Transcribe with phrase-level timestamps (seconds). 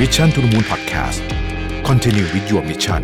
[0.00, 1.20] Mission to the Moon Podcast
[1.88, 3.02] Continue with your mission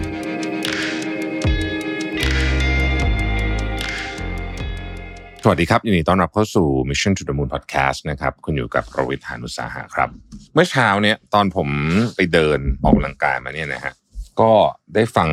[5.43, 10.09] สวัสดีครับยินดีต้อนรับเข้าสู่ Mission to the Moon Podcast นะครับคุณอยู่กับประวิทยานุสาหะครับ
[10.55, 11.69] เมื่อเช้าเนี่ยตอนผม
[12.17, 13.95] ไปเดินออกกำลังกายมาเนี่ยนะฮะ
[14.41, 14.53] ก็
[14.95, 15.29] ได้ฟัง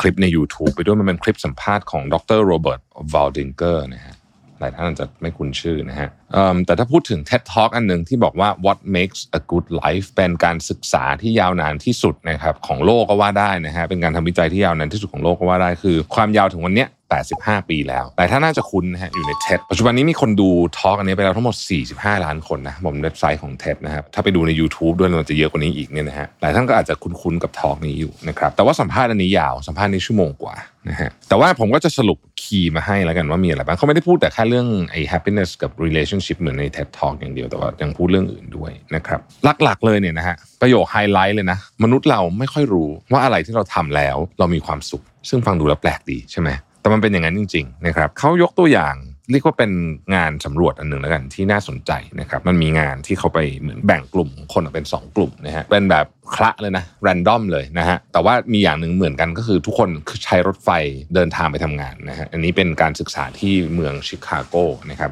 [0.00, 2.82] คลิปใน YouTube ไปด้วยมันเป็นคลิปสัมภาษณ์ของดรโรเบิร์ต
[3.14, 4.14] วอลดิงเกอร์นะฮะ
[4.58, 16.88] หลายท่านอาจจะไม่คุ้นชื่อนะฮะเแต่ถ้าพูดถึง TED Talk อันหนึ่งที่บอกว่า what makes a good life เป็นการศึกษาที่ยาวนานที่สุดนะครับของโลกก็ว่าได้นะฮะเป็นการทำวิจัยที่ยาวนานที่สุดของโลกก็ว่าได้คือ ความยาวถึงวันเนี้ย
[17.28, 21.56] 85 ปีแล้วหลายท่านน่าจะคุ้นนะฮะอยู่ใน TED ปัจจุบันนี้มีคนดู talk อันนี้ไปแล้วทั้งหมด
[21.90, 30.54] 45 ล้านคนนะบนเว็บไซต์ของ TED นะครับ ถ้าไปดูใน YouTube ด้วยมันจะเยอะกว่านี้อีกเนี่ยนะฮะ หลายท่านก็อาจจะคุ้นๆกับ talk นี้อยู่นะครับ แต่ว่าสัมภาษณ์อันนี้ยาว สัมภาษณ์นี้ชั่วโมงกว่า
[30.88, 39.20] นะฮะ แต่ว่าผมก็จะสรุป key มาให้แล้วกันว่ามีอะไรบ้างเขาไม่ได้พูดแต่แค่เรื่องไอ้ happiness กับ relationship เหมือนใน TED Talk อย่างเดียวแต่ว่ายังพูดเรื่องอื่นด้วยนะครับ
[39.64, 48.96] หลักๆเลยเนี่ยนะฮะประโยคไฮไลท์เลยนะ มนุษย์เราไม่ค่อยรู้ว่าอะไรที่เราทำแล้วเรามีความสุข ซึ่งฟังดูแล้วแปลกดีใช่ไหมแต่มันเป็นอย่างนั้นจริงๆนะครับเขายกตัวอย่าง
[49.30, 49.72] เรียกว่าเป็น
[50.14, 59.88] งานสำรวจอันหนึ่งแล้วกันที่น่าสนใจนะครับมันมีงานที่เขาไปเหมือนแบ่งกลุ่มคนออกเป็น 2 กลุ่มนะฮะเป็นแบบคละเลยนะ random เลยนะฮะแต่ว่ามีอย่างหนึ่งเหมือนกันก็คือทุกคน
[60.24, 60.70] ใช้รถไฟ
[61.14, 64.56] เดินทางไปทำงานนะฮะอันนี้เป็นการศึกษาที่เมืองชิคาโก
[64.90, 65.10] นะครับ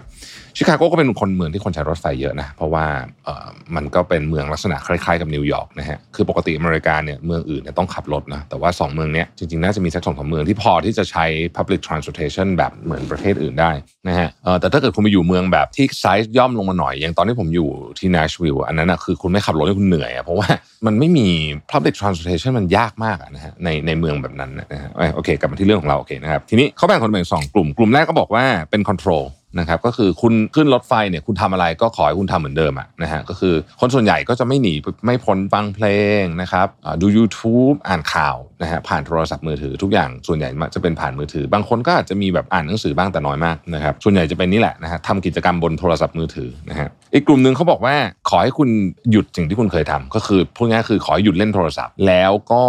[0.56, 2.84] ชิคาโกก็เป็นคนเมืองที่คนใช้รถไฟเยอะนะ เพราะว่า
[3.24, 11.24] เออมันก็เป็นเมืองลักษณะคล้ายๆกับนิวยอร์กนะฮะ คือปกติอเมริกาเนี่ยเมืองอื่นเนี่ยต้องขับรถนะ แต่ว่า 2 เมืองเนี้ยจริงๆ น่าจะมีสักสองสามเมืองที่พอที่จะใช้
[11.56, 13.70] public transportation แบบเหมือนประเทศอื่นได้
[14.08, 20.48] นะฮะเออแต่ถ้าเกิดคุณไปอยู่เมืองแบบที่ไซส์ย่อมลงมาหน่อย อย่างตอนที่ผมอยู่ที่ Nashville อันนั้นนะคือคุณไม่ขับรถให้คุณเหนื่อยอะเพราะว่า
[20.86, 21.28] มันไม่มี
[21.70, 29.24] public transportation มันยากมากนะฮะในในเมืองแบบนั้นนะฮะโอเคกลับมาที่เรื่องของเราโอเคนะครับทีนี้เขาแบ่งคนเป็นสองกลุ่มกลุ่มแรกก็บอกว่าเป็น control
[29.58, 35.86] นะครับก็คือคุณขึ้นรถไฟเนี่ยคุณทำอะไรก็ขอให้คุณทำเหมือนเดิมอะนะฮะก็คือคนส่วนใหญ่ก็จะไม่หนีไม่พ้นฟังเพล
[36.20, 36.66] งนะครับ
[37.00, 47.94] ดู YouTube อ่านข่าว นะฮะผ่านโทรศัพท์มือถือทุกอย่างส่วนใหญ่จะเป็นผ่านมือถือ บางคนก็อาจจะมีแบบอ่านหนังสือบ้างแต่น้อยมากนะครับส่วนใหญ่จะเป็นนี่แหละนะฮะทำกิจกรรมบนโทรศัพท์มือถือนะฮะอีกกลุ่มหนึ่งเขาบอกว่า
[48.28, 48.69] ขอให้คุณ
[49.10, 52.65] หยุดสิ่งที่คุณเคยทำก็คือพูดง่ายๆคือขอให้หยุดเล่นโทรศัพท์ แล้วก็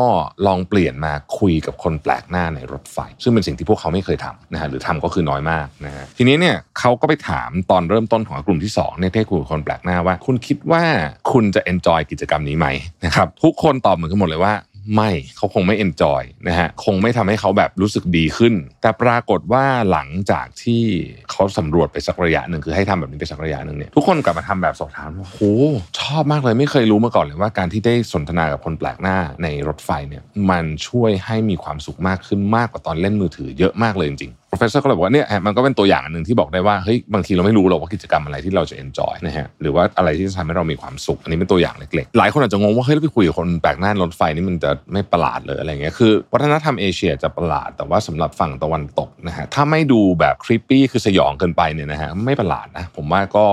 [0.47, 10.83] ลองเปลี่ยนมาคุยกับคนแปลกหน้าในรถไฟ ซึ่งเป็นสิ่งที่พวกเขาไม่เคยทำนะฮะหรือทำก็คือน้อยมากนะฮะทีนี้เนี่ยเขาก็ไปถามตอนเริ่มต้นของกลุ่มที่2เนี่ยที่คุยกับคนแปลกหน้าว่า คุณคิดว่า
[11.31, 12.67] คุณจะ enjoy กิจกรรมนี้ไหม
[13.05, 14.53] นะครับทุกคนตอบเหมือนกันหมดเลยว่า
[14.95, 20.83] ไม่เขาคงไม่เอนจอยนะฮะคงไม่ทำให้เขาแบบรู้สึกดีขึ้น แต่ปรากฏว่าหลังจากที่
[21.31, 25.55] เขาสำรวจไปสักระยะหนึ่งคือให้ทำแบบนี้ไปสักระยะหนึ่งเนี่ยทุกคนกลับมาทำแบบสอบถามว่าโอ้
[25.99, 53.45] ชอบมากเลยไม่เคยรู้มาก่อนเลยว่าการที่ได้สนทนากับคนแปลกหน้าในรถไฟเนี่ยมันช่วยให้มีความสุขมากขึ้นมากกว่าตอนเล่นมือถือเยอะมากเลยจริง professor ก็เลยบอกว่าเนี่ยมันก็เป็นตัวอย่างอันหนึ่งที่บอกได้ว่าเฮ้ยบางทีเราไม่รู้หรอกว่ากิจกรรมอะไรที่เราจะ enjoy นะฮะหรือว่าอะไรที่จะทำให้เรามีความสุข อันนี้เป็นตัวอย่างเล็กๆ หลายคนอาจจะงงว่าเฮ้ยเราไปคุยกับคนแปลกหน้ารถไฟนี่มันจะไม่ประหลาดเลยอะไรเงี้ยคือวัฒนธรรมเอเชียจะประหลาด แต่ว่าสำหรับฝั่งตะวันตกนะฮะถ้าไม่ดูแบบคริปปี้คือสยองเกินไปเนี่ยนะฮะไม่ประหลาดนะผมว่าก็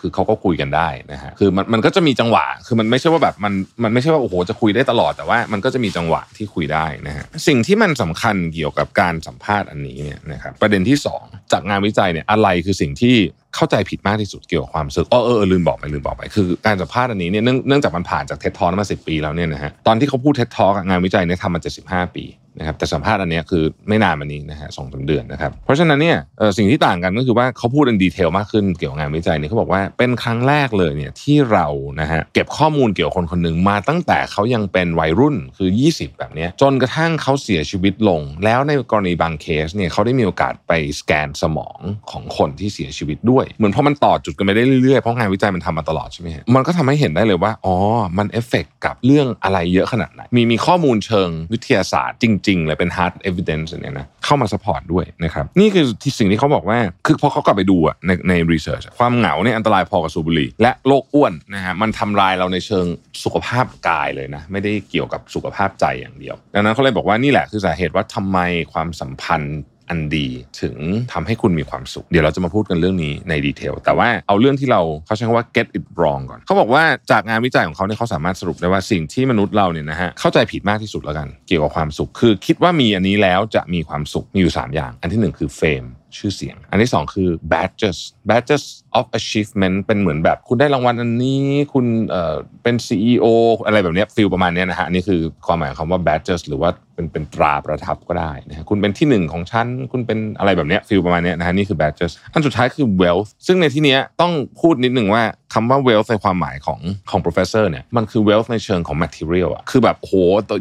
[0.00, 3.52] คือเขาก็คุยกันได้นะฮะคือมันมันก็จะมีจังหวะ คือมันไม่ใช่ว่าแบบมัน
[3.84, 13.14] มันไม่ใช่ว่าโอ้โหจะคุยได้ตลอดแต่ว่ามันก็จะมีจังหวะที่คุยได้นะฮะสิ่งที่มันสำคัญเกี่ยวกับการสัมภาษณ์อันนี้เนี่ยนะครับประเด็นที่ 2 จากงานวิจัยเนี่ยอะไรคือสิ่งที่
[13.54, 22.24] เข้าใจผิดมากที่สุดเกี่ยวกับความรู้สึกอ๋อเออลืมบอกไปลืมบอกไปคือการสัมภาษณ์อันนี้เนี่ยเนื่องจากมันผ่านจากเท็ดทอมาสิปีแล้วเนี่ยนะฮะตอนที่เขาพูดเท็ดทอกงานวิจัยเนี่ยทำมา75ปี
[22.58, 26.18] นะครับแต่สัมภาษณ์อันนี้คือไม่นานมานี้นะฮะสองสาเดือนนะครับเพราะฉะนั้นเนี่ย
[26.56, 31.66] สิ่งที่ต่างกันก็คือว่าเขาพูดในดีเทลมากขึ้นเกี่ยวกับงานวิจัยเนี่ยเขาบอกว่าเป็นครั้งแรกเลยเนี่ยที่เรา
[32.00, 41.78] นะฮะเก็บข้อมูลเกี่ยวกับคนคนหนึ่งมาตั้งแต่เขายังเป็นวัยรุ่นคือ 20 แบบนี้จนกระทั่งเขาเสียชีวิตลง แล้วในกรณีบางเคสเนี่ยเขาได้มีโอกาสไปสแกนสมอง
[42.10, 47.76] ของคนที่เสียชีวิตด้วย เหมือนพอมันต่อจุดกันไปได้เรื่อยๆเพราะงานวิจัยมันทำมาตลอดใช่ไหมฮะมันก็ทำให้เห็นได้เลยว่าอ๋อ
[48.18, 62.86] มันเอฟเฟกกับเรื่องอะไรเยอะขนาดไหนมีมีข้อมูลเชิงวิทยาศาสตร์จริงๆเลยเป็น hard evidence เนี่ยนะเข้ามา support ด้วยนะครับนี่คือที่สิ่งที่เขาบอกว่าคือพอเขากลับไปดูอะในใน research ความเหงาเนี่ยอันตรายพอกับสูบบุหรี่และโรคอ้วนนะฮะมันทำลายเราในเชิง
[63.24, 68.38] สุขภาพกายเลยนะไม่ได้เกี่ยวกับสุขภาพใจอย่างเดียว ดังนั้นเขาเลยบอกว่านี่แหละคือสาเหตุว่าทำไม
[68.72, 69.58] ความสัมพันธ์
[69.88, 70.28] อันดี
[70.62, 70.76] ถึง
[71.12, 85.84] ทำให้คุณมีความสุข เดี๋ยวเราจะมาพูดกันเรื่องนี้ในดีเทล แต่ว่าเอาเรื่องที่เราเขาใช้คำว่า get it wrong ก่อน เขาบอกว่าจากงานวิจัยของเขาเนี่ยเขาสามารถสรุปได้ว่าสิ่งที่มนุษย์เราเนี่ยนะฮะเข้าใจผิดมากที่สุดแล้วกัน เกี่ยวกับความสุข คือคิดว่ามีอันนี้แล้วจะมีความสุขมีอยู่ 3 อย่าง อันที่หนึ่งคือเฟม
[86.16, 87.98] ชื่อเสียง อันที่สองคือ badges
[88.28, 88.64] badges
[88.98, 91.42] of achievement เป็นเหมือนแบบคุณได้รางวัลอันนี้
[91.72, 93.26] คุณเอ่อเป็น CEO
[93.66, 105.22] อะไรแบบเนี้ยฟิลประมาณเนี้ยนะฮะอันนี่คือความหมายของคำว่า badges หรือว่าเป็นเป็นตราประทับก็ได้นะฮะคุณเป็นที่หนึ่งของชั้นคุณเป็นอะไรแบบเนี้ยฟิลประมาณเนี้ยนะฮะนี่คือ badges อันสุดท้ายคือ wealth ซึ่งในที่เนี้ยต้องพูดนิดหนึ่งว่า
[105.54, 106.80] คำว่า wealth ในความหมายของ
[107.10, 110.12] ของ professor เนี่ยมันคือ wealth ในเชิงของ material อะคือแบบโห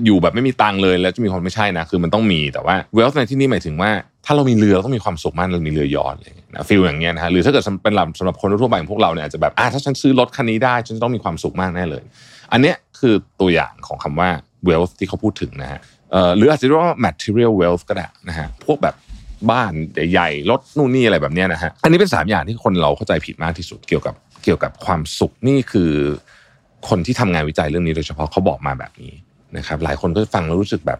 [0.06, 3.91] อยู่แบบไม่มีตังเลยแล้วจะมีคนไม่ใช่นะคือมันต้องมีแต่ว่า wealth ในที่นี้หมายถึงว่า
[4.25, 12.04] ถ้าเรามีเรือเราต้องมีความสุขมากเรามีเรือยอชต์อะไรอย่างเงี้ยนะฟิลอย่างเงี้ยนะฮะหรือถ้าเกิดเป็นสำหรับคนทั่วไปอย่างพวกเราเนี่ยอาจจะแบบอ่าถ้าฉันซื้อรถคันนี้ได้ฉันต้องมีความสุขมากแน่เลย
[12.52, 14.30] อันเนี้ยคือตัวอย่างของคำว่า
[14.68, 15.80] wealth ที่เขาพูดถึงนะฮะ
[16.38, 18.96] หรืออาจจะเรียกว่า material wealth ก็ได้นะฮะพวกแบบ
[19.52, 19.74] บ้าน
[20.12, 25.92] ใหญ่ๆรถนู่นนี่อะไรแบบเนี้ยนะฮะอันนี้เป็นสามอย่างที่คนเราเข้าใจผิดมากที่สุดเกี่ยวกับเกี่ยวกับความสุขนี่คือ
[26.90, 29.14] คนที่ทำงานวิจัยเรื่องนี้โดยเฉพาะเขาบอกมาแบบนี้
[29.58, 31.00] นะครับหลายคนก็ฟังแล้วรู้สึกแบบ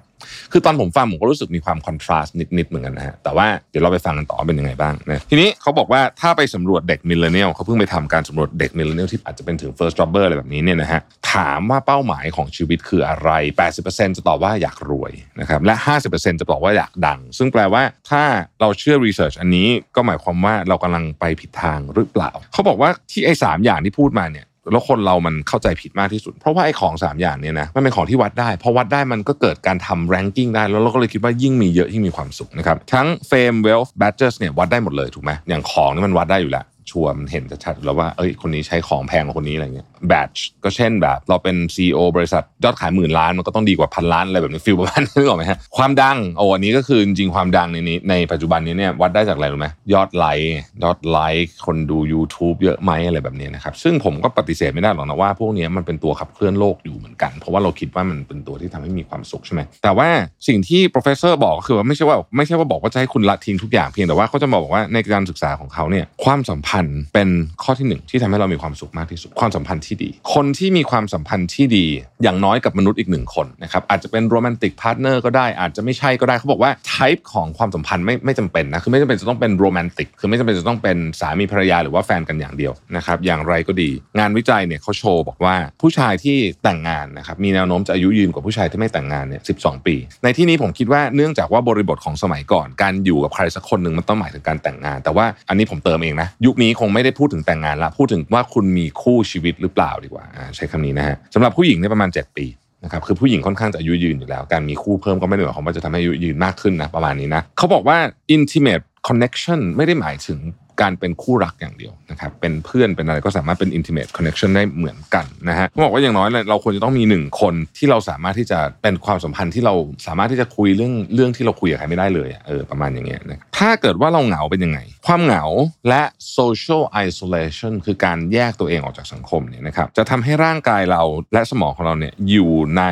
[0.52, 11.02] คือตอนผมฟังผมก็รู้สึกมีความ contrast นิดๆเหมือนกันนะฮะแต่ว่าเดี๋ยวเราไปฟังกันต่อเป็นยังไงบ้างนะทีนี้เขาบอกว่าถ้าไปสำรวจเด็ก millennial เขาเพิ่งไปทำการสำรวจเด็ก millennial ที่อาจจะเป็นถึง first jobber อะไรแบบนี้เนี่ยนะฮะ
[11.34, 13.30] ถามว่าเป้าหมายของชีวิตคืออะไร
[13.74, 15.76] 80%จะตอบว่าอยากรวยนะครับและ
[16.08, 18.24] 50%จะบอกว่าอยากดัง ซึ่งแปลว่าถ้า
[18.62, 51.98] เราเชื่อ research อันนี้ก็หมายความว่าเรากำลังไปผิดทางหรือเปล่า เขาบอกว่าที่ไอ้สามอย่างที่พูดมาเนี่ย แล้วคนเรามันเข้าใจผิดมากที่สุด เพราะว่าไอ้ของ3อย่างเนี่ยนะมันเป็นของที่วัดได้พอวัดได้มันก็เกิดการทำแรงกิ้งได้ แล้วเราก็เลยคิดว่ายิ่งมีเยอะยิ่งมีความสุขนะครับทั้ง fame wealth badges เนี่ยวัดได้หมดเลยถูกไหมอย่างของนี่มันวัดได้อยู่แล้วชัวร์มันเห็นชัดๆแล้วว่าเอ้ยคนนี้ใช้ของแพงกว่าคนนี้อะไรเงี้ย badge ก็เช่นแบบ เราเป็น CEO บริษัทยอดขายหมื่นล้านมันก็ต้องดีกว่าพันล้านอะไรแบบนี้ฟิลประมาณนี้นึกออกไหมฮะความดังโอ้อันนี้ก็คือจริงความดังในนี้ในปัจจุบันนี้เนี่ยวัดได้จากอะไรรู้ไหมยอดไลค์ยอดไลค์คนดู
[52.14, 60.10] YouTube เยอะไหมอะไรแบบนี้นะครับซึ่งผมก็ปฏิเสธไม่ได้หรอกนะว่า พวกนี้มันเป็นตัวขับเคลื่อนโลกอยู่เหมือนกัน เพราะว่าเราคิดว่ามันเป็นตัวที่ทำให้มีความสุขใช่ไหมแต่ว่า
[60.48, 67.30] สิ่งที่ professor บอกก็คือว่าไม่ใช่ว่าไม่ใช่ว่าบอกว่าจะให้คุณละทิ้งทุกอย่างเพียงแต่ว่าเขาจะมาบอกว่าในการศึกษาของเขาเนี่ยความสัมพันธ์เป็น
[67.64, 71.86] ข้อที่หนึ่งที่ทำให้เรามีความสุขมากที่สุดความสัมพันธ์ที่ดี คนที่มีความสัมพันธ์ที่ดี
[72.24, 89.54] อย่างน้อยกับมนุษย์อีกหนึ่งคนนะครับอาจจะเป็น romantic partner ก็ได้อาจจะไม่ใช่ก็ได้เขาบอกว่า type ของความสัมพันธ์ไม่ไม่จำเป็นนะคือไม่จำเป็นจะต้องเป็น romantic คือไม่จำเป็นจะต้องเป็นสามีภรรยาหรือว่าแฟนกันอย่างเดียวนะครับอย่างไรก็ดี งานวิจัยเนี่ยเขาโชว์บอกว่าผู้ชายที่แต่งงานนะครับมีแนวโน้มจะอายุยืนกว่าผู้ชายที่ไม่แต่งงานเนี่ยสิ
[89.88, 100.24] ปี ในที่นี้ผมคิดว่าเนื่องจากว่าบริบทของสมัยก่อน การอยู่กับใครสักคนหนึ่งมันต้องหมายถึงการแต่งงาน แต่ว่าอันนี้ผมเติมเองนะยุคนี้คงไม่ได้พูดถึงแต่งงานละพูดถึงว่าคุณมีคู่ชีวิตหรือเปล่าดีกว่า
[100.56, 102.46] ใช้คำนี้นะฮะสำหรับผู้หญิงเนี่ยประมาณ 7 ปี
[102.84, 107.98] นะครับคือผู้หญิงค่อนข้างจะอายุยืนอยู่แล้ว การมีคู่เพิ่มก็ไม่ได้หมายความว่าจะทำให้อายุยืนมากขึ้นนะประมาณนี้นะเขาบอกว่า
[108.36, 110.40] intimate connection ไม่ได้หมายถึง
[110.82, 119.74] การเป็นคู่รักอย่างเดียวนะครับเป็นเพื่อนเป็นอะไรก็สามารถเป็น intimate connection ได้เหมือนกันนะฮะเขาบอกว่าอย่างน้อยเราควรจะต้องมีหนึ่งคนที่เราสามารถที่จะเป็นความสัมพันธ์ที่เรา
[120.08, 125.44] สามารถที่จะคุยเรื่องเรื่องที่เราคุยกับใครไม่ได้เลยเออประมาณอย่างเงี้ยนะถ้าเกิดว่าเราเหงาเป็นยังไง ความเหงา
[125.90, 126.04] และ
[126.38, 131.02] social isolation คือการแยกตัวเองออกจากสังคมเนี่ยนะครับจะทำให้ร่างกายเรา
[131.34, 132.84] และสมองของเราเนี่ยอยู่ใน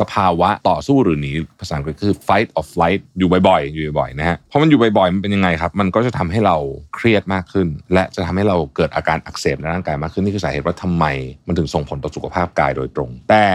[0.00, 6.56] สภาวะต่อสู้หรือหนีภาษาอังกฤษคือ fight or flight อยู่บ่อยๆอยู่บ่อยๆนะฮะเพราะมันอยู่บ่อยๆมันเป็นยังไงครับมันก็จะทำให้เรา
[6.94, 11.04] เครียดมากขึ้น และจะทำให้เราเกิดอาการอักเสบในร่างกายมากขึ้นนี่คือสาเหตุว่าทำไม
[11.46, 13.46] มันถึงส่งผลต่อสุขภาพกายโดยตรง แต่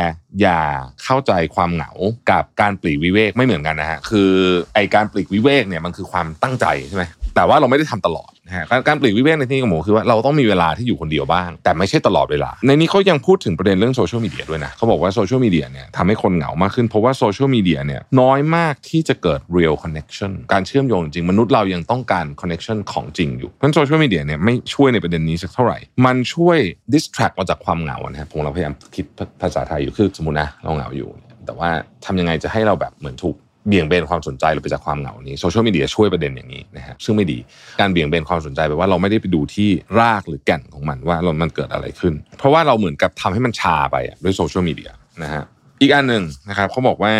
[0.41, 0.61] อย่า
[1.03, 1.91] เข้าใจความเหงา
[2.31, 4.31] กับการปลีกวิเวกไม่เหมือนกันนะฮะคือ
[4.75, 7.03] ไอการปลีกวิเวกเนี่ยมันคือความตั้งใจใช่ไหม
[7.37, 26.57] แต่ว่าเราไม่ได้ทำตลอดนะฮะการปลีกวิเวกในที่นี้ของผมคือว่าเราต้องมีเวลาที่อยู่คนเดียวบ้าง แต่ไม่ใช่ตลอดเวลา ในนี้เขายังพูดถึงประเด็นเรื่องโซเชียลมีเดียด้วยนะเขาบอกว่าโซเชียลมีเดียเนี่ยทำให้คนเหงามากขึ้นเพราะว่าโซเชียลมีเดียเนี่ยน้อยมากที่จะเกิด real connection การเชื่อมโยงจริงมนุษย์เรายังต้องการ connection ของจริงอยู่เพราะฉะนั้นโซเชียลมีเดียเนี่ยไม่ช่วยในประเด็นนี้สักเท่าไหร่ มันช่วย
[26.93, 29.05] distract เราจากความเหงานะฮะผมเราพยายามคิด
[29.41, 31.09] ภาษาไทยอยู่คือสมมตินะเราเหงาอยู่
[31.45, 31.69] แต่ว่า
[32.06, 33.35] ทำยังไงจะให้เราแบบเหมือนถูก
[33.68, 37.40] เบี่ยงเบนความสนใจเราไปจากความเหงานี้โซเชียลมีเดียช่วยประเด็นอย่างนี้นะฮะซึ่งไม่ดี
[37.80, 39.69] การเบี่ยงเบนความสนใจแปลว่าเราไม่ได้ไปดูที่
[40.00, 44.90] รากหรือแก่นของมันว่าเรามันเกิดอะไรขึ้น เพราะว่าเราเหมือนกับทำให้มันชาไปด้วยโซเชียลมีเดีย
[45.24, 45.44] นะฮะ
[45.81, 47.14] อีกอันหนึ่งนะครับเขาบอกว่า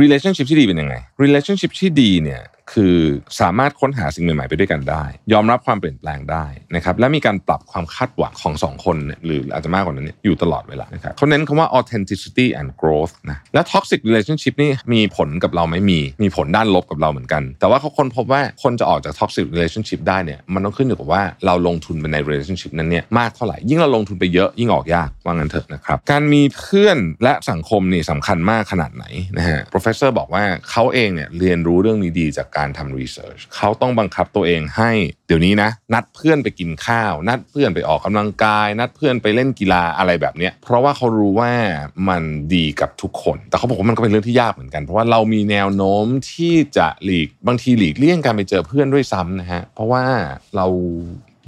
[0.00, 2.96] relationship ที่ดีเป็นยังไง relationship ที่ดีเนี่ย คือ
[3.40, 29.04] สามารถค้นหาสิ่งใหม่ๆไปด้วยกันได้ ยอมรับความเปลี่ยนแปลงได้นะครับและมีการปรับความคาดหวังของสองคนหรืออาจจะมากกว่านั้นอยู่ตลอดเวลานะครับเขาเน้นคำว่า authenticity and growth นะและ toxic relationship นี่มีผลกับเราไหม่มีมีผลด้านลบกับเราเหมือนกัน แต่ว่าเขาค้นพบว่าคนจะออกจาก toxic relationship ได้เนี่ยมันต้องขึ้นอยู่กับว่าเราลงทุนไปใน relationship นั้นเนี่ยมากเท่าไหร่ยิ่งเราลงทุนไปเยอะยิ่งออกยากว่างั้นเถอะนะครับการมีเพื่อนและสังคมนี่สำคัญมากขนาดไหน
[29.36, 34.90] นะฮะ professor บอกว่าเขาเองเนี่ยเรียนรู้เรื่องนี้ดีจากการทำรีเสิร์ชเขาต้องบังคับตัวเองให้
[35.26, 41.52] เดี๋ยวนี้นะ นัดเพื่อนไปกินข้าว นัดเพื่อนไปออกกำลังกาย นัดเพื่อนไปเล่นกีฬาอะไรแบบเนี้ยเพราะว่าเขารู้ว่า
[42.08, 42.22] มัน
[42.54, 50.02] ดีกับทุกคน แต่เขาบอกว่ามันก็เป็นเรื่องที่ยากเหมือนกัน เพราะว่าเรามีแนวโน้มที่จะหลีกบางทีหลีกเลี่ยงการไปเจอเพื่อนด้วยซ้ำนะฮะเพราะว่า
[50.56, 50.66] เรา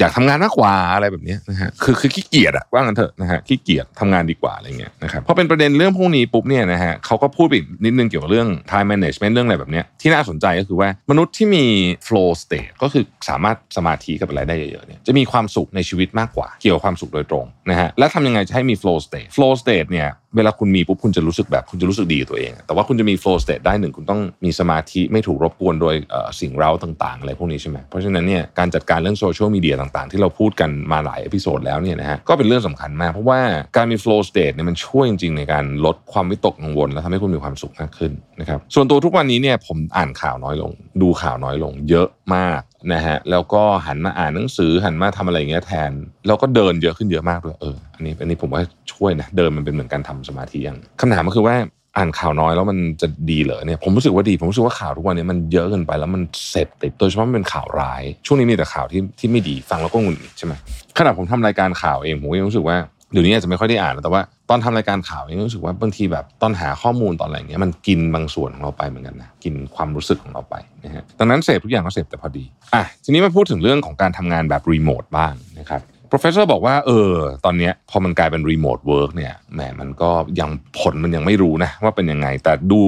[0.01, 11.65] อยากทำงานมากกว่าอะไรแบบนี้นะฮะคือคือขี้เกียจอะว่างันเถอะนะฮะขี้เกียจทำงานดีกว่าอะไรเงี้ยนะครับพอเป็นประเด็นเรื่องพวกนี้ปุ๊บเนี่ยนะฮะเขาก็พูดไปอีกนิดนึงเกี่ยวกับเรื่อง time management เรื่องอะไรแบบนี้ที่น่าสนใจก็คือว่ามนุษย์ที่มี
[12.07, 25.95] flow state ก็คือสามารถสมาธิกับอะไรได้เยอะๆเนี่ยจะมีความสุขในชีวิตมากกว่า เกี่ยวกับความสุขโดยตรงนะฮะแล้วทำยังไงจะให้มี flow state flow state เนี่ย เวลาคุณมีปุ๊บคุณจะรู้สึกแบบคุณจะรู้สึกดีกับตัวเอง แต่ว่าคุณจะมี flow state ได้หนึ่งคุณต้องมีสมาธิไม่ถูกรบกวนโดย
[26.41, 33.41] สิ่งเร้าต่างๆ อะไรพวกนี้ใช่ไหมเพราะฉะนั้นเนี่ยการจัดการเรื่องโซเชียลมีเดียต่างๆ ที่เราพูดกันมาหลายอพิโซดแล้วเนี่ยนะฮะก็เป็นเรื่องสำคัญมาก เพราะว่า
[33.77, 40.73] การมี flow state เนี่ยมันช่วยจริงๆในการลดความวิตกกังวล และทำให้คุณมีความสุขมากขึ้นนะครับส่วนตัวทุกวันนี้เนี่ยผมอ่านข่าวน้อยลง
[41.03, 42.61] ดูข่าวน้อยลง เยอะมาก
[42.93, 45.91] นะฮะแล้วก็หันมาอ่านหนังสือหันมาทำอะไรอย่างเงี้ยแทน
[46.27, 51.57] แล้วก็เดินเยอะขึ้นเยอะมากด้วยเอออันนี้อันนี้ผมว่าช่วยนะเดินมันเป็นเหมือนการทำสมาธิอย่างคำถามก็คือว่า
[51.97, 60.53] อ่านข่าวน้อยแล้วมันจะดีเหรอเนี่ยผมรู้สึกว่าดี ผมรู้สึกว่าข่าวทุกวันนี้มันเยอะเกินไปแล้วมันเสพติดโดยเฉพาะมันเป็นข่าวร้าย ช่วงนี้มีแต่ข่าวที่ที่ไม่ดีฟังแล้วก็หงุดหงิดใช่ไหม
[60.99, 62.77] ขณะผมทำรายการข่าวเองผมก็ยังรู้สึกว่า
[63.13, 77.11] เดี๋ยวนี้อาจจะไม่ค่อยได้อ่านแล้วแต่ว่าตอนทำรายการข่าวเองรู้สึกว่าบางทีแบบตอนหาข้อมูลตอนอะไรเงี้ยมันกินบางส่วนของเราไปเหมือนกันนะกินความรู้สึกของเราไปนะฮะดังนั้นเสพทุกอย่างก็เสพแต่พอดีอะทีนี้มาพูดถึงเรื่องของการทำงานแบบรีโมทบ้างนะครับ professor บอกว่าเออ
[77.45, 82.81] ตอนนี้พอมันกลายเป็น remote work เนี่ยแหมมันก็ยังผลมันยังไม่รู้นะว่าเป็นยังไง แต่ดู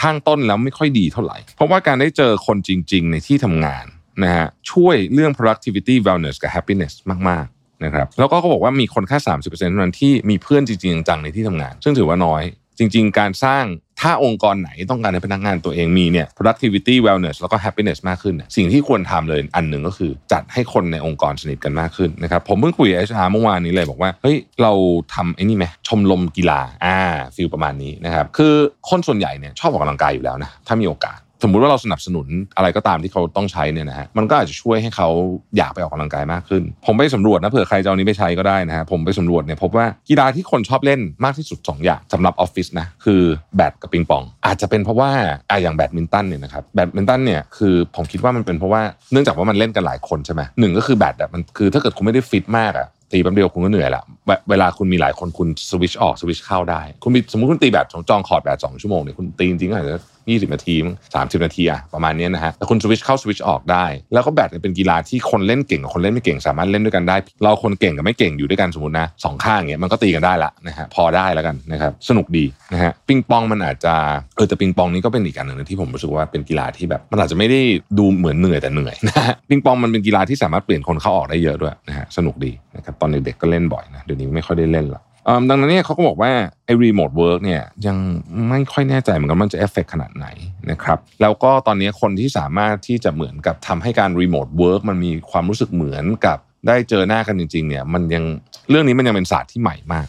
[0.00, 3.84] ข้างต้นแล้วไม่ค่อยดีเท่าไหร่ เพราะว่าการได้เจอคนจริง ๆ ในที่ทำงาน
[4.22, 6.92] นะฮะช่วยเรื่อง productivity wellness กับ happiness
[7.28, 12.44] มาก ๆ นะครับแล้วก็เขาบอกว่ามีคนแค่30%เท่านั้นที่มีเพื่อนจริงๆจังในที่ทำงาน ซึ่งถือว่าน้อย
[12.78, 13.64] จริง ๆ การสร้าง
[14.00, 24.72] ถ้าองค์กรไหนต้องการให้พนักงานตัวเองมีเนี่ย productivity wellness แล้วก็ happiness มากขึ้นเนี่ยสิ่งที่ควรทำเลยอันหนึ่งก็คือจัดให้คนในองค์กรสนิทกันมากขึ้นนะครับ ผมเพิ่งคุยกับ HR เมื่อวานนี้เลยบอกว่า เฮ้ย เรา
[25.14, 26.98] ทำไอ้นี่ไหมชมรมกีฬาอ่า
[27.36, 28.54] ฟิลประมาณนี้นะครับ คือ
[28.90, 35.08] คนส่วนใหญ่เนี่ยชอบออกกำลังกายอยู่แล้วนะ ถ้ามีโอกาส สมมุติว่าเราสนับสนุนอะไรก็ตามที่เขาต้องใช้เนี่ยนะฮะมันก็อาจจะช่วยให้เขา
[35.56, 43.22] อยากไปออกกำลังกายมากขึ้น ผมไปสำรวจนะเผื่อใครจะเอานี้ไปใช้ก็ได้นะฮะผมไปสำรวจเนี่ยพบว่ากีฬาที่คนชอบเล่นมากที่สุด 2 อย่างสำหรับออฟฟิศนะคือ
[43.56, 45.10] แบดกับปิงปอง อาจจะเป็นเพราะว่า
[45.50, 48.82] อะอย่างแบดมินตันเนี่ยนะครับแบดมินตันเนี่ยคือผมคิดว่ามันเป็นเพราะว่า
[49.12, 54.02] เนื่องจากว่ามันเล่นกันหลายคนใช่ไหมหนึ่งก็คือแบดอะมันคือถ้าเกิดคุณไม่ได้ฟิตมากอะตีแป๊บเดียวคุณก็เหนื่อยละ
[54.50, 59.96] เวลาคุณมีหลายคนคุณสวิชออกสวิชเข้าได้ คุณมีสมมติคุณตีแบบจองคอร์ตแบบสองชั่วโมงเนี่ยคุณตีจริงๆก็อาจจะ
[60.30, 60.76] ยี่สิบนาที
[61.14, 73.94] สามสิบนาทีอะประมาณนี้นะฮะแต่คุณสวิชเข้าสวิชออกได้ แล้วก็แบดเนี่ยเป็นกีฬาที่คนเล่นเก่งกับคนเล่นไม่เก่งสามารถเล่นด้วยกันได้ เราคนเก่งกับไม่เก่งอยู่ด้วยกันสมมตินะสองข้างเงี้ยมันก็ตีกันได้ละนะฮะพอได้แล้วกันนะครับสนุกดีนะฮะปิงปองมันอาจจะ
[74.36, 77.60] เออแต่ปิงปองนี้ก็เป็นอีกอันหนึ่งที่ผมรู้สึกว่าเป็นกีฬาที่แบบมันอาจจะไม่ได้
[77.98, 85.02] ดูเหมือนเหนื่อยแต่เหนื่อยนะฮะปิงปองมันเป็นกีฬาที่สามารถเปลี่ยนคนเข้าออกได้เยอะด้วยนะฮะสนุกดีนะครับตอนเด็กๆก็เล่นบ่อยนะเดี๋ยวนี้ไม่ค่อยได้เล่นละ
[85.48, 86.32] ดังนั้นเนี่ยเขาก็บอกว่า
[86.64, 87.98] ไอ้ remote work เนี่ยยัง
[88.48, 90.26] ไม่ค่อยแน่ใจเหมือนกันว่ามันจะเอฟเฟกขนาดไหน
[90.70, 98.24] นะครับแล้วก็ตอนนี้คนที่สามารถที่จะเหมือนกับทำให้การ remote work มันมีความรู้สึกเหมือนกับได้เจอหน้ากันจริง ๆ เนี่ย มันยัง
[98.70, 100.08] เรื่องนี้มันยังเป็นศาสตร์ที่ใหม่มาก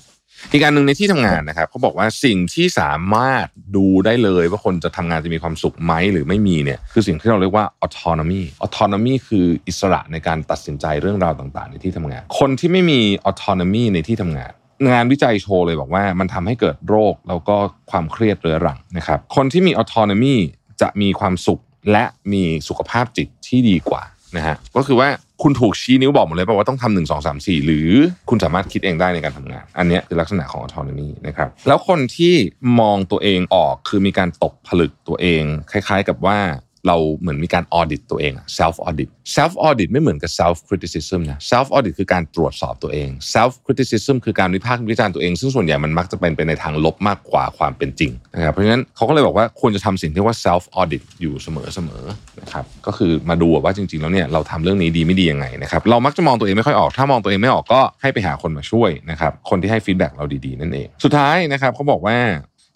[0.52, 13.00] อีกการหนึ่งในที่ทำงานนะครับเขาบอกว่าสิ่งที่สามารถดูได้เลยว่าคนจะทำงานจะมีความสุขไหมหรือไม่มีเนี่ยคือสิ่งที่เราเรียกว่า autonomy autonomy คืออิสระในการตัดสินใจเรื่องราวต่าง ๆ ในที่ทำงาน คนที่ไม่มี
[13.30, 14.52] autonomy ในที่ทำงาน
[14.90, 17.58] งานวิจัยโชว์เลยบอกว่า มันทำให้เกิดโรคแล้วก็
[17.92, 20.36] ความเครียดเรื้อรังนะครับ คนที่มี autonomy
[20.82, 21.62] จะมีความสุข
[21.92, 24.04] และมีสุขภาพจิตที่ดีกว่า
[24.38, 25.10] นะฮะก็คือว่า
[25.44, 27.90] คุณถูกชี้นิ้วบอกหมดเลยว่าต้องทำหนึ่งสองสามสี่หรือ
[28.30, 32.34] คุณสามารถคิดเองได้ในการทำงาน อันนี้คือลักษณะของ autonomy นะครับแล้วคนที่
[32.80, 36.40] มองตัวเองออกคือมีการตกผลึกตัวเอง คล้าย ๆ กับว่า
[36.88, 43.54] เราเหมือนมีการ audit ตัวเอง self audit self audit ไม่เหมือนกับ self criticism นะ self audit คือการตรวจสอบตัวเอง self
[43.66, 62.18] criticism คือการวิพากษ์วิจารณ์ตัวเอง ซึ่งส่วนใหญ่มันมักจะเป็นไปในทางลบมากกว่าความเป็นจริงนะครับเพราะฉะนั้นเขาก็เลยบอกว่าควรจะทำสิ่งที่ว่า self audit อยู่เสมอๆนะครับก็คือมาดูว่าจริงๆแล้วเนี่ยเราทำเรื่องนี้ดีไม่ดียังไงนะครับเรามักจะมองตัวเองไม่ค่อยออกถ้ามองตัวเองไม่ออกก็ให้ไปหาคนมาช่วยนะครับคนที่ให้ฟีดแบ็กเราดีๆนั่นเอง สุดท้ายนะครับเขาบอกว่า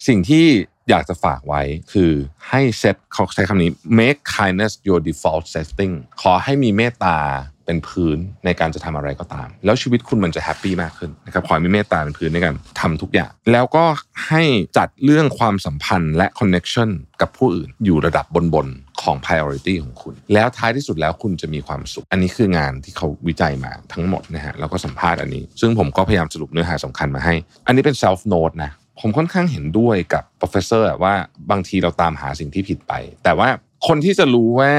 [0.08, 0.46] สิ่งที่
[0.90, 1.62] อยากจะฝากไว้
[1.92, 2.12] คือ
[2.48, 7.18] ให้เซตเขาใช้คำนี้ make kindness your default setting ขอให้มีเมตตา
[7.66, 13.84] เป็นพื้นในการจะทำอะไรก็ตาม แล้วชีวิตคุณมันจะ happy มากขึ้นนะครับขอให้มีเมตตาเป็นพื้นในการทำทุกอย่าง แล้วก็
[14.28, 14.42] ให้
[14.78, 16.90] จัดเรื่องความสัมพันธ์และ connection
[17.20, 27.34] กับผู้อื่นอยู่ระดับบนๆของ priority ของคุณ แล้วท้ายที่สุดแล้วคุณจะมีความสุข อันนี้คืองานที่เขาวิจัยมาทั้งหมดนะฮะแล้วก็สัมภาษณ์อันนี้ ซึ่งผมก็พยายามสรุปเนื้อหาสำคัญมาให้
[27.66, 31.14] อันนี้เป็น self note นะ ผมค่อนข้างเห็นด้วยกับ professor ว่า
[31.50, 32.92] บางทีเราตามหาสิ่งที่ผิดไป
[33.24, 33.48] แต่ว่า
[33.86, 34.72] คนที่จะรู้ว่า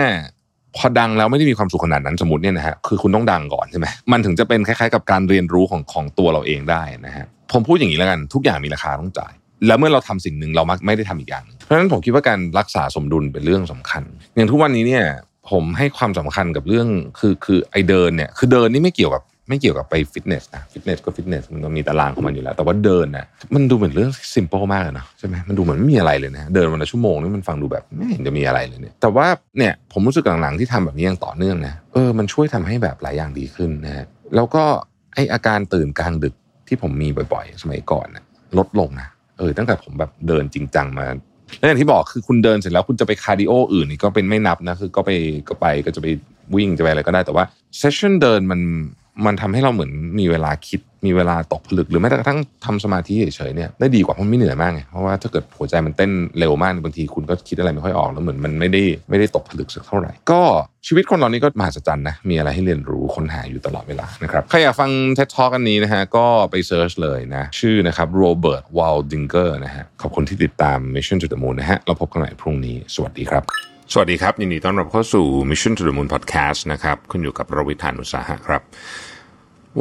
[0.77, 9.33] พอดังแล้วไม่ได้มีความสุขขนาดนั้นสมมติเนี่ยนะฮะคือคุณต้องดังก่อนใช่ไหมมันถึงจะเป็นคล้ายๆ กับการเรียนรู้ของของตัวเราเองได้นะฮะผมพูดอย่างนี้แล้วกันทุกอย่างมีราคาต้องจ่าย
[9.67, 14.03] แล้วเมื่อเราทำสิ่งหนึ่งเรามักไม่ได้ทำอีกอย่างหนึ่งเพราะฉะนั้นผมคิดว่าการรักษาสมดุลเป็นเรื่องสำคัญ
[14.35, 15.05] อย่างทุกวันนี้เนี่ย
[15.49, 16.87] ผมให้ความสำคัญกับเรื่อง
[17.19, 23.25] คือคือไอเดินเนี่ยคือเดินนี่ไม่เกี่ยวกับ ไม่เกี่ยวกับไปฟิตเนสนะฟิตเนสก็ฟิตเนสมันก็มีตารางของมันอยู่แล้ว แต่ว่าเดินนะ
[23.55, 29.27] มันดูเหมือนเรื่อง simple มากเลยเนะใช่ไหมมันดูเหมือนไม่มีอะไรเลยนะเดินวันละชั่วโมงนี่มันฟังดูแบบไม่เห็นจะมีอะไรเลยเนี่ยแต่ว่า
[29.57, 34.63] เนี่ยผมรู้สึกหลังๆที่ทำแบบนี้อย่างต่อเนื่องนะเออมันช่วยทำให้แบบหลายอย่างดีขึ้นนะฮะแล้วก็
[35.13, 36.33] ไออาการตื่นกลางดึก
[36.67, 38.23] ที่ผมมีบ่อยๆ สมัยก่อนนะ
[38.57, 41.05] ลดลงนะเออตั้งแต่ผมแบบเดินจริงจังมา
[41.59, 45.11] แล้วอย่างที่บอกคือคุณเดินเสร็จแล้วคุณจะไปคาร์ดิโออื่นนี่ก็เป็นไม่นับนะคือก็ไป
[45.49, 46.07] ก็ไปก็จะไป
[46.55, 47.45] วิ่งจะไปอะไรก็ได้แต่ว่า
[47.77, 48.59] session เดินมัน
[49.25, 60.41] มันทำให้เราเหมือนมีเวลาคิดมีเวลาตกผลึกหรือแม้กระทั่งทำสมาธิเฉยๆเนี่ยได้ดีกว่าเพราะไม่เหนื่อยมากไงเพราะว่าถ้าเกิดหัวใจมันเต้นเร็วมากบางทีคุณก็คิดอะไรไม่ค่อยออกแล้วเหมือนมันไม่ได้ไม่ได้ตกผลึกสักเท่าไหร่ ก็
[60.87, 73.43] ชีวิตคนเรานี่ก็มหัศจรรย์นะมีอะไรให้เรียนรู้ค้นหาอยู่ตลอดเวลานะครับใครอยากฟัง TED Talk อันนี้นะฮะก็ไป search เลยนะชื่อนะครับโรเบิร์ตวอลดิงเกอร์นะฮะขอบคุณที่ติดตาม Mission to the Moon นะฮะเราพบกันใหม่พรุ่งนี้สวัสดีครับ
[73.93, 78.61] สวัสดีครับ ยินดีต้อนรับเข้าสู่ Mission to the Moon Podcast นะครับคุณอยู่กับรวิศ หาญอุตสาหะครับ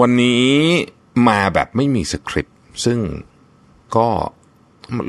[0.00, 0.44] วันนี้
[1.28, 2.98] มาแบบไม่มีสคริปต์ซึ่ง
[3.96, 4.06] ก็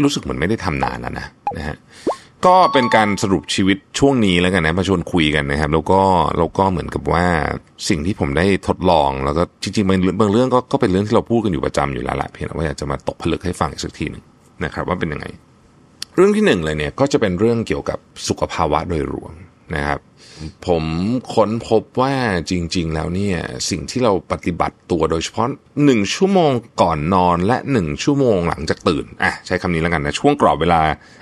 [0.03, 1.27] รู้สึกเหมือนไม่ได้ทำนานแล้วนะ
[1.57, 1.77] นะฮะ
[2.45, 6.01] ก็เป็นการสรุปชีวิตช่วงนี้แล้วกันนะมาชวนคุยกันนะครับ แล้วก็
[6.37, 7.25] แล้วก็เหมือนกับว่า
[7.89, 14.23] สิ่งที่ผมได้ทดลองแล้วก็จริงๆบางบางเรื่องก็ก็เป็นเรื่องที่เราพูดกันอยู่ประจำอยู่แล้วแหละเพียงแต่ว่าอยากจะมาตกผลึกให้ฟังอีกสักทีหนึ่ง
[14.63, 15.25] นะครับ ว่าเป็นยังไง
[16.15, 19.33] เรื่องที่หนึ่งเลยเนี่ยก็จะเป็นเรื่องเกี่ยวกับสุขภาวะโดยรวม
[19.75, 19.99] นะครับ
[20.67, 20.83] ผม
[21.33, 22.13] ค้นพบว่า
[22.49, 23.37] จริง ๆ แล้วเนี่ย
[23.69, 25.47] สิ่งที่เราปฏิบัติตัวโดยเฉพาะ
[25.85, 26.51] หนึ่งชั่วโมง
[26.81, 30.81] ก่อนนอนและหนึ่งชั่วโมงหลังจากตื่นอะใช้คำนี้แล้วกันนะช่วงกรอบเวลา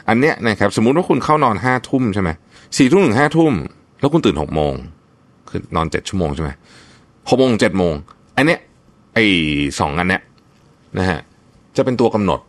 [0.10, 2.30] อันเนี้ยนะครับสมมุติว่าคุณเข้านอนห้าทุ่มใช่ไหม
[2.78, 3.54] สี่ทุ่มถึงห้าทุ่ม
[4.00, 4.74] แล้วคุณตื่นหกโมง
[5.50, 6.50] คือนอนเจ็ดชั่วโมงใช่ไหม
[7.30, 7.94] หกโมงเจ็ดโมง
[8.38, 8.60] อันเนี้ย
[9.14, 9.26] ไอ้
[9.80, 10.22] สองอันเนี้ย
[10.98, 11.20] นะฮะ
[11.78, 12.40] จะเป็นตัวกำหนด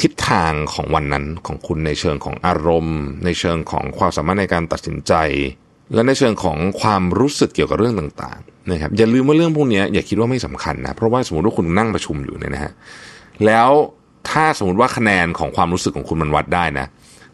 [0.00, 5.12] ทิศทางของวันนั้นของคุณในเชิงของอารมณ์ ในเชิงของความสามารถในการตัดสินใจ
[5.94, 12.72] และในเชิงของความรู้สึกเกี่ยวกับเรื่องต่างๆนะครับอย่าลืมว่าเรื่องพวกนี้อย่าคิดว่าไม่สำคัญนะเพราะว่าสมมติว่าคุณนั่งประชุมอยู่เนี่ยนะฮะ
[13.46, 13.70] แล้ว
[14.30, 16.86] ถ้าสมมติว่าคะแนนของความรู้สึกของคุณมันวัดได้นะ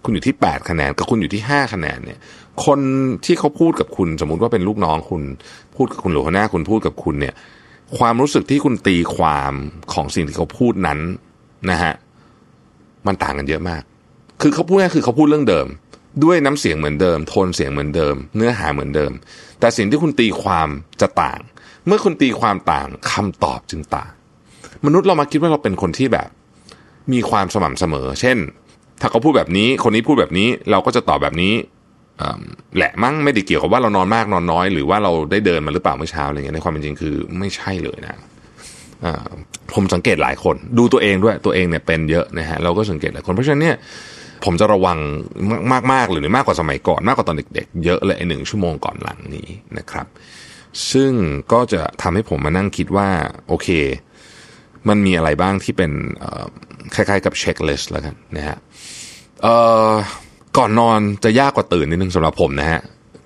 [0.04, 2.18] คุณอยู่ที่ 8 คะแนนกับคุณอยู่ที่ 5 คะแนนเนี่ย
[2.66, 2.80] คน
[3.24, 5.22] ที่เขาพูดกับคุณ สมมุติว่าเป็นลูกน้องคุณ
[5.76, 7.34] พูดกับคุณหรือหัวหน้าคุณพูดกับคุณเนี่ย
[7.98, 9.52] ความรู้สึกที่คุณตีความ
[9.92, 10.98] ของสิ่งที่เขาพูดนั้น
[11.70, 11.92] นะฮะ
[13.06, 13.82] มันต่างกันเยอะมาก
[14.40, 15.66] คือเขาพูดง่ายคือเขาพูดเรื่องเดิม
[16.24, 19.12] ด้วยน้ำเสียงเหมือนเดิม โทนเสียงเหมือนเดิม เนื้อหาเหมือนเดิม
[19.60, 20.68] แต่สิ่งที่คุณตีความ
[21.00, 21.40] จะต่าง
[21.86, 24.10] เมื่อคุณตีความต่างคำตอบจึงต่าง
[24.86, 26.28] มนุษย์เรามาคิดว่าเราเป็นคนที่แบบ
[27.12, 28.38] มีความสม่ำเสมอ เช่น
[29.00, 31.54] ถ้าเขาพูดแบบนี้ คนนี้พูดแบบนี้ เราก็จะตอบแบบนี้
[32.76, 38.20] แหละมั้งไม่ได้เกี่ยวกับว่าเรานอนมากนอนน้อย หรือว่าเราได้เดินมาหรือเปล่าเมื่อเช้าอะไรเงี้ยในความเป็นจริงคือไม่ใช่เลยนะ
[39.74, 43.76] ผมสังเกตหลายคน ดูตัวเองด้วยตัวเองเนี่ยเป็นเยอะนะฮะเราก็สังเกตหลายคนเพราะฉะนั้นเนี่ย
[44.44, 44.98] ผมจะระวัง
[45.92, 50.06] มากๆหรือมากกว่าสมัยก่อน มากกว่าตอนเด็ก ๆ เยอะเลยหนึ่งชั่วโมงก่อนหลังนี้นะครับ
[50.92, 51.12] ซึ่ง
[51.52, 53.08] ก็จะทำให้ผมมานั่งคิดว่า
[53.48, 53.68] โอเค
[54.88, 55.90] มันมีอะไรบ้างที่เป็น
[56.94, 58.58] คล้ายๆกับเช็คลิสต์แล้วกันนะฮะ
[60.58, 62.80] ก่อนนอนจะยากกว่าตื่นนิดนึงสำหรับผมนะฮะ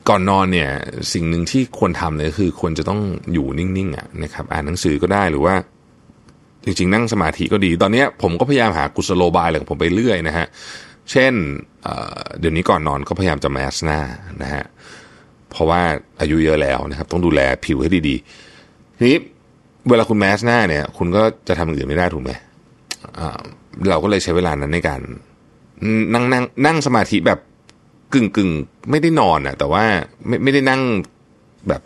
[0.09, 0.71] ก่อนนอนเนี่ย
[1.13, 3.01] สิ่งหนึ่งที่ควรทำเลยคือควรจะต้อง
[3.33, 5.55] อยู่นิ่งๆอะนะครับอ่านหนังสือก็ได้หรือว่า
[6.65, 10.47] จริงๆ นั่งสมาธิก็ดี ตอนนี้ผมก็พยายามหากุศโลบายอะไรของผมไปเรื่อยนะฮะ
[11.11, 11.35] เช่น
[12.38, 14.01] เดี๋ยวนี้ก่อนนอนก็พยายามจะแมสหน้า
[14.42, 14.64] นะฮะ
[15.51, 15.81] เพราะว่า
[16.21, 19.19] อายุเยอะแล้วนะครับ ต้องดูแลผิวให้ดีๆทีนี้
[19.88, 22.33] เวลาคุณแมสหน้าเนี่ย คุณก็จะทำอื่นไม่ได้ถูกไหม
[23.90, 25.01] เราก็เลยใช้เวลานั้นในการ
[26.14, 27.40] นั่งนั่งนั่งสมาธิแบบ
[28.14, 28.51] กึ่งกึ่ง
[28.90, 29.85] ไม่ได้นอนอะแต่ว่า
[30.27, 30.81] ไม่ไม่ได้นั่ง
[31.69, 31.83] แบบ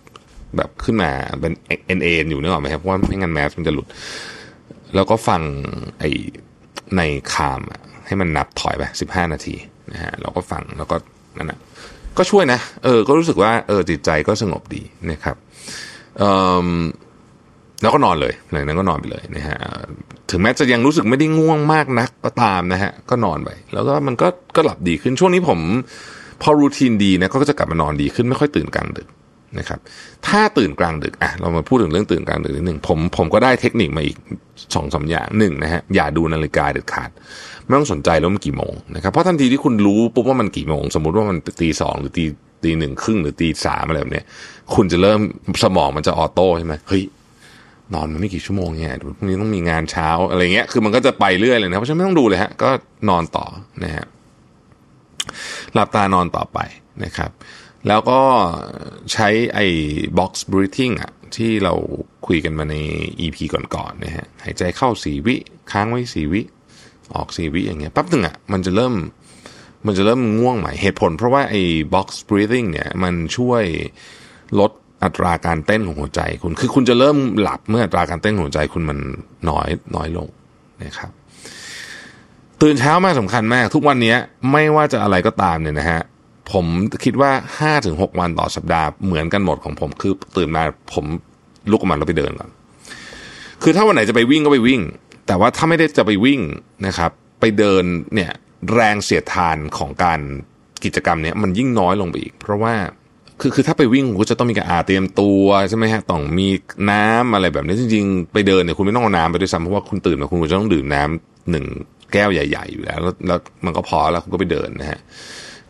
[0.56, 3.86] แบบขึ้นมาเป็นเอ็นเอ็นอยู่นึกออกไหมครับเพราะว่าไม่งั้นแมสมันจะหลุด
[4.94, 5.42] แล้วก็ฟัง
[5.98, 6.04] ไอ
[6.96, 7.02] ใน
[7.32, 7.60] คาม
[8.10, 9.54] ให้มันนับถอยไปสิบห้านาที
[9.92, 10.96] นะฮะเราก็ฟังแล้วก็
[11.38, 11.58] นั่นนะ
[12.18, 15.36] ก็ช่วยนะ เออ ก็รู้สึกว่าเออจิตใจก็สงบดีนะครับ
[16.18, 16.22] เอ
[16.64, 16.68] อ
[17.82, 19.56] แล้วก็นอนเลยหลังนั้นก็นอนไปเลยนะฮะ
[20.30, 25.58] ถึงแม้จะยังรู้สึกไม่ได้ง่วงมากนักก็ตามนะฮะก็นอนไปแล้วก็มันก็ก็หลับดีขึ้นช่วงนี้ผม
[26.42, 29.08] พอรูทีนดีนะก็จะกลับมานอนดีขึ้นไม่ค่อยตื่นกลางดึก
[29.58, 29.80] นะครับ
[30.26, 34.16] ถ้าตื่นกลางดึกอะเรามาพูดถึงเรื่องตื่นกลางดึกนิดหนึ่งผมผมก็ได้เทคนิคมาอีก
[34.74, 37.10] สองสาอย่างหนึ่งนะฮะอย่าดูนาฬิกาเด็ดขาด
[37.64, 42.24] ไม่ต้องสนใจแล้วมันกี่โมงนะครับเพราะทันทีที่คุณรู้ปุ๊บว่ามันกี่โมง สมมุติว่ามันตีสองหรือตี
[42.64, 44.26] ตีหนึ่งครึ่งหรือตีสามอะไรแบบเนี้ย
[44.74, 45.20] คุณจะเริ่ม
[45.62, 47.02] สมองมันจะออโต้ใช่ไหมเฮ้ย
[47.94, 52.70] นอนมันไม่กี่ชั่วโมงเนี่ยพรุ่งนี้ต้องมีงานเช้าอะไรเงี้ย คือมันก็จะไปเรื่อยเลยนะ เพราะฉะนั้นไม่ต้องดูเลยฮะ ก็
[53.08, 53.46] นอนต่อ
[53.84, 54.06] นะฮะ
[55.74, 56.58] หลับตานอนต่อไป
[57.04, 57.30] นะครับ
[57.88, 58.20] แล้วก็
[59.12, 59.66] ใช้ไอ้
[60.18, 61.74] box breathing อะที่เรา
[62.26, 62.76] คุยกันมาใน
[63.20, 65.36] EP ก่อนๆนะฮะหายใจเข้าสี่วิ
[65.72, 66.42] ค้างไว้สี่วิ
[67.14, 68.94] ออกสี่วิอย่างเงี้ยแป๊บนึงอะมันจะเริ่ม
[69.86, 71.62] มันจะเริ่มง่วงใหม่เหตุผล เพราะว่าไอ้
[71.94, 73.64] box breathing เนี่ยมันช่วย
[74.60, 74.70] ลด
[75.04, 78.98] อัตราการเต้นของหัวใจคุณ คือคุณจะเริ่มหลับเมื่ออัตราการเต้นของหัวใจคุณมัน
[79.48, 80.28] น้อยน้อยลง
[80.82, 81.10] นะครับ
[82.62, 84.14] ตื่นเช้ามากสำคัญมาก ทุกวันนี้
[84.52, 86.00] ไม่ว่าจะอะไรก็ตามเนี่ยนะฮะ
[86.52, 86.66] ผม
[87.04, 90.62] คิดว่าห้าถึงหกวันต่อสัปดาห์เหมือนกันหมดของผม คือตื่นมา
[90.94, 91.04] ผม
[91.70, 92.50] ลุกออกมาแล้วไปเดินก่อน
[93.62, 94.80] คือถ้าวันไหนจะไปวิ่งก็ไปวิ่ง
[95.26, 96.40] แต่ว่าถ้าไม่ได้จะไปวิ่ง
[96.86, 97.10] นะครับ
[97.40, 97.84] ไปเดิน
[98.14, 98.32] เนี่ย
[98.74, 100.20] แรงเสียดทานของการ
[100.84, 102.74] กิจกรรมเนี่ยมันยิ่งน้อยลงไปอีก เพราะว่า
[103.40, 106.48] คือคือถ้าไปวิ่งคุณจะต้องมีการอาเตรียมตัวใช่ไหมฮะต้องมี
[106.90, 111.64] น้ำอะไรแบบนี้จริงๆ ไปเดินเนี่ยคุณไม่ต้องเอาน้ำไปด้วยซ้ำเพราะว่าคุณตื่นมาคุณจะต้องดื่มน้ำหนึ่ง
[112.12, 115.00] แก้วใหญ่ ๆ อยู่แล้วแล้วมันก็พอแล้วคุณก็ไปเดินนะฮะ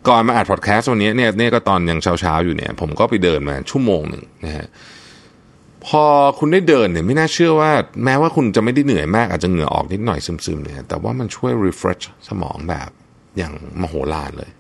[0.09, 4.67] ก่อนมาอัดพอดแคสต์วันนี้เนี่ยเนี่ยก็ตอนยังเช้าๆอยู่เนี่ย ผมก็ไปเดินมาชั่วโมงหนึ่งนะฮะ
[5.87, 6.05] พอ
[6.39, 7.71] คุณได้เดินเนี่ยไม่น่าเชื่อว่า
[8.05, 12.91] แม้ว่าคุณจะไม่ได้เหนื่อยมากอาจจะเหงื่อออกนิดหน่อยซึมๆเนี่ยแต่ว่ามันช่วย refresh สมองแบบ
[13.39, 14.51] อย่างมโหฬารเลย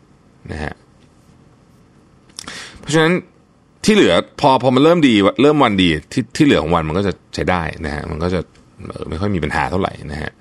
[0.52, 0.74] นะฮะ
[2.78, 3.12] เพราะฉะนั้น
[3.84, 8.40] ที่เหลือพอพอมันเริ่มดีเริ่มวันดีที่ที่เหลือของวันมันก็จะใช้ได้นะฮะมันก็จะ
[9.08, 10.32] ไม่ค่อยมีปัญหาเท่าไหร่นะฮะ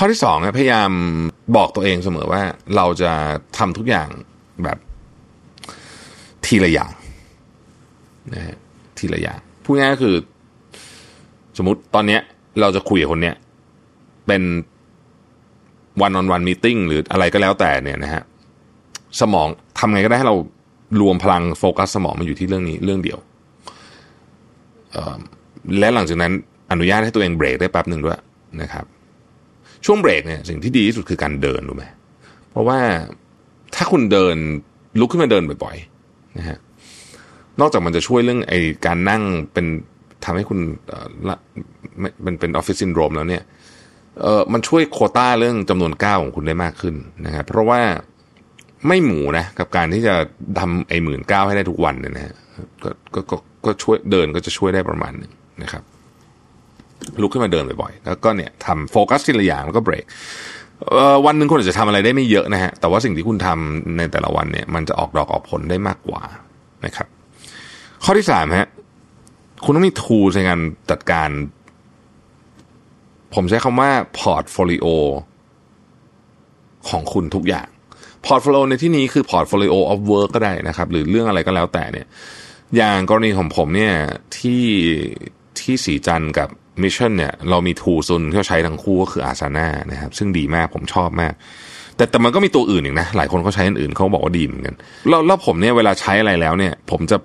[0.00, 0.90] ข้อที่สองพยายาม
[1.56, 2.42] บอกตัวเองเสมอว่า
[2.76, 3.10] เราจะ
[3.58, 4.08] ทำทุกอย่าง
[4.64, 4.78] แบบ
[6.46, 6.90] ทีละอย่าง
[8.34, 8.56] นะฮะ
[8.98, 10.14] ทีละอย่างพูดง่ายก็คือ
[11.58, 12.20] สมมติตอนเนี้ย
[12.60, 13.36] เราจะคุยกับคนเนี้ย
[14.26, 14.42] เป็น
[16.02, 18.22] วันออนวันมีติ้งหรืออะไรก็แล้วแต่เนี่ยนะฮะ
[19.20, 20.36] สมองทำไงก็ได้ให้เรา
[21.00, 23.18] รวมพลังโฟกัสสมองมาอยู่ที่เรื่องนี้เรื่องเดียว
[25.78, 26.32] และหลังจากนั้น
[26.70, 28.18] อนุญาตให้ตัวเองเบรกได้แป๊บหนึ่งด้วย
[28.62, 28.86] นะครับ
[29.86, 31.84] ช่วงเบรกเนี่ยสิ่งที่ดีที่สุดคือการเดินรู้ไหม
[32.50, 32.78] เพราะว่า
[33.74, 34.36] ถ้าคุณเดิน
[35.00, 36.58] ลุกขึ้นมาเดินบ่อยๆนะฮะ
[37.60, 39.66] นอกจากมันจะช่วยเรื่องไอ้การนั่งเป็น
[40.24, 40.58] ทำให้คุณ
[42.22, 43.42] เป็นเป็นออฟฟิศซินโดรมแล้วเนี่ย
[44.22, 46.94] เออมันช่วยโคต้าเรื่องจำนวนก้าวของคุณได้มากขึ้น
[47.26, 47.80] นะครับเพราะว่า
[48.86, 50.14] ไม่หมูนะกับการที่จะ
[50.58, 52.34] ทำไอ้หมื่นเก้าให้ได้ทุกวันเนี่ยนะ
[52.82, 53.36] ก็ก็ก็
[53.66, 55.82] ก็ช่วยเดินก็จะช่วยได้ประมาณหนึ่งนะครับ
[57.20, 60.04] ลุกขึ้นมาเดินบ่อยๆ แล้วก็เนี่ยทำโฟกัสทีละอย่างแล้วก็เบรก
[61.26, 66.22] วันหนึ่งคุณอาจจะทำอะไรได้ไม่เยอะนะฮะ แต่ว่าสิ่งที่คุณทำในแต่ละวันเนี่ย มันจะออกดอกออกผลได้มากกว่า
[66.84, 67.08] นะครับ
[68.04, 68.68] ข้อที่สามฮะ
[69.64, 71.28] คุณต้องมี tool ในการจัดการ
[73.34, 74.86] ผมใช้คำว่า portfolio
[76.88, 77.68] ของคุณทุกอย่าง
[78.26, 82.06] portfolio ในที่นี้คือ portfolio of work ก็ได้นะครับ หรือเรื่องอะไรก็แล้วแต่เนี่ย
[82.76, 83.94] อย่างกรณีของผมเนี่ย
[84.38, 84.64] ที่
[85.60, 86.48] ที่ศรีจันทร์กับ
[86.84, 91.32] Mission เนี่ยเรามีทูซุนที่เราใช้ทั้งคู่ก็คืออาซาน่านะครับซึ่งดีมากผมชอบมาก
[91.96, 94.74] แต่แต่มันก็มีตัวอื่นอีกนะ หลายคนเขาใช้อันอื่นเขาบอกว่าดีเหมือนกัน
[95.08, 97.16] แล้วแล้วผมเนี่ยเวลาใช้อะไรแล้วเนี่ย ผมจะ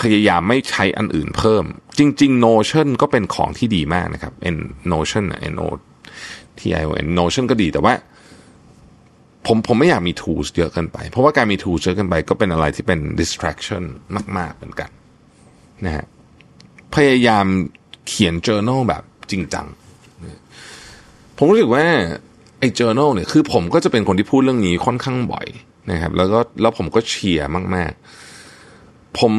[0.00, 1.64] พยายามไม่ใช้อันอื่นเพิ่ม
[1.98, 4.58] จริง ๆ Notion ก็เป็นของที่ดีมากนะครับ N
[4.92, 5.68] Notion N O
[6.58, 7.94] T I O N Notion ก็ดีแต่ว่า
[9.46, 13.82] ผมผมไม่อยากมี tools เยอะเกินไป เพราะว่าการมี tools เยอะเกินไปก็เป็นอะไรที่เป็น distraction
[14.38, 14.90] มาก ๆ เหมือนกัน
[15.84, 16.06] นะฮะ
[16.94, 17.46] พยายาม
[18.08, 19.66] เขียน journal แบบจริงจัง
[21.36, 21.84] ผมรู้สึกว่า
[22.58, 25.46] ไอ้ journal เนี่ยคือผมก็จะเป็นคนที่พูดเรื่องนี้ค่อนข้างบ่อย
[25.90, 27.92] นะครับ แล้วก็แล้วผมก็เชียร์มาก
[28.54, 29.32] ๆ ผม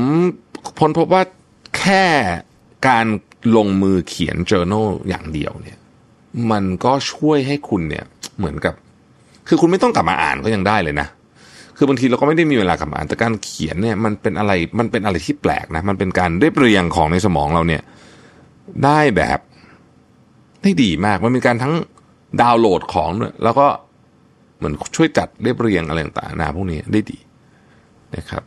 [0.78, 1.21] พ้นพบว่า
[1.78, 2.06] แค่
[2.88, 3.06] การ
[3.58, 5.78] ลงมือเขียน journal อย่างเดียวเนี่ย
[6.51, 8.06] มันก็ช่วยให้คุณเนี่ย
[8.38, 8.73] เหมือนกับ
[9.47, 11.08] คือคุณไม่ต้องกลับมาอ่านก็ยังได้เลยนะ
[11.78, 17.82] คือบางทีเราก็ไม่ได้มีเวลากลับมาอ่านแต่การเขียนเนี่ยมันเป็นอะไรมันเป็นอะไรที่แปลกนะ มันเป็นการเรียบเรียงของในสมองเราเนี่ย
[18.86, 19.39] ได้แบบ
[20.62, 21.73] ได้ดีมากมันเป็นการทั้ง
[22.41, 23.67] ดาวน์โหลดของเนี่ยแล้วก็
[24.58, 27.19] เหมือนช่วยจัดเรียบเรียงอะไรต่างๆนะพวกนี้ได้ดี
[28.15, 28.43] นะครับ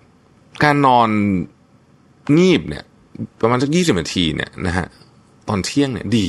[0.65, 1.09] การนอน
[2.39, 2.85] งีบเนี่ย
[3.41, 4.87] ประมาณสักยี่สิบนาทีเนี่ยนะฮะ
[5.49, 6.29] ตอนเที่ยงเนี่ยดี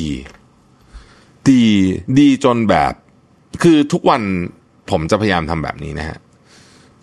[1.50, 1.64] ดี
[2.20, 2.94] ดีจนแบบ
[3.64, 4.22] คือทุกวัน
[4.90, 6.18] ผมจะพยายามทำแบบนี้นะฮะ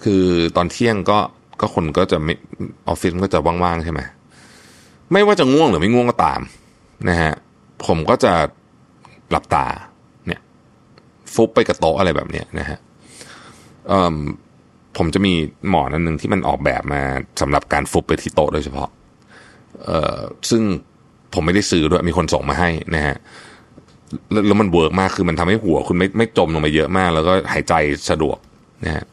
[0.04, 0.22] คือ
[0.56, 1.18] ตอนเที่ยงก็
[1.60, 2.34] ก็คนก็จะไม่
[2.88, 4.00] ออฟฟิศมันก็จะว่างๆใช่ไหม
[5.12, 6.40] ไม่ว่าจะง่วงหรือไม่ง่วงก็ตาม
[7.08, 7.32] นะฮะ
[7.86, 8.32] ผมก็จะ
[9.30, 9.66] หลับตา
[10.26, 10.40] เนี่ย
[11.34, 12.78] ฟุบไปกับโต๊ะอะไรแบบเนี้ยนะฮะ
[14.96, 15.32] ผมจะมี
[15.70, 17.02] หมอนอันหนึ่งที่มันออกแบบมา
[17.40, 18.88] สำหรับการฟุบไปที่โต๊ะโดยเฉพาะ
[19.84, 20.18] เอ่อ
[20.50, 20.62] ซึ่ง
[21.34, 23.16] ผมไม่ได้ซื้อด้วยมีคนส่งมาให้นะฮะ
[24.46, 27.74] แล้วมัน work มากคือมันทำให้หัวคุณไม่ไม่จมลงไปเยอะมาก แล้วก็หายใจ
[28.10, 28.38] สะดวก
[28.84, 29.04] นะฮะ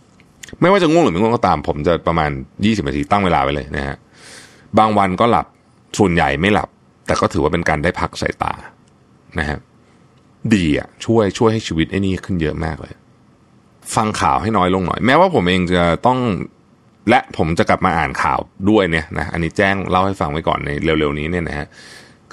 [0.62, 2.30] ไม่ว่าจะง่วงหรือไม่ง่วงก็ตาม ผมจะประมาณ
[2.66, 3.96] ยี่สิบนาทีตั้งเวลาไว้เลยนะฮะ
[4.78, 5.46] บางวันก็หลับ
[5.98, 6.70] ส่วนใหญ่ไม่หลับ
[7.06, 8.54] แต่ก็ถือว่าเป็นการได้พักสายตา
[9.40, 9.60] นะฮะ
[10.54, 12.94] ดีอะช่วยช่วยให้ชีวิตไอ้นี่ขึ้นเยอะมากเลย
[13.96, 16.20] ฟังข่าวให้น้อยลงหน่อย แม้ว่าผมเองจะต้อง
[17.10, 18.40] และผมจะกลับมาอ่านข่าว
[18.70, 21.68] ด้วยเนี่ยนะอันนี้แจ้งเล่าให้ฟังไว้ก่อนในเร็วๆนี้เนี่ยนะฮะ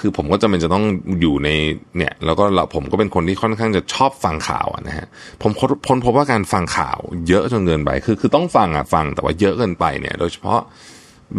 [0.00, 0.84] คือผมก็จำเป็นจะต้อง
[1.20, 1.48] อยู่ใน
[1.96, 5.06] เนี่ยแล้วก็เราผมก็เป็นคนที่ค่อนข้างจะชอบฟังข่าวนะฮะ
[5.42, 5.50] ผม
[5.86, 10.60] พ้นพบว่าการฟังข่าว เยอะจนเกินไปคือคือต้องฟังอะฟังแต่ว่าเยอะเกินไปเนี่ย โดยเฉพาะ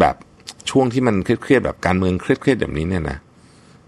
[0.00, 0.14] แบบ
[0.70, 3.18] ช่วงที่มันเครียดๆแบบการเมืองเครียดๆแบบนี้เนี่ยนะ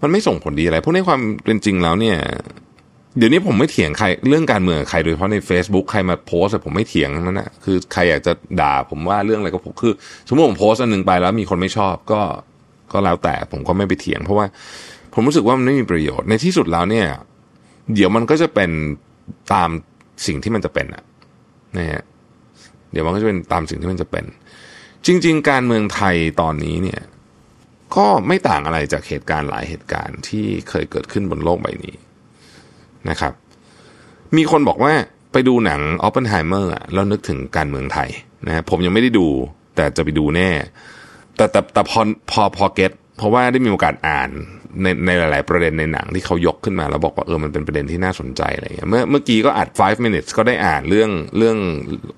[0.03, 2.17] มันไม่ส่งผลดีอะไรเพราะในความเป็นจริงแล้วเนี่ย
[3.19, 9.93] เดี๋ยวนี้ผมไม่เถียงใครเรื่องการเมืองใครโดยเฉพาะใน Facebook ใครมาโพสผมไม่เถียงนั่นนะคือใครอยากจะด่าผมว่าเรื่องอะไรก็ผมคือ
[10.29, 12.21] สมมติผมโพสอันหนึ่งไปแล้วมีคนไม่ชอบก็
[12.93, 14.47] ก็แล้วแต่ผมก็ไม่ไปเถียง เพราะว่า
[15.15, 17.07] ผมรู้สึกว่ามันไม่มีประโยชน์ในที่สุดแล้วเนี่ย
[17.95, 18.71] เดี๋ยวมันก็จะเป็น
[19.53, 19.69] ตาม
[20.27, 21.03] สิ่งที่มันจะเป็นอะ
[21.77, 22.03] นะฮะ
[22.93, 24.25] เดี๋ยวมันก็จะเป็นตามสิ่งที่มันจะเป็น
[25.07, 27.01] จริง ๆ การเมืองไทยตอนนี้เนี่ย
[27.97, 31.95] ก็ไม่ต่างอะไรจากเหตุการณ์หลายเหตุการณ์ที่เคยเกิดขึ้นบนโลกใบนี้
[33.09, 33.33] นะครับ
[34.37, 34.93] มีคนบอกว่า
[35.33, 38.11] ไปดูหนังออปเปนไฮเมอร์แล้วนึกถึงการเมืองไทย
[38.47, 39.27] นะผมยังไม่ได้ดู
[39.77, 40.51] แต่จะไปดูแน่
[41.37, 44.31] แต่แต่แต่พอพอพอ get เพราะว่าได้มีโอกาสอ่าน
[44.83, 51.57] ในในหลาย ๆ ประเด็นในหนังที่เขายกขึ้นมา แล้วบอกว่าเออมันเป็นประเด็นที่น่าสนใจอะไรเงี้ยเมื่อเมื่อกี้ก็อัด 5 minutes ก็ได้อ่านเรื่องเรื่อง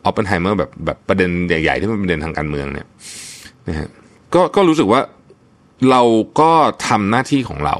[0.04, 2.86] ออปเปนไฮเมอร์แบบแบบประเด็นใหญ่ ๆ ที่มันเป็นประเด็นทางการเมืองเนี่ย
[3.68, 3.88] นะฮะ
[4.34, 5.00] ก็ก็รู้สึกว่า
[5.90, 6.02] เรา
[6.40, 6.52] ก็
[6.88, 7.76] ทำหน้าที่ของเรา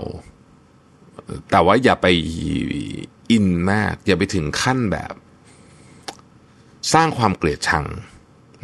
[1.51, 2.07] แต่ว่าอย่าไป
[3.31, 5.13] inมาก อย่าไปถึงขั้นแบบ
[6.95, 7.85] สร้างความเกลียดชัง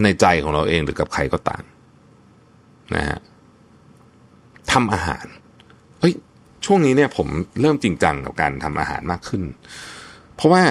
[0.03, 1.63] ในใจของเราเองหรือกับใครก็ตาม
[2.95, 3.19] นะฮะ
[4.73, 5.27] ทำอาหาร
[6.65, 7.29] ช่วงนี้เนี่ยผม
[7.61, 9.43] เริ่มจริงจังกับการทำอาหารมากขึ้น
[10.37, 10.63] เพราะว่า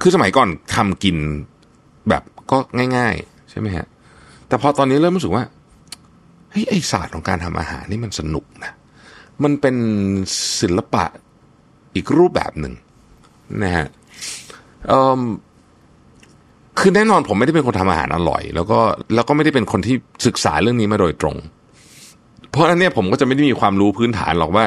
[0.00, 1.16] คือสมัยก่อนทำกิน
[2.08, 2.58] แบบก็
[2.96, 3.86] ง่าย ๆ ใช่ไหมฮะ
[4.48, 5.44] แต่พอตอนนี้เริ่มรู้สึกว่า
[6.50, 8.72] เฮ้ยไอศาสตร์ของการทำอาหารนี่มันสนุกนะ
[9.42, 9.76] มันเป็น
[10.60, 11.04] ศิลปะ
[11.94, 12.74] อีกรูปแบบหนึ่ง
[13.62, 13.86] นะฮะ
[16.78, 18.78] คือแน่นอนผมไม่ได้เป็นคนทำอาหารอร่อย แล้วก็
[19.14, 19.96] แล้วก็ไม่ได้เป็นคนที่
[20.26, 21.36] ศึกษาเรื่องนี้มาโดยตรง
[22.54, 24.64] เพราะนั้นเนี่ยผมก็จะไม่ได้มีความรู้พื้นฐานหรอกว่า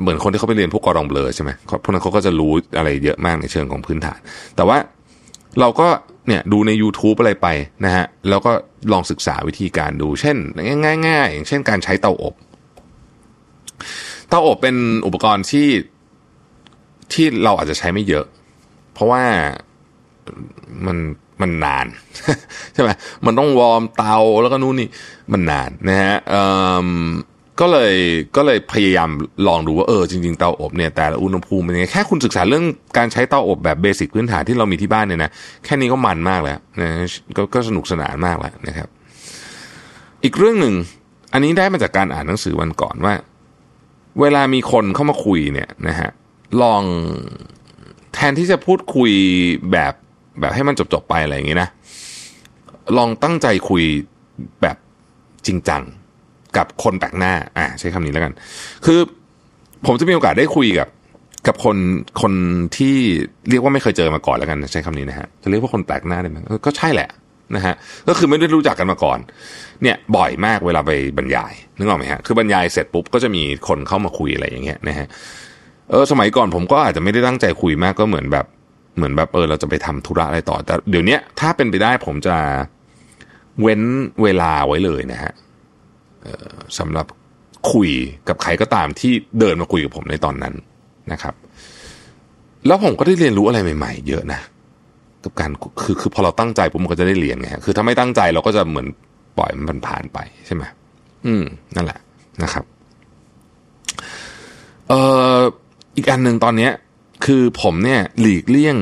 [0.00, 1.50] เหมือนคนที่เขาไปเรียนพวกกอรองเบลอใช่ไหม
[1.82, 4.18] พวกนั้นเขาก็จะรู้อะไรเยอะมากในเชิงของพื้นฐาน
[4.56, 4.78] แต่ว่า
[5.60, 5.88] เราก็
[6.28, 7.48] เนี่ยดูใน YouTube อะไรไป
[7.84, 8.52] นะฮะแล้วก็
[8.92, 10.36] ลองศึกษาวิธีการดู เช่น
[11.06, 12.34] ง่าย ๆ อย่างเช่นการใช้เตาอบ
[14.28, 15.68] เตาอบเป็นอุปกรณ์ที่
[17.12, 18.26] ที่เราอาจจะใช้ไม่เยอะ
[18.92, 19.22] เพราะว่า
[20.86, 20.96] มัน
[21.40, 21.86] มันนาน
[22.74, 22.90] ใช่ไหม
[23.26, 24.88] มันต้องวอร์มเตาแล้วก็นู่นนี่
[25.32, 26.16] มันนานนะฮะ
[27.60, 27.94] ก็เลย
[28.36, 29.10] ก็เลยพยายาม
[29.46, 32.64] ลองดูว่าเออจริงๆเตาอบเนี่ยแต่ละอุณหภูมิเป็นยังไงแค่คุณศึกษาเรื่อง
[32.98, 35.30] การใช้เตาอบแบบเบสิกพื้นฐานที่เรามีที่บ้านเนี่ยนะ
[35.64, 36.90] แค่นี้ก็มันมากแล้วนะ
[37.36, 38.88] กก็สนุกสนานมากแล้วนะครับ
[40.24, 40.74] อีกเรื่องหนึ่ง
[41.32, 43.14] อันนี้ได้มาจากการอ่านหนังสือวันก่อนว่า
[44.20, 46.10] เวลามีคนเข้ามาคุยเนี่ยนะฮะ
[46.62, 46.82] ลอง
[48.14, 49.12] แทนที่จะพูดคุย
[49.72, 49.94] แบบ
[50.40, 51.68] แบบให้มันจบๆไปอะไรอย่างงี้นะ
[52.96, 53.82] ลองตั้งใจคุย
[54.62, 54.76] แบบ
[55.46, 55.82] จริงจัง
[56.56, 58.32] กับคนแปลกหน้า อ่าใช้คำนี้แล้วกัน
[58.86, 58.98] คือ
[59.86, 60.88] ผมจะมีโอกาสได้คุยกับ
[61.46, 61.76] กับคน
[62.22, 62.32] คน
[62.76, 62.96] ที่
[63.50, 67.08] เรียกว่าไม่เคยเจอมาก่อนแล้วกันใช้คำนี้นะฮะจะเรียกว่าคนแปลกหน้าได้ไหมก็ใช่แหละ
[67.56, 67.74] นะฮะ
[68.08, 69.18] ก็คือไม่ได้รู้จักกันมาก่อน
[69.82, 75.06] เนี่ยบ่อยมากเวลาไปบรรยายนึกออกไหมฮะคือบรรยายเสร็จปุ๊บก็จะมีคนเข้ามาคุยอะไรอย่างเงี้ยนะฮะ
[75.90, 78.46] เออสมัยก่อนผมก็อาจจะไม่ได้ตั้งใจคุยมากก็เหมือนแบบ
[78.98, 82.36] เหมือนแบบเออเราจะไปทำธุระอะไรต่อ แต่เดี๋ยวนี้ถ้าเป็นไปได้ผมจะ
[83.60, 83.82] เว้น
[84.22, 85.32] เวลาไว้เลยนะฮะ
[86.78, 87.06] สำหรับ
[87.72, 87.90] คุย
[88.28, 90.54] กับใครก็ตามที่เดินมาคุยกับผมในตอนนั้น
[91.12, 91.34] นะครับ
[92.66, 94.40] แล้วผมก็ได้เรียนรู้อะไรใหม่ๆ เยอะนะ
[95.24, 95.50] กับการ
[95.82, 98.86] คือคือพอเราตั้งใจผมก็จะได้เรียนไงคือถ้าไม่ตั้งใจเราก็จะเหมือน
[99.38, 100.64] ปล่อยมันผ่านไปใช่ไหม
[101.26, 101.44] อืม
[101.76, 101.98] นั่นแหละ
[102.42, 102.64] นะครับ
[104.88, 105.00] เอ่
[105.36, 105.38] อ
[105.96, 106.72] อีกอันหนึ่งตอนเนี้ย
[107.28, 108.76] คือผมเนี่ยหลีกเลี่ยง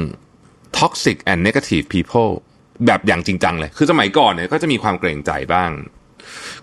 [0.78, 2.30] toxic and negative people
[2.86, 5.70] แบบอย่างจริงจังเลย คือสมัยก่อนเนี่ยก็จะมีความเกรงใจบ้าง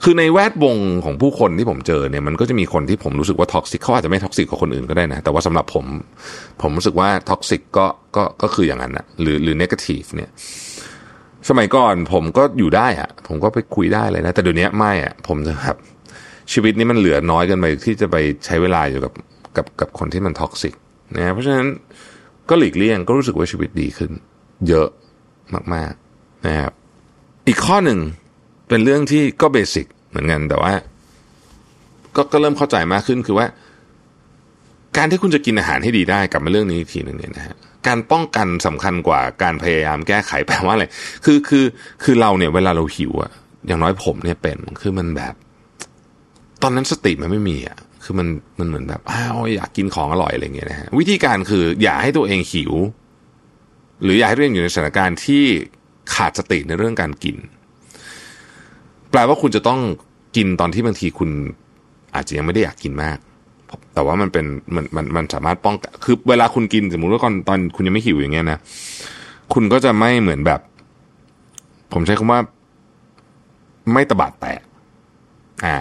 [0.04, 5.86] คือในแวดวงของผู้คนที่ผมเจอเนี่ยมันก็จะมีคนที่ผมรู้สึกว่า toxic เขาอาจจะไม่ toxic กับคนอื่นก็ได้นะ แต่ว่าสำหรับผม
[6.62, 10.30] ผมรู้สึกว่า toxic ก็ก็ก็คืออย่างนั้นนะหรือหรือ negative เนี่ย
[11.50, 15.78] สมัยก่อนผมก็อยู่ได้อะผมก็ไปคุยได้เลยนะ แต่เดี๋ยวนี้ไม่อะผมจะแบบ
[16.54, 18.15] ชีวิตนี้มันเหลือน้อยเกินไปที่จะไป
[18.46, 19.13] ใช้เวลาอยู่กับ
[19.58, 20.73] กับกับคนที่มัน toxic
[21.15, 21.67] นะเพราะฉะนั้น
[22.49, 24.12] ก็หลีกเลี่ยงก็รู้สึกว่าชีวิตดีขึ้น
[24.67, 24.88] เยอะ
[25.73, 26.71] มากๆนะครับ
[27.47, 27.99] อีกข้อหนึ่ง
[28.69, 30.73] เป็นเรื่องที่ก็เบสิกเหมือนกันแต่ว่า
[32.15, 33.47] ก็ก็เริ่มเข้าใจมากขึ้นคือว่า
[34.97, 37.56] การที่คุณจะกินอาหารให้ดีได้กลับมาเรื่องนี้ทีหนึ่งเนี่ยนะฮะ
[37.88, 40.86] การป้องกันสำคัญกว่าการพยายามแก้ไขแปลว่าอะไร
[41.26, 41.65] คือคือ
[42.04, 43.32] คือเราเนี่ยเวลาเราหิวอะ
[43.67, 45.34] อย่างน้อยผมเนี่ยเป็นคือมันแบบ
[46.62, 48.28] ตอนนั้นสติมันไม่มีอะ คือมัน
[48.60, 52.74] มันเหมือนแบบอ้าวอยากกินของอร่อยอะไรเงี้ยนะฮะวิธีการคืออย่าให้ตัวเองหิว
[54.04, 55.44] หรืออย่าให้ตัวเองอยู่ในสถานการณ์ที่
[56.13, 57.38] ขาดสติในเรื่องการกิน
[59.12, 59.80] แปลว่าคุณจะต้อง
[60.36, 61.30] กินตอนที่บางทีคุณ
[62.16, 63.18] อาจจะยังไม่ได้อยากกินมาก
[63.94, 68.60] แต่ว่ามันเป็นมันมันมันสามารถป้องกันคือเวลาคุณกินสมมุติว่าก่อนตอนคุณยังไม่หิวอย่างเงี้ยนะ
[69.54, 70.60] คุณก็จะไม่เหมือนแบบ
[71.94, 72.39] ผมใช้คำว่า
[73.94, 74.62] ไม่ตะบาดแตก
[75.66, 75.76] อ่า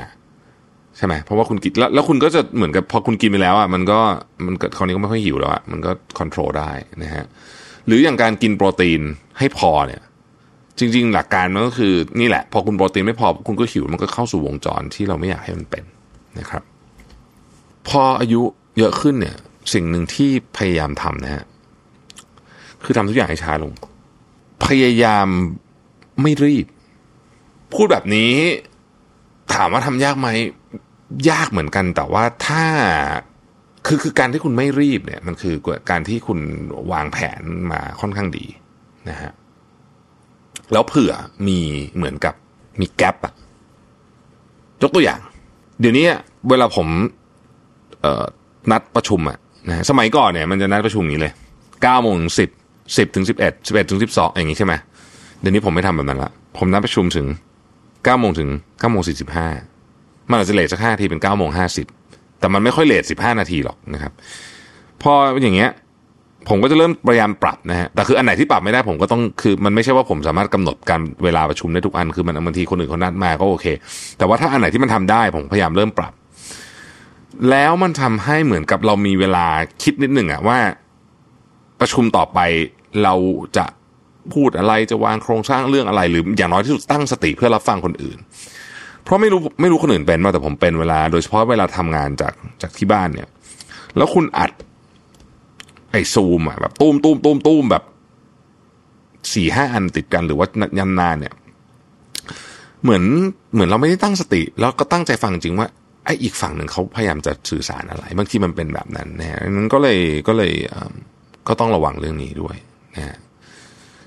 [0.96, 4.00] ใช่ไหมเพราะว่าคุณกินแล้วแล้วคุณก็จะเหมือนกับพอคุณกินไปแล้วอะมันก็
[4.46, 6.70] มันก็คราวนี้ก็ไม่ค่อยหิวแล้วอะมันก็คอนโทรลได้
[7.02, 7.24] นะฮะ
[7.86, 9.00] หรืออย่างการกินโปรตีน
[9.38, 10.02] ให้พอเนี่ย
[10.78, 15.84] จริง ๆ หลักการมันก็คือนี่แหละ พอคุณโปรตีนไม่พอ คุณก็หิวมันก็เข้าสู่วงจรที่เราไม่อยากให้มันเป็น
[16.38, 16.62] นะครับ
[17.88, 18.40] พออายุ
[18.78, 19.36] เยอะขึ้นเนี่ย
[19.74, 21.44] สิ่งหนึ่งที่พยายามทำนะฮะ
[22.84, 23.72] คือทำทุกอย่างให้ช้าลง
[24.66, 25.26] พยายาม
[26.22, 26.66] ไม่รีบ
[27.74, 28.34] พูดแบบนี้
[29.54, 30.28] ถามว่าทำยากไหม
[31.30, 32.64] ยากเหมือนกันแต่ว่าถ้า
[33.86, 35.54] คือคือการที่คุณไม่รีบเนี่ย มันคือ
[35.90, 36.38] การที่คุณ
[36.92, 38.46] วางแผนมาค่อนข้างดี
[39.10, 39.32] นะฮะ
[40.72, 41.12] แล้วเผื่อ
[41.48, 41.58] มี
[41.96, 42.34] เหมือนกับ
[42.80, 43.34] มีแกลบอะ
[44.82, 45.20] ยกตัวอย่าง
[45.80, 46.06] เดี๋ยวนี้
[46.48, 46.88] เวลาผม
[48.02, 48.06] เอ
[48.70, 51.34] นัดประชุมอะนะสมัยก่อนเนี่ยมันจะนัดประชุมอย่างนี้เลย
[51.82, 52.50] เก้าโมงสิบ
[52.96, 54.74] สิบถึงสิบเอ็ดสิบเอ็ดถึงสิบสองอย่างนี้ใช่ไหม
[55.40, 57.26] เดี๋ยวนี้ผมไม่ทำแบบนั้นละผมนัดประชุมถึง
[58.04, 58.48] เก้าโมงถึง
[58.78, 59.48] เก้าโมงสี่สิบห้า
[60.30, 61.86] มันอาจจะเลทสักห้าทีเป็นเก้าโมงห้าสิบ
[62.40, 64.12] แต่มันไม่ค่อยเลทสิบห้านาทีหรอกนะครับ
[65.02, 65.70] พออย่างเงี้ย
[66.48, 73.66] ผมก็จะเริ่มพยายามปรับนะฮะ แต่คืออันไหนที่ปรับไม่ได้ผมก็ต้องคือมันไม่ใช่ว่าผมสามารถกำหนดการเวลาประชุมได้ทุกอันคือมันบางทีคนอื่นเขานัดมาก็โอเค
[74.18, 76.12] แต่ว่าถ้าอันไหนที่มันทำได้ผมพยายามเริ่มปรับ
[77.50, 79.46] แล้วมันทำให้เหมือนกับเรามีเวลา
[79.82, 80.58] คิดนิดหนึ่งอะว่า
[81.80, 82.38] ประชุมต่อไป
[83.02, 83.14] เรา
[83.56, 83.66] จะ
[84.34, 88.18] พูดอะไรจะวางโครงสร้างเรื่องอะไร หรืออย่างน้อยที่สุดตั้งสติเพื่อรับฟังคนอื่น
[89.04, 93.28] เพราะไม่รู้ไม่รู้คนอื่นเป็นมาแต่ผมเป็นเวลา โดยเฉพาะเวลาทำงานจากจากที่บ้านเนี่ย
[93.96, 94.52] แล้วคุณอัด
[95.90, 97.84] ไอซูมอะแบบตุ้มตุ้มตุ้มตุ้มแบบ
[99.32, 100.46] สี่ห้าอันติดกันหรือว่า
[100.78, 101.34] ยันนานเนี่ย
[102.82, 103.02] เหมือน
[103.54, 105.68] เหมือนเราไม่ได้ตั้งสติ แล้วก็ตั้งใจฟังจริงว่า
[106.04, 110.52] ไอ้อีกฝั่งหนึ่งเขาพยายามจะสื่อสารอะไร บางทีมันเป็นแบบนั้นนะฮะนั้นก็เลยก็เลย
[111.48, 112.56] ก็ต้องระวังเรื่องนี้ด้วย
[112.96, 113.16] นะฮะ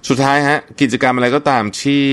[0.10, 2.04] สุดท้ายฮะ กิจกรรมอะไรก็ตามที่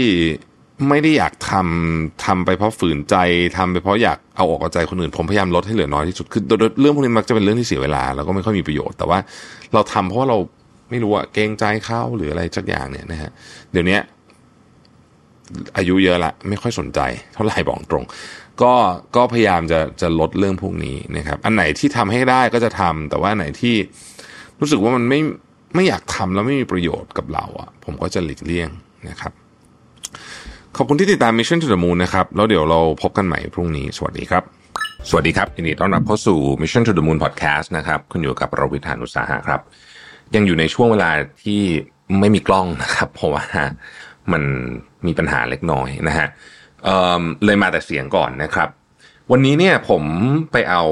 [0.89, 3.17] ไม่ได้อยากทำทำไปเพราะฝืนใจ
[3.57, 6.43] ทำไปเพราะอยากเอาออกเอาใจคนอื่น ผมพยายามลดให้เหลือน้อยที่สุดคือ
[6.81, 9.19] เรื่องพวกนี้มักจะเป็นเรื่องที่เสียเวลา แล้วก็ไม่ค่อยมีประโยชน์แต่ว่า
[9.73, 10.39] เราทำเพราะว่าเรา
[10.91, 13.31] ไม่รู้ว่าเกรงใจเขาหรืออะไรสักอย่างเนี่ยนะฮะ
[13.73, 13.99] เดี๋ยวนี้
[15.77, 17.01] อายุเยอะละไม่ค่อยสนใจ
[17.35, 18.05] เท่าไหร่บอกตรง
[18.63, 18.73] ก็
[19.17, 23.75] ก็พยายามจะจะลดเรื่องพวกนี้นะครับ อันไหนที่ทำให้ได้ก็จะทำแต่ว่าไหนที่
[24.61, 25.21] รู้สึกว่ามันไม่
[25.75, 28.69] ไม่อยากทำแล้วไม่มีประโยชน์กับเราอะผมก็จะหลีกเลี่ยง
[29.09, 29.33] นะครับ
[30.77, 34.45] ขอบคุณที่ติดตาม Mission to the Moon นะครับ แล้วเดี๋ยวเราพบกันใหม่พรุ่งนี้ สวัสดีครับ
[35.09, 39.61] สวัสดีครับยินดีต้อนรับเข้าสู่ Mission to the Moon Podcast นะครับคุณอยู่กับเราวิทานอุตสาหะครับ
[40.35, 41.11] ยังอยู่ในช่วงเวลา
[41.45, 41.63] ที่
[42.21, 43.45] ไม่มีกล้องนะครับ เพราะว่า
[44.33, 44.43] มัน
[45.07, 46.29] มีปัญหาเล็กน้อยนะฮะ
[46.85, 48.69] เเลยมาแต่เสียงก่อนนะครับ
[49.31, 50.03] วันนี้เนี่ยผม
[50.53, 50.85] ไปเอา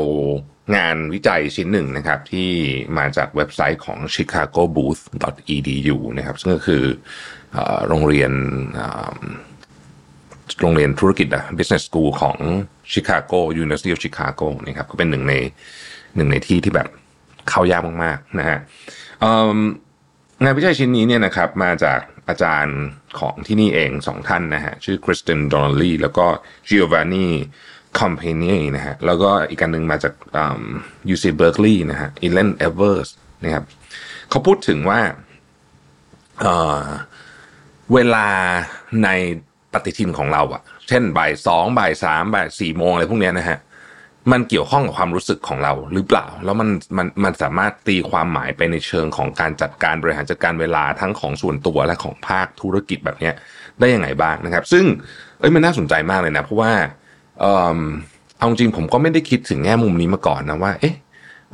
[0.77, 2.51] งานวิจัยชิ้นหนึ่งนะครับ ที่
[2.99, 6.83] มาจากเว็บไซต์ของ chicagobooth.edu นะครับ ซึ่งก็คือ
[7.87, 8.33] โรงเรียน
[10.61, 12.37] โรงเรียนธุรกิจอะ business school ของ
[12.93, 15.35] Chicago University of Chicago นะครับก็เป็นหนึ่งใน
[16.17, 16.89] หนึ่งในที่ที่แบบ
[17.49, 18.59] เข้ายากมากๆนะฮะ
[20.43, 22.79] งานวิจัยชิ้นนี้เนี่ยนะครับมาจากอาจารย์
[23.19, 26.27] ของที่นี่เองสองท่านนะฮะชื่อคริสตินดอนลีแล้วก็
[26.69, 27.29] จิโอวานนี
[28.01, 30.15] คอมเพนีนะฮะแล้วก็อีกท่านหนึ่งมาจาก
[31.09, 33.09] UC Berkeley นะฮะอีเลนเอเวอร์ส
[33.45, 33.65] นะครับ
[34.31, 35.01] เขาพูดถึงว่า
[36.41, 38.27] เวลา
[39.05, 39.09] ใน
[39.73, 43.59] ปฏิทินของเราอะเช่นบ่ายสองบ่ายสามบ่ายสี่โมงอะไรพวกนี้นะฮะ
[44.33, 53.31] มันเกี่ยวข้องกับความรู้สึกของเราหรือเปล่า แล้วมันมันมันสามารถตีความหมายไปในเชิงของการจัดการบริหารจัดการเวลาทั้งของส่วนตัวและของภาคธุรกิจแบบนี้
[53.79, 54.85] ได้ยังไงบ้างนะครับ ซึ่ง
[55.39, 56.73] เอ้ยมันน่าสนใจมากเลยนะ เพราะว่า
[57.41, 57.45] เอ
[57.77, 57.81] อ
[58.39, 60.95] เอาจริงผมก็ไม่ได้คิดถึงแง่มุมนี้มาก่อนนะว่า เอ๊ะ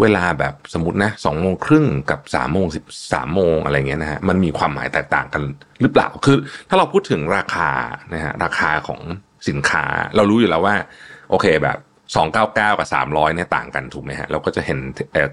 [0.01, 5.43] เวลาแบบสมมตินะสองโมงครึ่งกับสามโมงสิบสามโมงอะไรเงี้ยนะฮะมันมีความหมายแตกต่างกัน
[5.81, 6.37] หรือเปล่าคือ
[6.69, 7.71] ถ้าเราพูดถึงราคา
[8.15, 9.01] นะฮะราคาของ
[9.49, 9.85] สินค้า
[10.17, 10.75] เรารู้อยู่แล้วว่า
[11.31, 11.79] โอเคแบบ
[12.17, 14.79] สองเก้าเก้ากับสามร้อยเนี่ยต่างกันถูกไหมฮะเราก็จะเห็น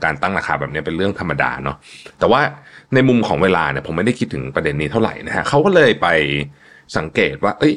[0.03, 1.77] การตั้งราคาแบบนี้เป็นเรื่องธรรมดาเนาะ
[2.19, 2.41] แต่ว่า
[2.93, 6.07] ในมุมของเวลาเนี่ยผมไม่ได้คิดถึงประเด็นนี้เท่าไหร่นะฮะเขาก็เลยไป
[6.97, 7.73] สังเกตว่า เอ้ย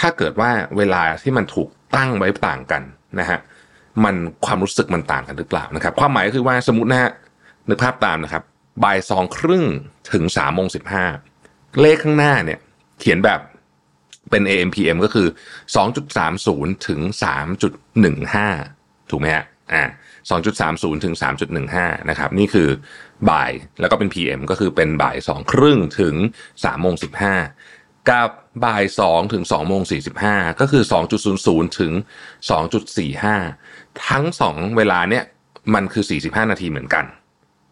[0.00, 2.82] ถ้าเกิดว่าเวลาที่มันถูกตั้งไว้ต่างกัน
[3.20, 3.38] นะฮะ
[4.04, 7.10] มันความรู้สึกมันต่างกันหรือเปล่านะครับ ความหมายก็คือว่าสมมตินะฮะ
[7.68, 8.42] นึกภาพตามนะครับ
[8.84, 9.64] บ่ายสองครึ่ง
[10.12, 11.04] ถึงสามโมงสิบห้า
[11.80, 12.58] เลขข้างหน้าเนี่ย
[13.00, 13.40] เขียนแบบ
[14.30, 15.28] เป็น AMPM ก็คือ
[16.06, 17.00] 2.30 ถึง
[18.04, 19.84] 3.15 ถูกไหมฮะอ่า
[20.30, 21.14] 2.30 ถึง
[21.62, 22.68] 3.15 นะครับ นี่คือ
[23.30, 23.50] บ่าย
[23.80, 26.14] แล้วก็เป็น PM ก็คือเป็นบ่ายสองครึ่งถึง
[26.50, 26.94] 3โมง
[27.52, 28.30] 15 กับ
[28.64, 29.82] บ่าย2ถึง2โมง
[30.20, 30.82] 45 ก็คือ
[31.30, 31.92] 2.00 ถึง
[32.50, 33.73] 2.45
[34.08, 35.24] ทั้ง2เวลาเนี่ย
[35.74, 37.04] มันคือ 45 นาทีเหมือนกัน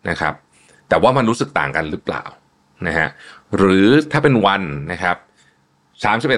[0.09, 0.35] นะครับ
[0.89, 2.25] แต่ว่ามันรู้สึกต่างกันหรือเปล่า
[2.87, 3.09] นะฮะ
[3.57, 4.63] หรือถ้าเป็นวัน
[4.93, 5.17] นะครับ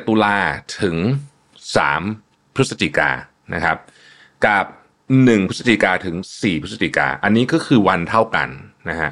[0.04, 0.36] 31 ตุลา
[0.80, 0.96] ถึง
[1.76, 3.10] 3 พฤศจิกา
[3.54, 3.76] นะครับ
[4.46, 4.64] กับ
[5.06, 8.48] 1 พฤศจิกาถึง 4 พฤศจิกา อันนี้ก็คือวันเท่ากัน
[8.90, 9.10] นะฮะ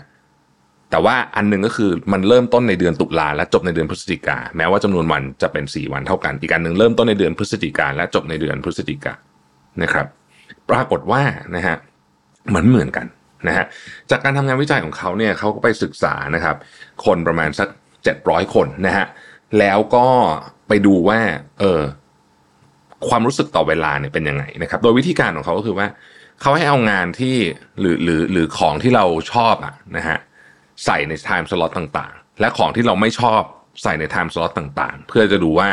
[0.91, 9.15] แต่ว่าอันหนึ่งก็คือมันเริ่มต้นในเดือนตุลาและจบในเดือนพฤศจิกา แม้ว่าจำนวนวันจะเป็น 4 วันเท่ากัน อีกอันหนึ่งเริ่มต้นในเดือนพฤศจิกาและจบในเดือนพฤศจิกา
[9.83, 10.07] นะครับ
[10.73, 11.23] ปรากฏว่า
[11.57, 11.77] นะฮะ
[12.49, 13.07] เหมือนเหมือนกัน
[13.49, 13.65] นะฮะ
[14.11, 16.57] จากการทำงานวิจัยของเขาเนี่ยเขาก็ไปศึกษานะครับ
[17.05, 17.69] คนประมาณสัก
[18.11, 19.07] 700 คนนะฮะ
[19.59, 20.07] แล้วก็
[20.69, 21.21] ไปดูว่า
[21.61, 21.81] เออ
[23.09, 25.87] ความรู้สึกต่อเวลาเนี่ยเป็นยังไงนะครับ โดยวิธีการของเขาก็คือว่า
[26.41, 27.37] เขาให้เอางานที่
[27.81, 30.19] หรือหรือหรือของที่เราชอบอะนะฮะ
[30.85, 33.43] ใส่ใน time slot ต่างๆ และของที่เราไม่ชอบ
[33.83, 35.69] ใส่ใน time slot ต่างๆ เพื่อจะดูว่า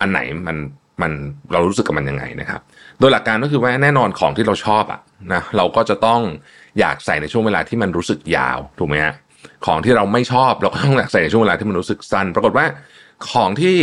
[0.00, 0.56] อันไหนมัน
[1.02, 1.12] มัน
[1.52, 2.60] เรารู้สึกกับมันยังไงนะครับ
[2.98, 5.00] โดยหลักการก็คือว่าแน่นอนของที่เราชอบอะ
[5.32, 6.20] นะเราก็จะต้อง
[6.80, 9.14] อยากใส่ในช่วงเวลาที่มันรู้สึกยาวถูกไหมฮะ
[9.66, 12.66] ของที่เราไม่ชอบเราก็ต้องอยากใส่ในช่วงเวลาที่มันรู้สึกสั้น ปรากฏว่า
[13.30, 13.76] ของที่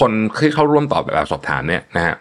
[0.00, 2.16] คนที่เข้าร่วมตอบแบบสอบถามเนี่ยนะฮะ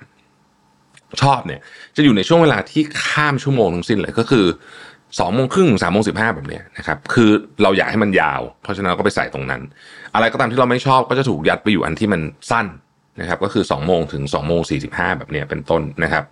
[1.21, 1.59] ชอบเนี่ย
[1.95, 4.45] จะอยู่ในช่วงเวลาที่ข้ามชั่วโมงทั้งสิ้นเลยก็คือ
[5.19, 7.29] สองโมงครึ่งสามโมงสิบห้าแบบเนี้ยนะครับคือ
[7.63, 9.61] เราอยากให้มันยาว เพราะฉะนั้นเราก็ไปใส่ตรงนั้น
[10.13, 12.21] อะไรก็ตามที่เราไม่ชอบก็จะถูกยัดไปอยู่อันที่มัน
[12.51, 12.65] สั้น
[13.19, 16.23] นะครับก็คือสองโมงถึงสองโมงสี่สิบห้าแบบเนี้ยเป็นต้นนะครับ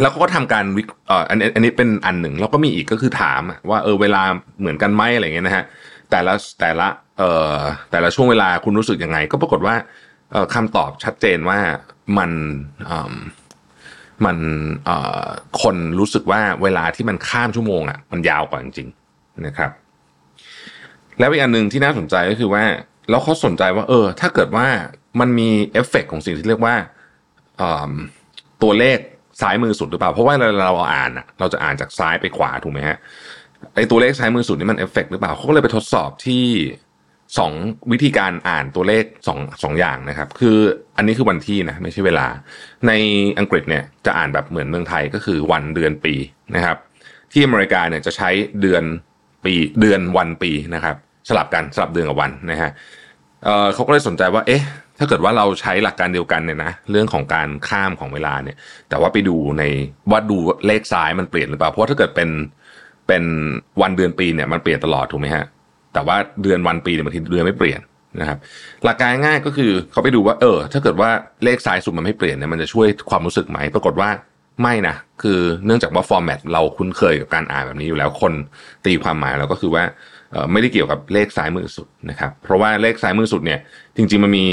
[0.00, 4.22] แล้วเขาก็ทำการวิเอ่ออันนี้อันนี้เป็นอันหนึ่งแล้วก็มีอีกก็คือถามว่าเออเวลา
[4.60, 5.64] เหมือนกันไหมอะไรเงี้ยนะฮะ
[6.10, 6.88] แต่ละแต่ละ
[7.18, 7.58] เอ่อ
[7.90, 9.74] แต่ละช่วงเวลาคุณรู้สึกยังไง ก็ปรากฏว่า
[10.32, 11.58] เอ่อคำตอบชัดเจนว่า
[12.18, 12.30] มัน
[14.24, 14.38] มัน
[14.84, 15.26] เอ่อ
[15.62, 19.70] คนรู้สึกว่าเวลาที่มันข้ามชั่วโมงอะมันยาวกว่าจริงๆนะครับ
[21.18, 22.64] แล้วอีกอันหนึ่งที่น่าสนใจก็คือว่า
[23.10, 24.66] แล้วเขาสนใจว่า เออ ถ้าเกิดว่า
[25.20, 26.74] มันมีเอฟเฟกของสิ่งที่เรียกว่า
[28.62, 28.98] ตัวเลข
[29.40, 32.98] ซ้ายมือสุดหรือเปล่า เพราะว่าเราเราอ่านอะเราจะอ่านจากซ้ายไปขวาถูกไหมฮะ
[33.76, 36.44] ไอตัวเลขซ้ายมือสุดนี่มันเอฟเฟกหรือเปล่าเขาก็เลยไปทดสอบที่
[37.38, 37.52] สอง
[37.92, 40.56] วิธีการอ่านตัวเลขสองสองอย่างนะครับ คือ
[40.96, 42.26] อันนี้คือวันที่นะไม่ใช่เวลา
[42.86, 42.92] ใน
[43.38, 46.14] อังกฤษเนี่ยจะอ่านแบบเหมือนเมืองไทยก็คือวันเดือนปี
[46.54, 46.76] นะครับ
[47.32, 48.30] ที่อเมริกาเนี่ยจะใช้
[48.62, 48.84] เดือน
[49.44, 50.96] ปีเดือนวันปีนะครับ
[51.28, 52.70] สลับกันสลับเดือนกับวันนะฮะ
[53.74, 54.62] เขาก็เลยสนใจว่า เอ๊ะ
[54.98, 58.56] ถ้าเกิดว่าเราใช้หลักการเดียวกันเนี่ยนะ เรื่องของการข้ามของเวลาเนี่ย
[58.88, 59.62] แต่ว่าไปดูใน
[60.10, 60.36] ว่าดู
[60.66, 62.30] เลขซ้ายมันเปลี่ยนหรือเปล่า เพราะถ้าเกิดเป็น
[63.08, 63.24] เป็น
[63.82, 65.44] วันเดือนปีเนี่ยมันเปลี่ยนตลอดถูกไหมฮะ
[65.94, 67.80] แต่ว่าเดือนวันปีเนี่ยบางทีเดือนไม่เปลี่ยน
[68.20, 68.38] นะครับ
[68.84, 71.10] หลักการง่ายก็คือเขาไปดูว่า เออ ถ้าเกิดว่า
[71.44, 74.10] เลขซ้ายสุดมันไม่เปลี่ยนเนี่ยมันจะช่วยความรู้สึกไหม ปรากฏว่า
[74.62, 78.32] ไม่นะ คือเนื่องจากว่าฟอร์แมตเราคุ้นเคยกับการอ่านแบบนี้อยู่แล้ว คน
[78.86, 79.84] ตีความหมายเราก็คือว่า
[80.52, 83.60] ไม่ได้เกี่ยวกับเลขซ้ายมือสุดนะครับเพราะว่าเลขซ้ายมือสุดเนี่ย
[83.96, 84.46] จริงๆมันมี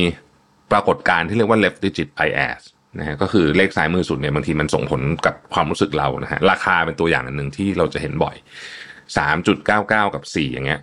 [0.71, 2.61] ปรากฏการณ์ที่เรียกว่า left digit bias
[2.99, 8.35] นะฮะก็คือเลขซ้ายมือสุดเนี่ยบางทีมันส่งผลกับความรู้สึกเรานะฮะราคาเป็นตัวอย่างหนึ่งที่เราจะเห็นบ่อย
[9.15, 10.79] 3.99 กับ 4 อย่างเงี้ย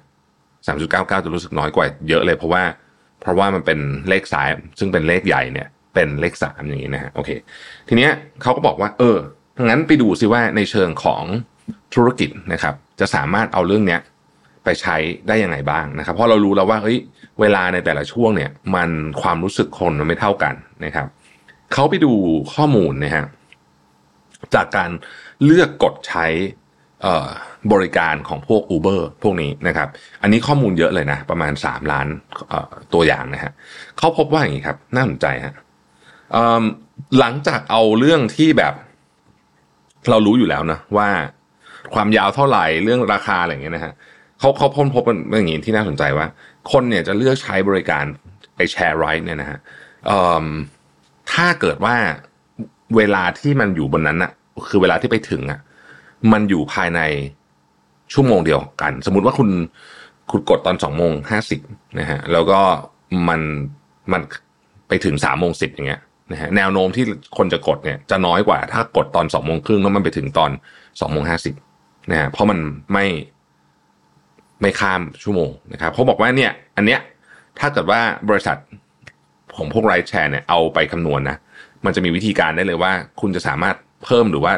[0.67, 2.63] 3.99 จะรู้สึกน้อยกว่าเยอะเลยเพราะว่า
[3.21, 3.79] เพราะว่ามันเป็น
[4.09, 7.31] เลขซ้ายซึ่งเป็นเลขใหญ่เนี่ยเป็นเลขสามอย่างนี้นะฮะโอเค
[7.89, 9.17] ทีเนี้ยเขาก็บอกว่า เออ
[9.69, 11.25] งั้นไปดูซิว่าในเชิงของ
[11.95, 14.01] ธุรกิจนะครับจะสามารถเอาเรื่องเนี้ย
[14.65, 14.97] ไปใช้
[15.29, 16.99] ได้ยังไงบ้างนะครับ เพราะเรารู้แล้วว่าเฮ้ย
[17.41, 18.91] เวลาในแต่ละช่วงเนี่ย มัน
[19.23, 20.55] ความรู้สึกคนมันไม่เท่ากัน
[20.85, 21.07] นะครับ
[21.73, 22.13] เขาไปดู
[22.55, 23.25] ข้อมูลนะฮะ
[24.55, 24.91] จากการ
[25.45, 26.27] เลือกกดใช้
[27.73, 29.89] บริการของพวก Uber พวกนี้นะครับ
[30.23, 32.07] อันนี้ข้อมูลเยอะเลยนะ ประมาณ 3 ล้าน
[32.95, 33.53] ตัวอย่างนะฮะ
[33.99, 35.55] เขาพบว่าอย่างนี้ครับ น่าสนใจฮะ
[37.19, 38.75] หลังจากเอาเรื่องที่แบบ
[40.11, 41.09] เรารู้อยู่แล้วนะว่า
[41.95, 43.93] ความยาวเท่าไหร่เรื่องราคาอะไรอย่างเงี้ยนะฮะ
[44.45, 46.27] เขาเขาพ้นพบเป็นอย่างนี้ที่น่าสนใจว่า
[46.73, 48.05] คนเนี่ยจะเลือกใช้บริการ
[48.57, 49.59] ไอแชร์ไรท์เนี่ยนะฮะ
[51.33, 51.97] ถ้าเกิดว่า
[52.97, 54.33] เวลาที่มันอยู่บนนั้นอะ
[54.69, 55.61] คือเวลาที่ไปถึงอะ
[56.33, 57.01] มันอยู่ภายใน
[58.13, 59.49] ชั่วโมงเดียวกัน สมมติว่าคุณ
[60.31, 61.61] คุณกดตอนสองโมงห้าสิบ
[61.99, 62.61] นะฮะแล้วก็
[63.29, 63.41] มัน
[64.13, 64.23] มัน
[64.89, 66.01] ไปถึงสามโมงสิบอย่างเงี้ย
[66.33, 67.05] นะฮะแนวโน้มที่
[67.37, 70.51] คนจะกดเนี่ยจะน้อยกว่า ถ้ากดตอนสองโมงครึ่งแล้วมันไปถึงตอน
[71.01, 71.55] สองโมงห้าสิบ
[72.11, 72.59] นะฮะเพราะมัน
[72.93, 73.07] ไม่
[74.61, 77.01] ไม่ข้ามชั่วโมงนะครับเขาบอกว่าเนี่ยอันเนี้ย
[77.59, 78.57] ถ้าเกิดว่าบริษัท
[79.57, 81.37] ของพวกไรแชร์เนี่ยเอาไปคำนวณนนะ
[81.85, 84.53] มันจะมีวิธีการได้เลยว่า คุณจะสามารถเพิ่มหรือว่า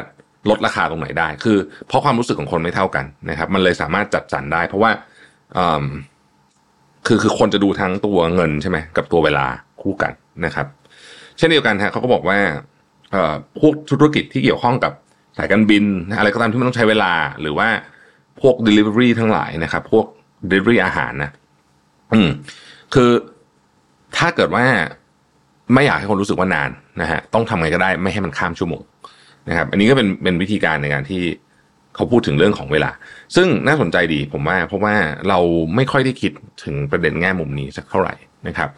[0.49, 4.91] ลดราคาตรงไหนได้ คือเพราะความรู้สึกของคนไม่เท่ากันนะครับ มันเลยสามารถจัดสรรได้ เพราะว่า
[7.07, 9.45] คือคือคนจะดูทั้งตัวเงินใช่ไหมกับตัวเวลา
[9.81, 10.11] คู่กัน
[10.45, 10.67] นะครับ
[11.37, 12.37] เช่นเดียวกันฮะเขาก็บอกว่า
[13.59, 14.93] พวกธุรกิจที่เกี่ยวข้องกับ
[15.37, 15.83] สายการบิน
[16.17, 17.67] อะไรก็ตามที่มันต้องใช้เวลาหรือว่า
[18.41, 20.05] พวก delivery ทั้งหลายนะครับ พวก
[20.49, 21.31] delivery อาหารนะ
[22.13, 22.29] อืม
[22.93, 23.11] คือ
[24.17, 24.65] ถ้าเกิดว่า
[25.73, 26.69] ไม่อยากให้คนรู้สึกว่านาน
[27.01, 28.81] นะฮะต้องทำไงก็ได้ไม่ให้มันข้ามชั่วโมง
[29.49, 31.23] นะครับอันนี้ก็เป็นเป็นวิธีการในการที่
[31.95, 32.91] เขาพูดถึงเรื่องของเวลา
[33.35, 34.95] ซึ่งน่าสนใจดีผมว่า เพราะว่า
[35.29, 35.39] เรา
[35.75, 36.31] ไม่ค่อยได้คิด
[36.63, 38.15] ถึงประเด็นแง่มุมนี้สักเท่าไหร่
[38.47, 38.69] นะครับ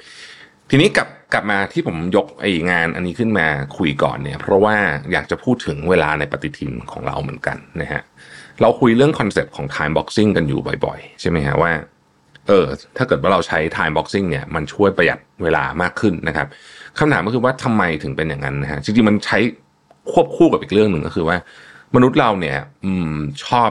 [0.69, 3.47] ทีนี้กลับกลับมาที่ผมยกไอ้งานอันนี้ขึ้นมา
[3.77, 4.75] คุยก่อนเนี่ย เพราะว่า
[5.11, 8.01] อยากจะพูดถึงเวลาในปฏิทินของเราเหมือนกันนะฮะ
[8.61, 11.71] เราคุยเรื่องคอนเซปต์ของ time boxing กันอยู่บ่อยๆ ใช่ไหมฮะว่า
[12.47, 12.65] เออ
[12.97, 16.47] ถ้าเกิดว่าเราใช้ time boxing เนี่ย มันช่วยประหยัดเวลามากขึ้นนะครับ
[16.99, 19.37] คำถามก็คือว่าทำไมถึงเป็นอย่างนั้นนะฮะ จริงๆ มันใช้
[20.11, 21.37] ควบคู่กับอีกเรื่องหนึ่งก็คือว่า
[21.95, 23.69] มนุษย์เราเนี่ยอืมชอบ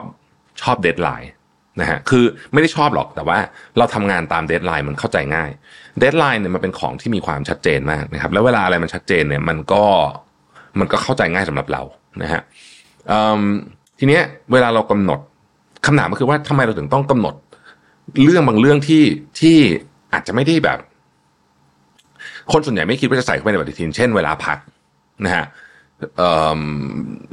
[0.62, 1.30] ชอบ deadline
[1.80, 3.38] นะฮะ คือไม่ได้ชอบหรอกแต่ว่า
[3.78, 5.50] เราทำงานตาม deadline มันเข้าใจง่าย
[5.98, 9.84] deadline เนี่ยมันเป็นของที่มีความชัดเจนมากนะครับ แล้วเวลาอะไรมันชัดเจนเนี่ยมันก็
[10.78, 11.82] มันก็เข้าใจง่ายสำหรับเรา
[12.22, 12.42] นะฮะ
[13.98, 14.22] ทีเนี้ย
[14.52, 15.20] เวลาเรากำหนด
[15.86, 17.34] คำถามก็คือว่าทำไมเราถึงต้องกำหนด
[18.24, 19.02] เรื่องบางเรื่องที่
[19.40, 19.56] ที่
[20.12, 20.78] อาจจะไม่ได้แบบ
[22.52, 24.58] คนส่วนใหญ่ไม่คิดว่าจะใส่เข้าไปในปฏิทิน เช่นเวลาพัก
[25.24, 25.44] นะฮะ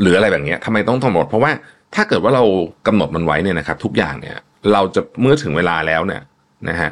[0.02, 1.52] หรืออะไรแบบนี้ทำไมต้องกำหนด เพราะว่า
[1.96, 2.44] ถ้าเกิดว่าเรา
[2.88, 4.38] กำหนดมันไว้เนี่ยนะครับ ทุกอย่างเนี่ย
[4.74, 6.22] เราจะเมื่อถึงเวลาแล้วเนี่ย
[6.70, 6.90] นะฮะ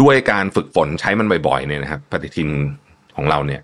[0.00, 2.48] ด้วยการฝึกฝนใช้มันบ่อยๆเนี่ยนะครับ ปฏิทิน
[3.16, 3.60] ของเราเนี่ย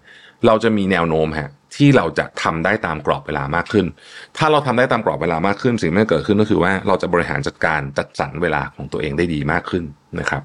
[0.46, 3.86] เราจะมีแนวโน้มฮะ ที่เราจะทำได้ตามกรอบเวลามากขึ้น
[4.36, 9.84] ถ้าเราทำได้ตามกรอบเวลามากขึ้น สิ่งที่เกิดขึ้นก็คือว่าเราจะบริหารจัดการจัดสรรเวลาของตัวเองได้ดีมากขึ้น
[10.20, 10.42] นะครับ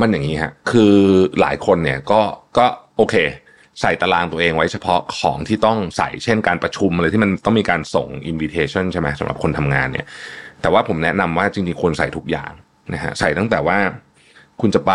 [0.00, 0.94] มันอย่างนี้ฮะคือ
[1.40, 2.20] หลายคนเนี่ยก็
[2.58, 2.66] ก็
[2.96, 3.14] โอเค
[3.80, 10.06] ใส่ตารางตัวเองไว้เฉพาะของที่ต้องใส่เช่นการประชุมอะไรที่มันต้องมีการส่งอินวิเทชันใช่ไหมสำหรับคนทำงานเนี่ย
[10.62, 12.52] แต่ว่าผมแนะนำว่าจริงๆควรใส่ทุกอย่าง
[12.92, 13.78] นะฮะใส่ตั้งแต่ว่า
[14.60, 14.92] คุณจะไป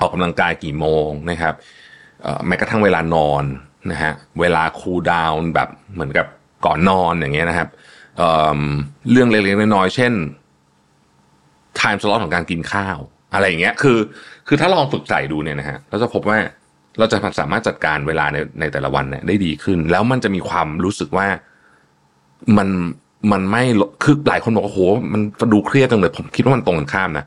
[0.00, 1.54] ออกกำลังกายกี่โมงนะครับ
[2.46, 3.44] แม้กระทั่งเวลานอน
[3.90, 6.26] นะฮะเวลาคูลดาวน์แบบเหมือนกับ
[6.66, 7.68] ก่อนนอนอย่างเงี้ยนะครับ
[8.18, 10.12] เเรื่องเล็กๆน้อยๆเช่น
[11.80, 12.98] time slot ของการกินข้าว
[13.34, 13.98] อะไรอย่างเงี้ยคือ
[14.46, 16.38] คือถ้าลองฝึกใส่ดูเนี่ยนะฮะเราจะพบว่า
[16.98, 21.26] เราจะสามารถจัดการเวลาในในแต่ละวันเนี่ยได้ดีขึ้น แล้วมันจะมีความรู้สึกว่า
[22.58, 22.68] มัน
[23.32, 23.62] มันไม่
[24.02, 24.80] คือหลายคนบอกว่าโห
[25.12, 25.20] มัน
[25.52, 27.24] ดูเครียดจังเลยผมคิดว่ามันตรงกันข้ามนะ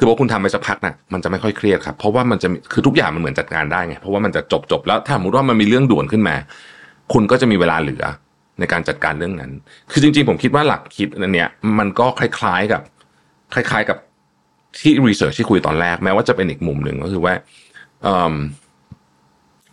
[0.00, 6.36] คือพอคุณทำไปสักพักนะมันจะไม่ค่อยเครียดครับ เพราะว่ามันจะคือทุกอย่างมันเหมือนจัดการได้ไงเพราะว่ามันจะจบจบแล้วถ้าสมมติว่ามันมีเรื่องด่วนขึ้นมา
[7.12, 8.04] คุณก็จะมีเวลาเหลือ
[8.58, 9.50] ในการจัดการเรื่องนั้น
[9.90, 11.48] คือจริง ๆ ผมคิดว่าหลักคิดอันเนี้ย
[11.78, 12.82] มันก็คล้ายๆกับ
[13.54, 13.98] คล้าย ๆกับ
[14.80, 17.34] ที่รีเสิร์ชที่คุยตอนแรกแม้ว่าจะเป็นอีกมุมหนึ่งก็คือว่า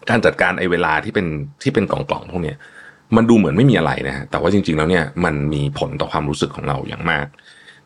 [0.10, 1.28] การจัดการไอ้เวลาที่เป็น
[1.64, 2.58] ที่เป็นกล่องๆพวกเนี้ย
[3.16, 7.28] มันดูเหมือนไม่มีอะไรนะฮะแต่ว่าจริง ๆ แล้วเนี่ยมันมีผลต่อความรู้สึกของเราอย่างมาก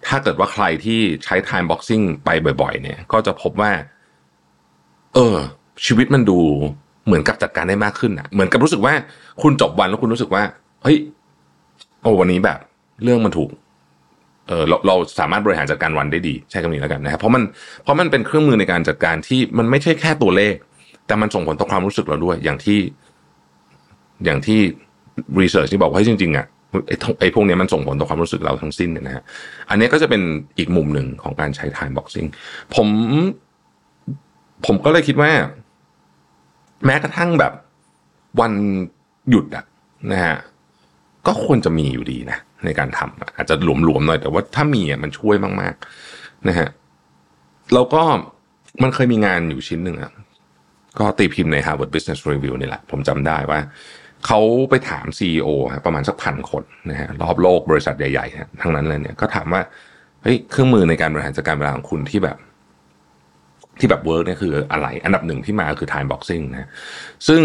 [0.08, 2.30] ถ้าเกิดว่าใครที่ใช้ time boxing ไป
[2.62, 3.72] บ่อย ๆ เนี่ย ก็จะพบว่า
[5.16, 5.38] เออ
[5.86, 6.39] ชีวิตมันดู
[7.06, 8.93] เหมือนกับจัดการได้มากขึ้นอะเหมือนกับรู้สึกว่า
[9.41, 10.43] คุณจบวันแล้วคุณรู้สึกว่า
[10.84, 10.97] เฮ้ย
[12.02, 12.60] โอ้วันนี้แบบ
[13.04, 13.49] เรื่องมันถูก
[14.47, 17.43] เออเราเราสามารถบริหารจัดการวันได้ดี ใช้คำนี้แล้วกันนะครับเพราะมัน
[17.84, 20.56] เพราะมันเป็นเครื่องมือในการจัดการที่มันไม่ใช่แค่ตัวเลข
[21.08, 22.80] แต่มันส่งผลต่อความรู้สึกเราด้วย อย่างที่
[24.26, 24.60] อย่างที่
[25.41, 26.45] รีเสิร์ชที่บอกว่าจริงๆอะ
[26.88, 29.24] ไอ้ไอ้พวกนี้มันส่งผลต่อความรู้สึกเราทั้งสิ้นเนี่ยนะฮะ
[29.70, 30.22] อันนี้ก็จะเป็น
[30.58, 32.28] อีกมุมหนึ่งของการใช้ time boxing
[32.76, 32.88] ผม
[34.66, 35.32] ผมก็เลยคิดว่า
[36.86, 37.54] แม้กระทั่งแบบ
[38.42, 38.54] วัน
[39.30, 39.66] หยุดอะ
[40.12, 40.38] นะฮะ
[41.28, 46.70] ก็ควรจะมีอยู่ดีนะในการทำอาจจะหลวมๆหน่อยแต่ว่าถ้ามีอะมันช่วยมากๆนะฮะ
[47.74, 48.04] แล้วก็
[48.84, 50.12] มันเคยมีงานอยู่ชิ้นหนึ่งอะ
[51.00, 53.60] ก็ตีพิมพ์ใน Harvard Business Review นี่แหละ ผมจำได้ว่า
[54.26, 55.50] เขาไปถาม CEO
[55.86, 59.62] ประมาณสักพันคนนะฮะรอบโลกบริษัทใหญ่ๆทั้งนั้นเลยเนี่ยก็ถามว่า
[60.24, 62.38] เฮ้ยเครื่องมือในการบริหารจัดการเวลาของคุณที่แบบ
[63.80, 66.70] ที่แบบ work เนี่ยคืออะไร อันดับหนึ่งที่มาคือ time boxing นะ
[67.28, 67.42] ซึ่ง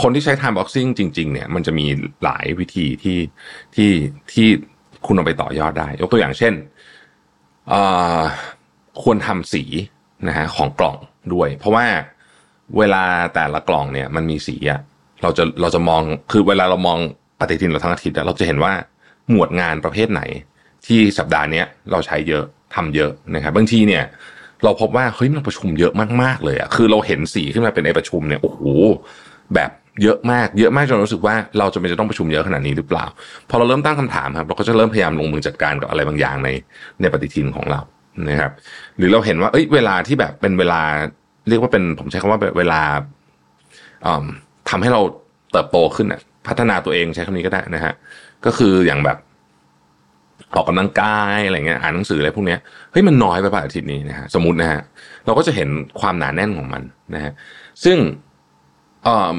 [0.00, 1.86] คนที่ใช้ time boxing จริง ๆ เนี่ย มันจะมี
[2.24, 3.18] หลายวิธีที่
[3.74, 3.90] ที่
[4.32, 4.48] ที่
[5.06, 6.54] คุณเอาไปต่อยอดได้ ยกตัวอย่างเช่น
[9.02, 9.62] ควรทำสี
[10.28, 10.96] นะฮะของกล่อง
[11.34, 11.86] ด้วย เพราะว่า
[12.78, 13.02] เวลา
[13.34, 14.80] แต่ละกล่องเนี่ยมันมีสีอะ
[15.22, 16.02] เราจะเราจะมอง
[16.32, 16.98] คือเวลาเรามอง
[17.40, 18.72] ปฏิทินเราทั้งอาทิตย์เราจะเห็นว่า
[19.30, 20.22] หมวดงานประเภทไหน
[20.86, 22.44] ที่สัปดาห์นี้เราใช้เยอะ
[22.74, 24.04] ทำเยอะนะครับบางทีเนี่ย
[24.64, 25.92] เราพบว่าเฮ้ยมันประชุมเยอะ
[26.22, 28.60] มากๆเลยอะคือเราเห็นสีขึ้นมาเป็นไอประชุมเนี่ยโอ้โห
[29.54, 29.70] แบบ
[30.02, 33.06] เยอะมากเยอะมากจนรู้สึกว่าเราจะไม่จะต้องประชุมเยอะขนาดนี้หรือเปล่า
[33.50, 36.48] พอเราเริ่มตั้งคำถามครับเราก็จะเริ่มพยายามลงมือจัดการกับอะไรบางอย่างใน
[37.00, 37.80] ในปฏิทินของเรา
[38.28, 38.52] นะครับ
[38.98, 40.80] หรือเราเห็นว่าเอ้ยเวลาที่แบบเป็นเวลา
[41.48, 42.80] เรียกว่าเป็นผมใช้คำว่าเวลา
[44.70, 45.00] ทำให้เรา
[45.52, 47.94] เติบโตขึ้นอะพัฒนาตัวเองใช้คำนี้ก็ได้นะฮะ
[48.46, 49.18] ก็คืออย่างแบบ
[50.54, 52.60] ออกกำลังกายอะไรเงี้ยอ่านหนังสืออะไรพวกเนี้ย
[52.92, 54.80] เฮ้ยมันน้อยไปป่ะอาทิตย์นี้นะฮะสมมตินะฮะ
[55.26, 55.68] เราก็จะเห็น
[56.00, 56.82] ความหนาแน่นของมัน
[57.14, 57.32] นะฮะ
[57.84, 57.98] ซึ่ง
[59.04, 59.38] เอ่อ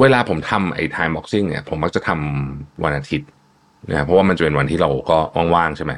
[0.00, 3.28] เวลาผมทำไอ้ time boxing เนี่ย ผมมักจะทำวันอาทิตย์
[3.90, 5.18] นะเพราะว่ามันจะเป็นวันที่เราก็
[5.54, 5.92] ว่างๆใช่ไหม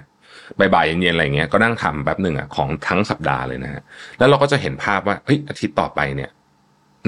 [0.61, 3.83] บ่ายๆเย็นๆอะไรเงี้ยก็นั่งทำแป๊บหนึ่งอะของทั้งสัปดาห์เลยนะฮะ
[4.19, 6.31] แล้วเราก็จะเห็นภาพว่าเฮ้ยอาทิตย์ต่อไปเนี่ย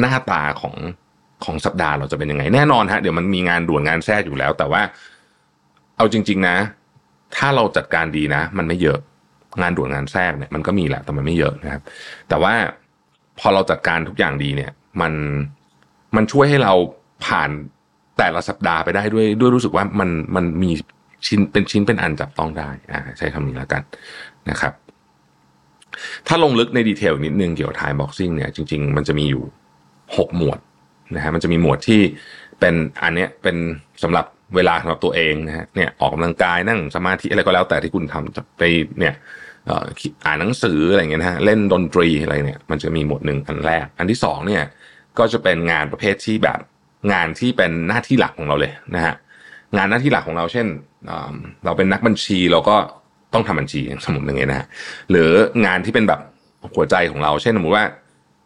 [0.01, 0.75] หน้าตาของ
[1.45, 4.83] ของสัปดาห์เราจะเป็นยังไง แน่นอนฮะเดี๋ยวมันมีงานด่วนงานแทรกอยู่แล้ว แต่ว่า
[5.97, 6.57] เอาจริง ๆ นะ
[7.37, 8.99] ถ้าเราจัดการดีนะ มันไม่เยอะ
[9.63, 11.83] งานด่วนงานแทรกเนี่ยมันก็มีแหละแต่มันไม่เยอะนะครับ
[12.29, 12.55] แต่ว่า
[13.39, 14.71] พอเราจัดการทุกอย่างดีเนี่ย
[15.01, 15.13] มัน
[16.17, 16.75] มันช่วยให้เรา
[17.27, 17.51] ผ่าน
[18.19, 20.71] แต่ละสัปดาห์ไปได้ด้วยด้วยรู้สึกว่ามันมันมี
[21.27, 23.83] ชิ้นเป็นชิ้นเป็นอันจับต้องได้อ่าใช้คำนี้แล้วกัน
[24.51, 24.73] นะครับ
[26.27, 29.43] ถ้าลงลึกในดีเทลนิดนึงเกี่ยวกับ time boxing เนี่ยจริง ๆ มันจะมีอยู่
[30.17, 30.59] หกหมวด
[31.15, 32.01] นะฮะมันจะมีหมวดที่
[32.61, 33.57] เป็นอันเนี้ยเป็น
[34.03, 38.63] สำหรับเวลาสำหรับตัวเองนะฮะเนี่ยออกกำลังกายนั่งสมาธิอะไรก็แล้วแต่ที่คุณทำไป
[38.99, 39.15] เนี่ย
[40.27, 44.63] อ่านหนังสืออะไรเงี้ยนะฮะเล่นดนตรีอะไรเนี่ย มันจะมีหมวดหนึ่งอันแรก อันที่สองเนี่ย
[45.19, 46.61] ก็จะเป็นงานประเภทที่แบบ
[47.13, 49.15] งานที่เป็นหน้าที่หลักของเราเลยนะฮะ
[49.77, 50.67] งานหน้าที่หลักของเราเช่น
[51.65, 52.77] เราเป็นนักบัญชีเราก็
[53.35, 54.67] ต้องทำบัญชีสมมติอย่างเงี้ยนะฮะ
[55.11, 55.29] หรือ
[55.67, 56.21] งานที่เป็นแบบ
[56.75, 57.85] หัวใจของเรา เช่นสมมติว่า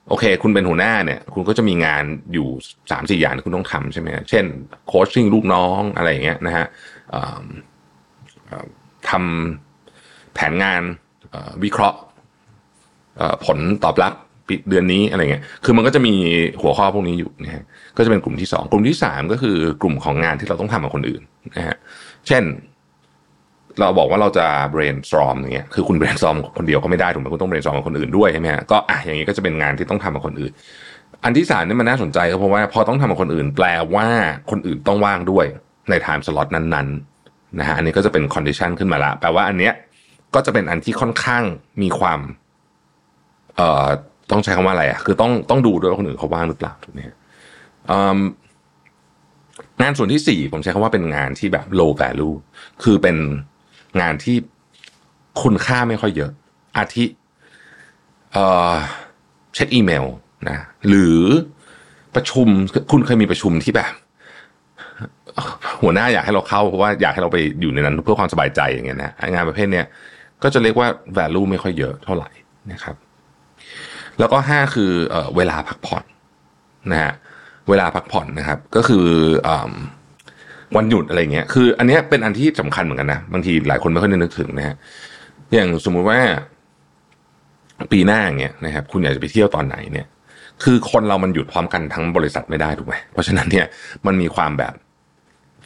[0.09, 2.49] โอเค คุณเป็นหัวหน้าเนี่ย คุณก็จะมีงานอยู่
[2.91, 4.45] สามสี่อย่างที่คุณต้องทำใช่ไหมเช่น
[4.87, 6.66] โคชชิ่งลูกน้องอะไรอย่างเงี้ยนะฮะ
[9.09, 10.83] ทำแผนงาน
[11.62, 11.99] วิเคราะห์
[13.45, 14.12] ผลตอบรับ
[14.49, 16.14] ปิดเดือนนี้อะไรเงี้ย คือมันก็จะมี
[16.62, 17.64] หัวข้อพวกนี้อยู่นะฮะ
[17.96, 21.22] ก็จะเป็นกลุ่มที่สองกลุ่มที่สามก็คือกลุ่มของงานที่เราต้องทำกับคนอื่น
[21.57, 21.76] นะฮะ
[22.28, 22.44] เช่น
[23.80, 30.53] เราบอกว่าเราจะ brainstorm อย่างเงี้ย คือคุณ brainstorm คนเดียวก็ไม่ได้ถูกไหมคุณต้อง brainstorm กับคนอื่นด้วยใช่ไหมฮะ ก็อะอย่างนี้ก็จะเป็นงานที่ต้องทำกับคนอื่น
[31.24, 34.09] อันที่สามนี่มันน่าสนใจก็เพราะว่าพอต้องทำกับคนอื่น แปลว่า
[34.51, 35.46] คนอื่นต้องว่างด้วย
[35.90, 39.74] ใน time slot นั้นๆนะฮะ อันนี้ก็จะเป็น condition ขึ้นมาละ แปลว่าอันเนี้ย
[40.34, 41.44] ก็จะเป็นอันที่ค่อนข้าง
[41.82, 42.20] มีความ
[43.57, 43.88] เอ่อ
[44.31, 47.01] ต้องใช้คำว่าอะไรอะคือต้องต้องดูด้วยว่าคนอื่นเขาว่างหรือเปล่าถูกไหม
[49.83, 52.35] งานส่วนที่สี่ผมใช้คำว่าเป็นงานที่แบบ low value
[52.83, 53.16] คือเป็น
[54.01, 54.37] งานที่
[55.43, 56.31] คุณค่าไม่ค่อยเยอะ
[56.76, 57.05] อาทิ
[58.33, 58.74] เอ่อ
[59.55, 60.05] เช็คอีเมล
[60.49, 60.59] นะ
[60.89, 61.18] หรือ
[62.14, 62.47] ประชุม
[62.93, 63.93] คุณเคยมีประชุมที่แบบ
[65.83, 69.87] หัวหน้าอยากให้เราเข้าเพราะว่าอยากให้เราไปอยู่ในนั้น เพื่อความสบายใจอย่างเงี้ยนะงานประเภทเนี้ย
[70.43, 72.29] ก็จะเรียกว่า value ไม่ค่อยเยอะเท่าไหร่
[72.72, 72.97] นะครับ
[74.18, 76.04] แล้วก็ห้าคือเอเวลาพักผ่อน
[76.92, 77.12] นะฮะ
[77.68, 79.06] เวลาพักผ่อนนะครับ ก็คือ
[79.48, 79.50] อ
[80.76, 84.76] วันหยุดอะไรเงี้ยคือ อันนี้เป็นอันที่สำคัญเหมือนกันนะบางทีหลายคนไม่ค่อยนึกถึงนะฮะ
[85.54, 86.20] อย่างสมมุติว่า
[87.92, 90.06] ปีหน้าอย่างเงี้ยนะครับ คุณอยากจะไปเที่ยวตอนไหนเนี่ย
[90.62, 93.66] คือคนเรามันหยุดพร้อมกันทั้งบริษัทไม่ได้ถูกไหมเพราะฉะนั้นเนี่ย
[94.06, 94.74] มันมีความแบบ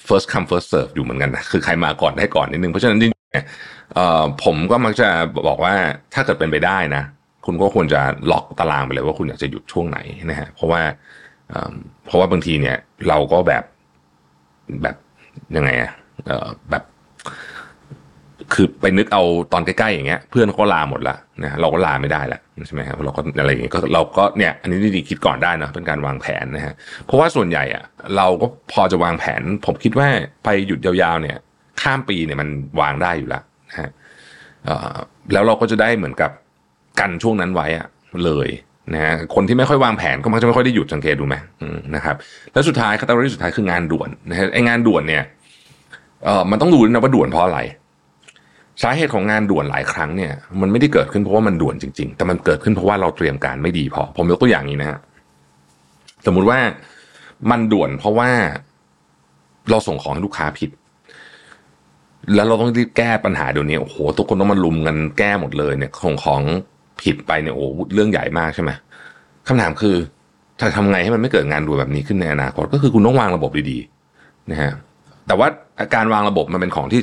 [0.07, 5.09] first come first serve อยู่เหมือนกันนะคือใครมาก่อนได้ก่อนนิดนึงเพราะฉะนั้นจริงๆผมก็มักจะ
[5.49, 5.75] บอกว่า
[6.15, 7.03] ถ้าเกิดเป็นไปได้นะ
[7.47, 9.99] คุณก็ควรจะล็อกตารางไปเลยว่าคุณอยากจะหยุดช่วงไหน
[10.31, 10.83] นะฮะเพราะว่า
[12.07, 12.77] เพราะว่าบางทีเนี่ย
[13.09, 13.65] เราก็แบบ
[14.83, 14.97] แบบ
[15.57, 15.91] ยังไงอะ
[16.71, 16.85] แบบ
[18.55, 19.23] คือไปนึกเอา
[19.53, 26.75] ตอนใกล้ๆอย่างเงี้ยเพื่อนก็ลาหมดละนะเราก็ลาไม่ได้ละใช่ไหมครับเราก็อะไรอย่างเงี้ยก็เราก็เนี่ยอันนี้ดีคิดก่อนได้นะเป็นการวางแผนนะฮะ
[27.07, 27.85] เพราะว่าส่วนใหญ่อะ
[28.17, 30.09] เราก็พอจะวางแผน ผมคิดว่า
[30.45, 31.39] ไปหยุดยาวๆเนี่ย
[31.83, 32.49] ข้ามปีเนี่ยมัน
[32.81, 33.91] วางได้อยู่แล้วนะฮะ
[35.33, 36.31] แล้วเราก็จะได้เหมือนกับ
[37.01, 37.87] กันช่วงนั้นไว้อะ
[38.25, 38.49] เลย
[38.95, 41.37] นะฮะคนที่ไม่ค่อยวางแผนก็มักจะไม่ค่อยได้หยุดสังเกตดูไหม
[41.95, 42.17] นะครับ
[42.53, 45.25] แล้วสุดท้ายคาตาล็อกสุดท้ายคืองานด่วนนะฮะไองานด่วนเนี่ย
[46.25, 47.61] เอ่อมันต้องดูนะว่าด่วนเพราะอะไร
[48.83, 54.99] สาเหตุของงานด่วนหลายครั้งเนี่ยมันไม่ได้เกิดขึ้นเพราะว่ามันด่วนจริง ๆ แต่มันเกิดขึ้นเพราะว่าเราเตรียมการไม่ดีพอ ผมยกตัวอย่างนี้นะฮะ
[56.27, 56.59] สมมุติว่า
[57.51, 58.31] มันด่วนเพราะว่า
[59.71, 60.71] เราส่งของให้ลูกค้าผิด
[62.35, 66.43] แล้วเราต้องรีบแก้ปัญหาเดี๋ยวนี้โอ้โหทุกคนต้องมาลุมกันแก้หมดเลยเนี่ยของของ
[67.03, 67.65] ผิดไปเนี่ยโอ้
[67.95, 68.71] เรื่องใหญ่มากใช่ไหม
[69.49, 69.97] คำถามคือ
[70.61, 74.73] จะทำไงให้มันไม่เกิดงานด่วนแบบนี้ขึ้นในอนาคตก็คือคุณต้องวางระบบดีๆนะฮะ
[75.27, 75.49] แต่ว่า
[75.95, 77.01] การวางระบบมันเป็นของที่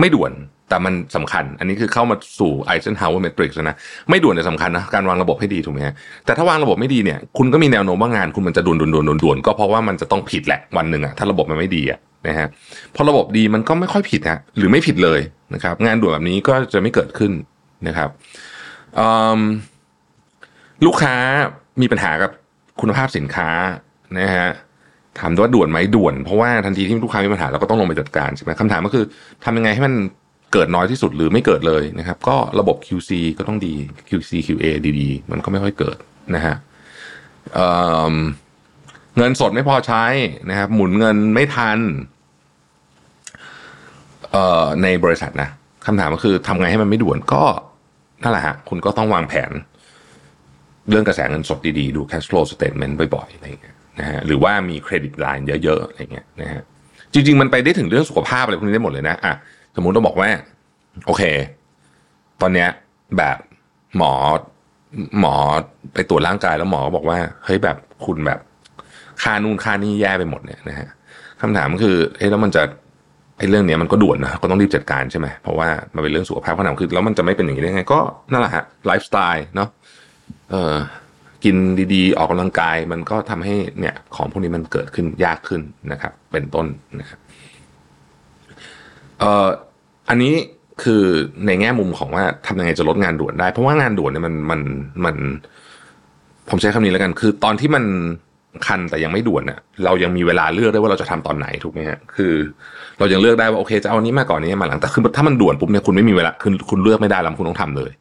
[0.00, 0.32] ไม่ด่วน
[0.68, 3.76] แต่มันสำคัญ อันนี้คือเข้ามาสู่ Eisenhower matrix นะ
[4.10, 5.94] ไม่ด่วนแต่สำคัญนะ การวางระบบให้ดีถูกไหมฮะ
[6.26, 12.48] แต่ถ้าวางระบบไม่ดีเนี่ย คุณก็มีแนวโน้มว่างานคุณมันจะด่วนด่วนด่วนด่วนก็เพราะว่ามันจะต้องผิดแหละวันหนึ่งอะถ้าระบบมันไม่ดีอะนะฮะ
[12.94, 15.20] พอระบบดีมันก็ไม่ค่อยผิดฮะ หรือไม่ผิดเลย
[15.54, 17.32] นะครับ งานด่วนแบบนี้ก็จะไม่เกิดขึ้น
[17.86, 18.08] นะครับ
[20.86, 21.14] ลูกค้า
[21.80, 22.30] มีปัญหากับ
[22.80, 23.50] คุณภาพสินค้า
[24.18, 24.50] นะฮะ
[25.18, 29.04] ถามว่าด่วนไหมด่วน เพราะว่าทันทีที่ลูกค้ามีปัญหาเราก็ต้องลงไปจัดการใช่ไหมคำถามก็คือ
[29.44, 29.94] ทำยังไงให้มัน
[30.52, 33.74] เกิดน้อยที่สุดหรือไม่เกิดเลยนะครับ ก็ระบบ QC ก็ต้องดี
[34.08, 34.66] QC QA
[35.00, 35.96] ดีๆ มันก็ไม่ค่อยเกิด
[36.34, 36.56] นะฮะ
[39.16, 40.04] เงินสดไม่พอใช้
[40.50, 41.78] นะครับ หมุนเงินไม่ทัน
[44.82, 45.48] ในบริษัทนะ
[45.86, 47.44] คำถามก็คือทำไงให้มันไม่ด่วนก็
[48.22, 49.50] นั่นแหละฮะคุณก็ต้องวางแผน
[50.88, 56.62] เรื่องกระแสเงินสดดีๆ ดู cash flow statement บ่อยๆอะไรอย่างเงี้ยนะฮะหรือว่ามีเครดิตไลน์เยอะๆอะไรเงี้ยนะฮะ
[57.12, 59.34] จริง ๆ มันไปได้ถึงเรื่องสุขภาพอะไรพวกนี้ได้หมดเลยนะอะ
[59.76, 60.28] สมมุติเราบอกว่า
[61.06, 61.22] โอเค
[62.40, 62.68] ตอนเนี้ย
[63.18, 63.36] แบบ
[63.96, 64.12] หมอ
[65.20, 65.34] หมอ
[65.94, 68.40] ไปตรวจร่างกายแล้วหมอก็บอกว่าเฮ้ยแบบคุณแบบ
[69.22, 70.88] ค่านู่นค่านี่แย่ไปหมดเนี่ยนะฮะ
[71.40, 72.62] คำถามคือเฮ้ยแล้วมันจะ
[73.40, 78.00] ไอ้เรื่องเนี้ยมันก็ด่วนนะก็ต้องรีบจัดการใช่ไหมเพราะว่ามันเป็นเรื่องสุขภาพขนาดคือแล้วมันจะไม่เป็นอย่างนี้ได้ไง ก็
[78.32, 79.68] นั่นแหละฮะไลฟ์สไตล์เนาะ
[80.50, 80.74] เออ
[81.44, 81.56] กิน
[81.94, 85.60] ดีๆ ออกกำลังกายมันก็ทำให้เนี่ยของพวกนี้มันเกิดขึ้นยากขึ้น
[85.92, 86.66] นะครับ เป็นต้น
[87.00, 87.18] นะครับ
[89.18, 89.48] เอ่อ
[90.08, 90.34] อันนี้
[90.82, 91.02] คือ
[91.46, 94.60] ในแง่มุมของว่าทำยังไงจะลดงานด่วนได้ เพราะว่างานด่วนเนี่ยมันมัน
[95.04, 95.16] มัน
[96.50, 97.84] ผมใช้คำนี้แล้วกัน คือตอนที่มัน
[98.66, 102.34] คันแต่ยังไม่ด่วนเน่ะเรายังมีเวลาเลือกได้ว่าเราจะทำตอนไหนถูกไหมฮะคือ
[102.98, 107.92] เรายังเลือกได้ว่าโอเคจะเอานี้มาก่อนนี้มาหลังแต่คือถ้ามันด่วนปุ๊บเนี่ยคุณไม่มีเวลาคือคุณเลือกไม่ได้แล้วคุณต้องทำเลย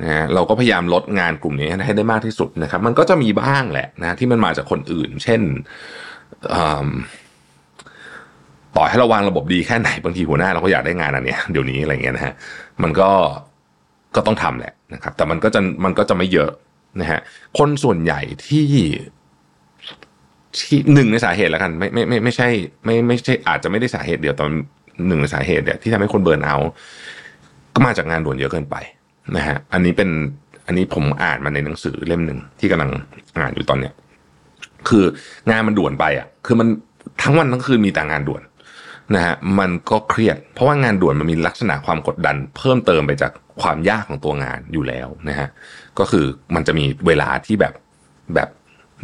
[0.00, 5.40] นะฮะเราก็พยายามลดงานกลุ่มนี้ให้ได้มากที่สุดนะครับ มันก็จะมีบ้างแหละนะที่มันมาจากคนอื่น เช่น
[8.76, 12.34] ต่อให้เราวางระบบดีแค่ไหนบางทีหัวหน้าเราก็อยากได้งานอันเนี้ยเดี๋ยวนี้อะไรเงี้ยนะฮะ
[12.82, 13.10] มันก็
[14.16, 16.50] ก็ต้องทำแหละนะครับ แต่มันก็จะมันก็จะไม่เยอะ
[17.00, 17.20] นะฮะ
[17.58, 18.66] คนส่วนใหญ่ที่
[20.58, 22.48] ที่หนึ่งในสาเหตุแล้วกัน ไม่ไม่ไม่ไม่ใช่
[22.84, 24.50] ไม่ไม่ใช่อาจจะไม่ได้สาเหตุเดียวตอน
[25.06, 26.56] หนึ่งในสาเหตุเนี่ยที่ทำให้คนเบิร์นเอา
[27.74, 28.76] ก็มาจากงานด่วนเยอะเกินไป
[29.36, 30.10] นะฮะอันนี้เป็น
[30.66, 32.90] อันนี้ผมอ่านมาในหนังสือเล่มหนึ่งที่กำลัง
[33.38, 33.92] อ่านอยู่ตอนเนี้ย
[34.88, 35.04] คือ
[35.50, 36.68] งานมันด่วนไปอะ คือมัน
[37.22, 38.42] ทั้งวันทั้งคืนมีแต่งานด่วน
[39.14, 43.32] นะฮะมันก็เครียด เพราะว่างานด่วนมันมีลักษณะความกดดัน เพิ่มเติมไปจาก
[43.62, 45.48] ความยากของตัวงานอยู่แล้วนะฮะ
[45.98, 46.24] ก็คือ
[46.54, 47.74] มันจะมีเวลาที่แบบ
[48.34, 48.48] แบบ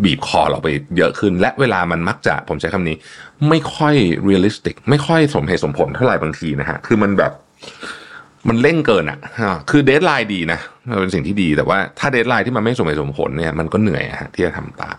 [0.05, 2.97] บีบคอเราไปเยอะขึ้น และเวลามันมักจะผมใช้คำนี้
[3.49, 3.94] ไม่ค่อย
[4.24, 7.32] realistic ไม่ค่อยสมเหตุสมผลเท่าไหร่บางทีนะฮะ คือมันแบบ
[8.49, 9.18] มันเร่งเกินอะ
[9.70, 10.61] คือ deadline ดีนะ
[11.01, 14.97] เป็นสิ่งที่ดีแต่ว่าถ้า deadline ที่มันไม่สมเหตุสมผลเนี่ยมันก็เหนื่อยฮะที่จะทำตาม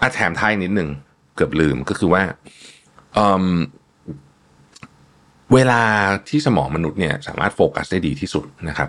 [0.00, 0.88] อะแถมท้ายนิดหนึ่ง
[1.36, 2.22] เกือบลืมก็คือว่า
[5.54, 5.82] เวลา
[6.28, 8.88] ที่สมองมนุษย์เนี่ยสามารถโฟกัสได้ดีที่สุดนะครับ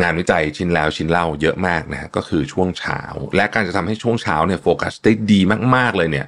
[0.00, 3.00] งานวิจัยชิ้นแล้วชิ้นเล่าเยอะมากนะก็คือช่วงเช้า
[3.36, 5.40] และการจะทำให้ช่วงเช้าเนี่ยโฟกัสได้ดี
[5.76, 6.26] มากๆเลยเนี่ย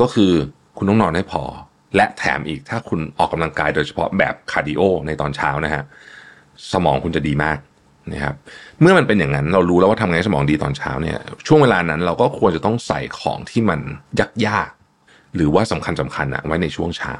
[0.00, 0.32] ก็คือ
[0.76, 1.42] คุณต้องนอนให้พอ
[1.96, 5.82] และแถมอีกถ้าคุณออกกำลังกายโดยเฉพาะแบบคาร์ดิโอในตอนเช้านะฮะ
[6.72, 7.58] สมองคุณจะดีมาก
[8.12, 8.34] นะครับ
[8.80, 13.80] เมื่อมันเป็นอย่างนั้นเรารู้แล้วว่าทำไงสมองดีตอนเช้าเนี่ยช่วงเวลานั้นเราก็ควรจะต้องใส่ของที่มัน
[14.46, 17.14] ยากๆหรือว่าสำคัญสำคัญอะไว้ในช่วงเช้า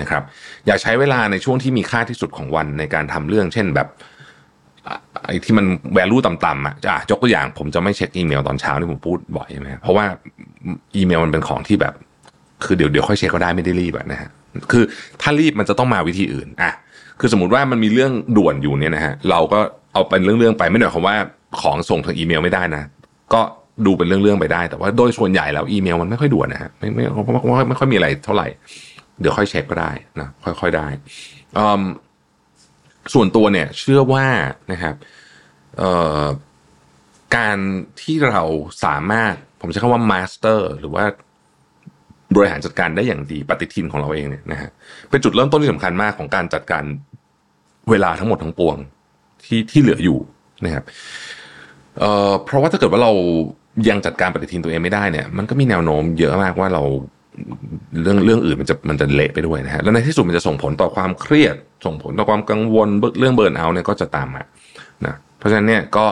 [0.00, 0.22] นะครับ
[0.66, 3.88] อย่าใช้เวลาในช่วงที่มีค่าที่สุดของวันในการทำเรื่อง เช่นแบบ
[5.24, 10.04] ไอ้ที่มันแวลูต่ำๆอะจะยกตัวอย่างผมจะไม่เช็คอีเมลตอนเช้าที่ผมพูดบ่อยใช่ไหมเพราะว่า
[10.96, 11.94] อีเมลมันเป็นของที่แบบ
[12.64, 14.30] คือเดี๋ยวเดี๋ยวค่อยเช็คก็ได้ไม่ได้รีบนะฮะ
[14.72, 14.84] คือ
[15.22, 16.72] ถ้ารีบมันจะต้องมาวิธีอื่นอะ
[17.20, 19.58] คือสมมติว่ามันมีเรื่องด่วนอยู่เนี่ยนะฮะเราก็
[19.92, 21.16] เอาเป็นเรื่องๆไปไม่หน่อยคำว่า
[21.60, 22.82] ของส่งทางอีเมลไม่ได้นะ
[23.34, 23.40] ก็
[23.86, 27.04] ดูเป็นเรื่องๆไปได้ แต่ว่าโดยส่วนใหญ่แล้วอีเมลมันไม่ค่อยด่วนนะฮะไม่ไม่
[27.68, 28.48] ไม่ค่อยมีอะไรเท่าไหร่
[29.20, 30.86] เดี๋ยวค่อยเช็คก็ได้นะค่อยๆได้
[33.12, 34.26] ส่วนตัวเนี่ยเชื่อว่า
[34.72, 34.94] นะครับ
[37.36, 37.58] การ
[38.02, 38.42] ที่เรา
[38.84, 41.04] สามารถผมใช้คำว่า master หรือว่า
[42.34, 44.70] บริหารจัดการได้อย่างดีปฏิทินของเราเองเนี่ยนะฮะ
[45.10, 46.84] เป็นจุดเริ่มต้นที่สำคัญมากของการจัดการ
[47.90, 48.76] เวลาทั้งหมดทั้งปวง
[49.44, 50.18] ที่ที่เหลืออยู่
[50.64, 50.84] นะครับ
[51.98, 53.12] เอ่อเพราะว่าถ้าเกิดว่าเรา
[53.88, 56.82] ยังจัดการปฏิทินตัวเองไม่ได้เนี่ย มันก็มีแนวโน้มเยอะมากว่าเรา
[58.02, 61.56] เรื่องเรื่องอื่นมันจะมันจะเละไปด้วยนะฮะแล้วในที่สุดมันจะส่งผลต่อความเครียด
[61.86, 64.42] ส่งผลต่อความกังวลเรื่องเบิร์นเอาเนี่ยก็จะตามมา
[65.06, 66.06] นะเพราะฉะนั้นเนี่ยก็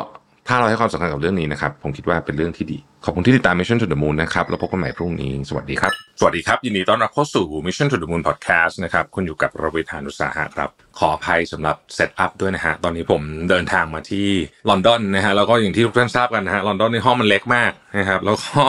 [0.48, 8.08] ถ้าเราให้ความสำคัญกับเรื่องนี้นะครับ ผมคิดว่าเป็นเรื่องที่ดี ขอบคุณที่ติดตาม Mission to the Moon นะครับ แล้วพบกันใหม่พรุ่งนี้ สวัสดีครับ สวัสดีครับ ยินดีต้อนรับเข้าสู่ Mission to the
[8.12, 10.68] Moon Podcast นะครับ คุณอยู่กับรวิทานุสาหะครับ
[10.98, 14.28] ขออภัยสำหรับ setup ด้วยนะฮะ ตอนนี้ผมเดินทางมาที่
[14.68, 18.62] ลอนดอนนะฮะ แล้วก็อย่างที่ทุกท่านทราบกันนะฮะ ลอนดอนในห้องมันเล็กมากนะครับ แล้วก็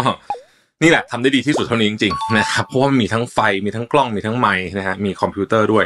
[0.84, 5.86] นี่แหละทำได้ดีที่สุดเท่านี้จริงๆนะครับเพราะว่ามีทั้งไฟมีทั้งกล้องมีทั้งไมค์นะฮะมีคอมพิวเตอร์ด้วย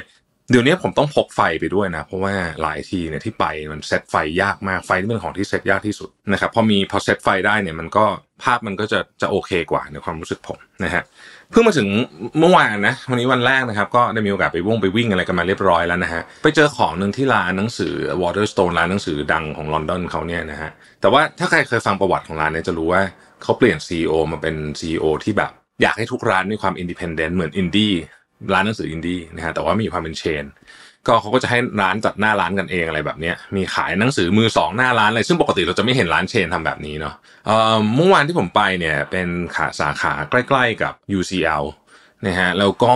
[0.52, 8.06] เดี๋ยวนี้ผมต้องพกไฟไปด้วยนะ เพราะว่าหลายทีเนี่ยที่ไปมันเซตไฟยากมากไฟที่เป็นของที่เซตยากที่สุดนะครับพอมีพอเซตไฟได้เนี่ยมันก็
[8.44, 11.04] ภาพมันก็จะจะโอเคกว่าในความรู้สึกผมนะฮะ
[11.52, 11.88] เพิ่งมาถึง
[12.40, 20.72] เมื่อวานนะวันนี้วันแรกนะครับ ก็ได้มีโอกาสไปว่งไปวิ่งอะไรกันมาเรียบร้อยแล้วนะฮะไปเจอของหนึ่งที่ร้านหนังสือ Waterstone ร้านหนังสือดังของลอนดอนเขาเนี่ยนะฮะ
[21.02, 23.02] แต่ว่าถ้าใครเคยฟังประวัติของร้านเนี่ยจะรู้ว่า
[23.44, 27.94] เขาเปลี่ยน CEO มาเป็น CEO ที่แบบ อยากให้ทุกร้านมีความ independent เหมือนอินดี้
[28.54, 30.46] ร้านหนังสืออินดี้นะฮะแต่ว่ามีความเป็น chain
[31.08, 37.16] ก็เขาก็จะให้ร้านจัดหน้าร้านกันเองอะไรแบบนี้มีขายหนังสือมือสองหน้าร้านอะไรซึ่งปกติเราจะไม่เห็นร้าน chain ทำแบบนี้เนาะ
[37.96, 41.64] เมื่อวานที่ผมไปเนี่ยเป็นขาสาขาใกล้ ๆกับ UCL
[42.28, 42.94] นะฮะแล้วก็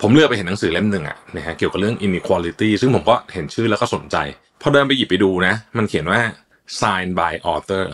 [0.00, 4.16] ผมเลือกไปเห็นหนังสือเล่มหนึ่งอะนะฮะเกี่ยวกับเรื่อง inequality ซึ่งผมก็เห็นชื่อแล้วก็สนใจ
[4.60, 6.20] พอเดินไปหยิบไปดูนะ มันเขียนว่า
[6.80, 7.84] signed by author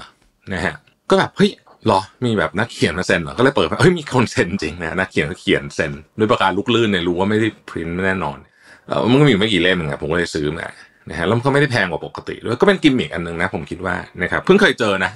[0.52, 0.74] นะฮะ
[1.10, 1.50] ก็แบบเฮ้ย
[1.88, 8.38] หรอ มีแบบนักเขียนมาเซ็นเหรอ ก็เลยเปิดเฮ้ยมีคนเซ็นจริงนะนักเขียนเขาเขียนเซ็นด้วยประการลูกลื่นเนี่ยรู้ว่าไม่ได้พิมพ์แน่นอน
[8.86, 10.66] แล้วมันก็มีไม่กี่เล่มครับผมก็เลยซื้อมา
[11.10, 15.10] นะฮะแล้วมันก็ไม่ได้แพงกว่าปกติด้วยก็เป็นกิมมิคอันหนึ่งนะผมคิดว่านะครับเพิ่งเคยเจอนะ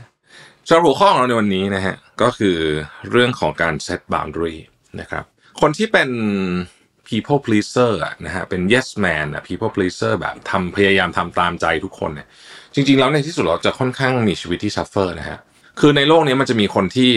[0.66, 2.56] สำหรับหัวข้อของเราในวันนี้นะฮะก็คือ
[3.10, 4.56] เรื่องของการ set boundary
[5.00, 5.24] นะครับ
[5.60, 6.10] คนที่เป็น
[7.08, 12.26] people pleaser อะนะฮะเป็น yes man อะ people pleaser แบบทำพยายามทำตามใจทุกคนเนี่ย
[12.74, 15.38] จริงๆแล้วในที่สุดเราจะค่อนข้างมีชีวิตที่ suffer นะฮะ
[15.80, 17.10] คือในโลกนี้มันจะมีคนที่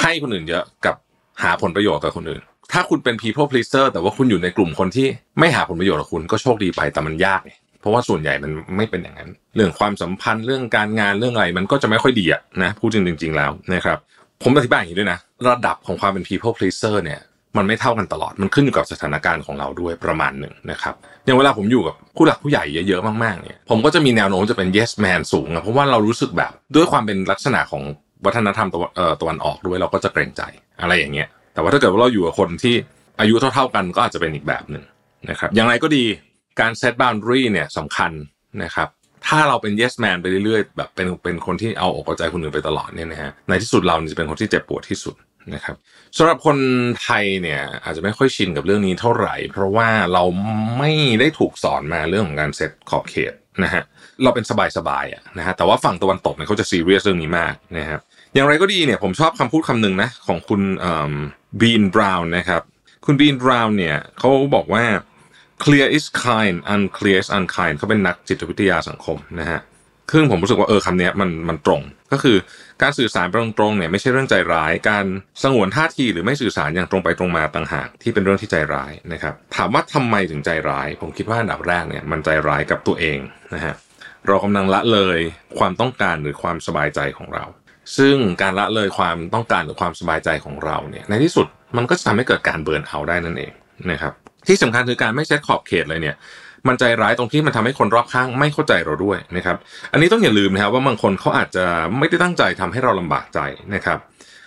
[0.00, 0.94] ให้คนอื่นเยอะกับ
[1.42, 5.08] หาผลประโยชน์กับคนอื่น ถ้าคุณเป็น people pleaser แต่ว่าคุณอยู่ในกลุ่มคนที่
[5.38, 13.98] ไม่หาผลประโยชน์กับคุณก็โชคดีไปแต่มันยากไงเพราะว่าส่วนใหญ่มันไม่เป็นอย่างนั้น เรื่องความสัมพันธ์เรื่องการงานเรื่องอะไรมันก็จะไม่ค่อยดีอะนะพูดจริงๆแล้วนะครับ
[14.42, 15.18] ผมอธิบายอย่างนี้ด้วยนะ
[15.48, 17.20] ระดับของความเป็น people pleaser เนี่ย
[17.58, 20.94] มันไม่เท่ากันตลอด มันขึ้นอยู่กับสถานการณ์ของเราด้วยประมาณหนึ่งนะครับ
[21.24, 27.82] อย่างเวลาผมอยู่กับผู้หลักผู้ใหญ่เยอะๆมากๆเนี่ยผมก็จะมีแนวโน้มจะเป็น yes man สูงอะเพราะว่าเรารู้สึกแบบด้วยความเป็นลักษณะของ
[28.26, 30.42] วัฒนธรรมตะวันออตะวันออกด้วยเราก็จะเกรงใจ
[30.80, 32.74] อะไรอย่างเงี้ย แต่ว่าถ้าเกิดว่าเราอยู่กับคนที่
[33.20, 34.84] อายุเท่า ๆกันก็อาจจะเป็นอีกแบบหนึ่ง
[35.30, 36.04] นะครับอย่างไรก็ดี
[36.60, 38.12] การ set boundary เนี่ยสำคัญ
[38.64, 38.88] นะครับ
[39.26, 45.14] ถ้าเราเป็น yes man ไปเรื่อยๆ แบบเป็นเป็นคนที่เอาอกเอาใจคนอื่นไปตลอดเนี่ยนะฮะในที่สุดเราจะเป็นคนที่เจ็บปวดที่สุด
[45.54, 45.76] นะครับ
[46.16, 46.58] สำหรับคน
[47.02, 50.24] ไทยเนี่ยอาจจะไม่ค่อยชินกับเรื่องนี้เท่าไหร่ เพราะว่าเรา
[50.78, 53.32] ไม่ได้ถูกสอนมาเรื่องของการเซตขอบเขต
[53.64, 53.82] นะฮะ
[54.22, 54.44] เราเป็น
[54.76, 58.00] สบายๆอะนะฮะแต่ว่าฝั่งตะวันตกเนี่ยเขาจะซีเรียสเรื่องนี้มากนะครับ
[58.34, 60.62] อย่างไรก็ดีเนี่ยผมชอบคำพูดคำหนึ่งนะของคุณ
[61.60, 62.62] บีนบราวน์นะครับ
[63.06, 64.84] คุณบีนบราวน์เนี่ยเขาบอกว่า
[65.64, 69.60] clear is kind unclear is unkind เขาเป็นนักจิตวิทยาสังคมนะฮะ
[70.12, 71.82] ซึ่งผมรู้สึกว่าเออคำนี้มันมันตรง
[72.12, 72.36] ก็คือ
[72.82, 75.06] การสื่อสารตรงๆเนี่ยไม่ใช่เรื่องใจร้าย การ
[75.42, 83.18] สงวนท่าทีหรือไม่สื่อสารอย่างตรงไปตรงมาต่างหากที่เป็นเรื่องที่ใจร้ายนะครับ ถามว่าทำไมถึงใจร้าย ผมคิดว่าอันดับแรกเนี่ยมันใจร้ายกับตัวเอง
[83.54, 83.74] นะฮะ
[84.26, 85.18] เรากำลังละเลย
[85.58, 87.44] ความต้องการหรือความสบายใจของเรา
[87.96, 91.46] ซึ่งการละเลยความต้องการหรือความสบายใจของเราเนี่ยในที่สุด
[91.76, 93.52] มันก็จะทำให้เกิดการเบิร์นเอาได้นั่นเอง
[93.90, 94.12] นะครับ
[94.48, 96.16] ที่สำคัญคือการไม่เซตขอบเขตเลยเนี่ย
[96.68, 99.56] มันใจร้ายตรงที่มันทำให้คนรอบข้างไม่เข้าใจเราด้วยนะครับ
[99.92, 101.64] อันนี้ต้องอย่าลืมนะครับว่าบางคนเขาอาจจะ
[101.98, 103.40] ไม่ได้ตั้งใจทำให้เราลำบากใจ
[103.74, 103.98] นะครับ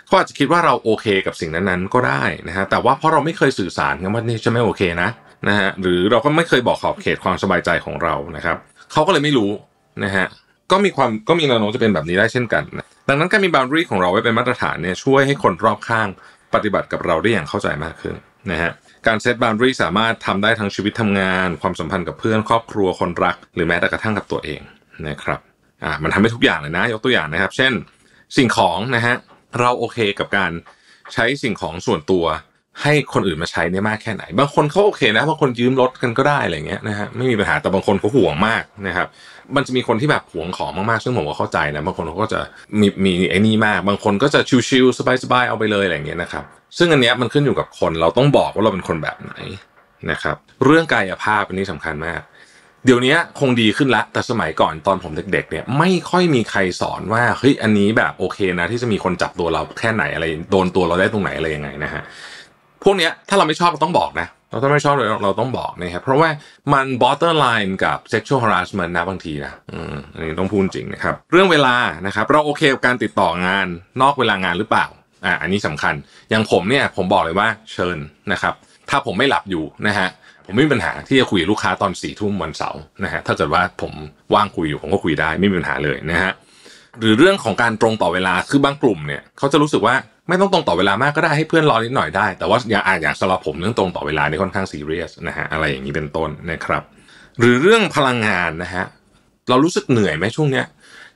[0.08, 5.10] เขาอาจจะคิดว่าเราโอเคกับสิ่งนั้นๆก็ได้นะฮะแต่ว่าเพราะเราไม่เคยสื่อสารกันว่านี่จะไม่โอเคนะ
[5.48, 8.58] นะฮะหรือเราก็ไม่เคยบอกขอบเขตความสบายใจของเรานะครับ
[8.92, 9.52] เขาก็เลยไม่รู้
[10.04, 10.26] นะฮะ
[10.72, 16.08] ก็มีความก็มีแนวโน้มจะเป็นแบบนี้ได้เช่นกันนะดังนั้นการมี boundary ของเราไว้เป็นมาตรฐานเนี่ยช่วยให้คนรอบข้าง
[16.54, 18.16] ปฏิบัติกับเราได้อย่างเข้าใจมากขึ้น
[18.52, 18.72] นะฮะ
[19.08, 24.62] การ set boundary สามารถทำได้ทั้งชีวิตทำงาน ความสัมพันธ์กับเพื่อนครอบครัวคนรัก หรือแม้แต่กระทั่งกับตัวเอง
[25.08, 25.40] นะครับ
[25.84, 27.74] อ่ามันทำได้ทุกอย่างเลยนะ ยกตัวอย่างนะครับ เช่น
[28.38, 29.16] สิ่งของนะฮะ
[29.60, 30.52] เราโอเคกับการ
[31.14, 32.26] ใช้สิ่งของส่วนตัว
[32.82, 39.08] ให้คนอื่นมาใช้ได้มากแค่ไหน บางคนเขาโอเคนะบางคนยืมรถกันก็ได้อะไรเงี้ยนะฮะไม่มีปัญหาแต่บางคนเขาห่วงมากนะครับ
[39.56, 42.40] มันจะมีคนที่แบบห่วงของมากๆซึ่งผมก็เข้าใจนะบางคนเขาก็จะ
[42.80, 44.40] มีมีไอ้นี่มาก บางคนก็จะ
[44.70, 46.44] ชิวๆสบายๆเอาไปเลยอะไรเงี้ยนะครับ
[46.78, 49.34] ซึ่งอันเนี้ยมันขึ้นอยู่กับคนเราต้องบอกว่าเราเป็นคนแบบไหน
[50.12, 52.22] นะครับ เรื่องกายภาพอันนี้สำคัญมาก
[52.86, 62.02] เดี๋ยวนี้คงดีขึ้นละ แต่สมัยก่อนตอนผมเด็ก ๆ เนี่ย ไม่ค่อยมีใครสอนว่าเฮ้ยอันนี้แบบโอเคนะ ที่จะมีคนจับตัวเราแค่ไหนอะไรโดนตัวเราได้ตรงไหนอะไรยังไงนะฮะ
[62.84, 66.30] พวกเนี้ยถ้าเราไม่ชอบเราต้องบอกนะเราถ้าไม่ชอบเราเราต้องบอกนะครับเพราะว่า
[66.74, 73.68] มัน borderline กับ sexual harassment นะบางทีนะอืมอันนี้ต้องพูดจริงนะครับ เรื่องเวลานะครับ เราโอเคกับการติดต่องาน
[74.02, 74.86] นอกเวลางานหรือเปล่า
[75.26, 75.94] อ่าอันนี้สำคัญ
[76.30, 77.98] อย่างผมเนี่ยผมบอกเลยว่าเชิญ
[78.32, 78.54] นะครับ
[78.90, 80.10] ถ้าผมไม่หลับอยู่นะฮะ
[80.46, 83.94] ผมไม่มีปัญหาที่จะคุยลูกค้าตอนสี่ทุ่มวันเสาร์นะฮะถ้าเกิดว่าผม
[84.34, 86.32] ว่างคุยอยู่ผมก็คุยได้ไม่มีปัญหาเลยนะฮะ
[87.00, 89.96] หรือเรื่องของการตรงต่อเวลาคือบางกลุ่มเนี่ยเขาจะรู้สึกว่า
[90.28, 96.84] ไม่ต้องตรงต่อเวลามากก็ได้ให้เพื่อนรอนิดหน่อยได้ แต่ว่าอย่างอ่าอย่างสำหรับผมเรื่องตรงต่อเวลานี่ค่อนข้างซีเรียสนะฮะอะไรอย่างนี้เป็นต้นนะครับ
[97.40, 98.86] หรือเรื่องพลังงานนะฮะ
[99.50, 100.66] เรารู้สึกเหนื่อยไหมช่วงเนี้ย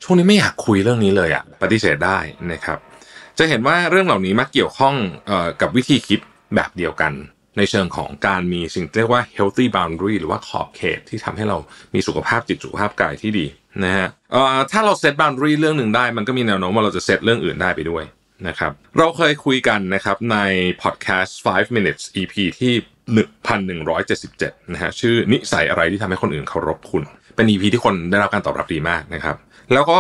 [0.04, 2.18] ช่วงนี้ไม่อยากคุยเรื่องนี้เลยอะปฏิเสธได้
[2.52, 2.78] นะครับ
[3.40, 4.96] จะเห็นว่าเรื่องเหล่านี้มักเกี่ยวข้อง
[5.30, 6.20] ออกับวิธีคิด
[6.56, 7.14] แบบเดียวกัน
[7.58, 11.58] ในเชิงของการมีสิ่งเรียกว่า healthy boundary หรือว่าขอบเขตที่ทำให้เรา
[11.94, 13.46] มีสุขภาพจิตสุขภาพกายที่ดี
[13.84, 14.08] นะฮะ
[14.72, 18.04] ถ้าเราเซต boundary เรื่องหนึ่งได้ มันก็มีแนวโน้มว่าเราจะเซตเรื่องอื่นได้ไปด้วย
[18.48, 20.38] นะครับเราเคยคุยกันนะครับใน
[20.84, 22.74] podcast 5 minutes EP ที่
[23.94, 27.04] 1177นะฮะชื่อนิสัยอะไรที่ทำให้คนอื่นเคารพคุณ
[27.36, 29.36] เป็น EP ที่คนได้รับการตอบรับดีมากนะครับ
[29.74, 30.00] แล้วก็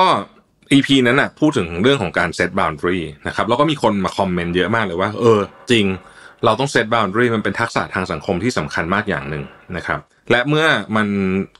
[0.71, 5.39] EP นั้นนะ่ะพูดถึงเรื่องของการ set boundary นะครับแล้วก็มีคนมาคอมเมนต์เยอะมากเลยว่า เออ
[5.71, 5.85] จริง
[6.45, 9.43] เราต้อง set boundary มันเป็นทักษะทางสังคมที่สำคัญมากอย่างหนึ่ง
[9.77, 9.99] นะครับ
[10.31, 11.07] และเมื่อมัน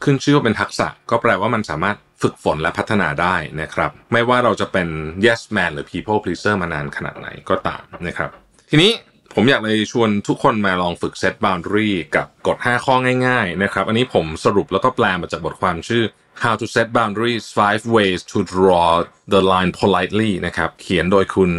[0.04, 4.88] ขึ้นชื่อว่าเป็นทักษะ ก็แปลว่ามันสามารถฝึกฝนและพัฒนาได้นะครับ ไม่ว่าเราจะเป็น
[5.26, 8.30] yes man หรือ people pleaser มานานขนาดไหนก็ตามนะครับ
[8.70, 8.91] ทีนี้
[9.36, 12.96] ผมอยากเลยชวนทุกคนมาลองฝึก set boundary กับกฎ 5 ข้อ
[13.28, 16.04] ง่ายๆนะครับ อันนี้ผมสรุปแล้วก็แปลมาจากบทความชื่อ
[16.44, 18.90] How to Set Boundaries Five Ways to Draw
[19.34, 21.52] the Line Politely นะครับ เขียนโดยคุณ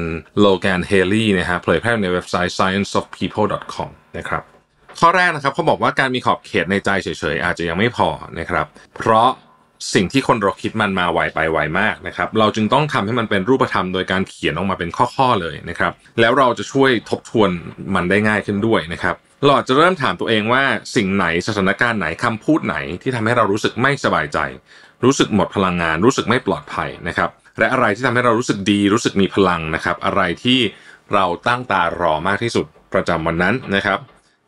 [0.44, 4.42] Logan Haley นะฮะเผยแพร่ในเว็บไซต์ scienceofpeople.com นะครับ
[5.00, 8.08] ข้อแรกนะครับเขาบอกว่าการมีขอบเขตในใจเฉยๆ อาจจะยังไม่พอ
[8.38, 8.66] นะครับ
[8.96, 9.28] เพราะ
[9.94, 17.50] สิ่งที่คนเราคิดมันมาไวไปไวมากนะครับ เราจึงต้องทำให้มันเป็นรูปธรรมโดยการเขียนออกมาเป็นข้อๆเลยนะครับ แล้วเราจะช่วยทบทวน
[17.94, 19.14] มันได้ง่ายขึ้นด้วยนะครับ
[19.44, 20.62] เราอาจจะเริ่มถามตัวเองว่า
[20.96, 24.38] สิ่งไหนสถานการณ์ไหนคำพูดไหนที่ทำให้เรารู้สึกไม่สบายใจ
[25.04, 30.60] รู้สึกหมดพลังงาน รู้สึกไม่ปลอดภัยนะครับ และอะไรที่ทำให้เรารู้สึกดี รู้สึกมีพลังนะครับ อะไรที่
[31.14, 33.98] เราตั้งตารอมากที่สุดประจำวันนั้นนะครับ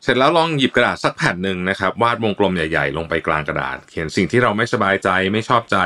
[0.09, 5.77] สร็จแล้วลองหยิบกระดาษสักแผ่นหนึ่งนะครับ วาดวงกลมใหญ่ ๆ ลงไปกลางกระดาษ เขียนสิ่งที่เราไม่สบายใจไม่ชอบใจ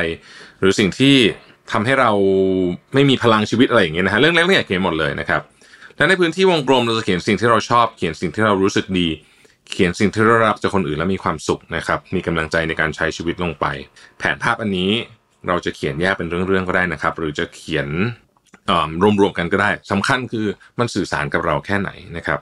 [0.60, 1.16] หรือสิ่งที่
[1.72, 2.12] ทำให้เรา
[2.94, 5.42] ไม่มีพลังชีวิตอะไรอย่างเงี้ยนะฮะเรื่องเล็กๆเขียนหมดเลยนะครับ
[5.98, 9.08] และในพื้นที่วงกลมเราจะเขียนสิ่งที่เราชอบ เขียนสิ่งที่เรารู้สึกดี
[9.72, 13.66] เขียนสิ่งที่เรารับจากคนอื่นแล้วมีความสุขนะครับ มีกำลังใจในการใช้ชีวิตลงไป
[14.18, 14.92] แผนภาพอันนี้
[15.48, 17.88] เราจะเขียนแยกเป็นเรื่องๆก็ได้นะครับ หรือจะเขียน
[19.22, 20.48] รวมๆกันก็ได้สำคัญคือ
[20.80, 22.40] มันสื่อสารกับเราแค่ไหนนะครับ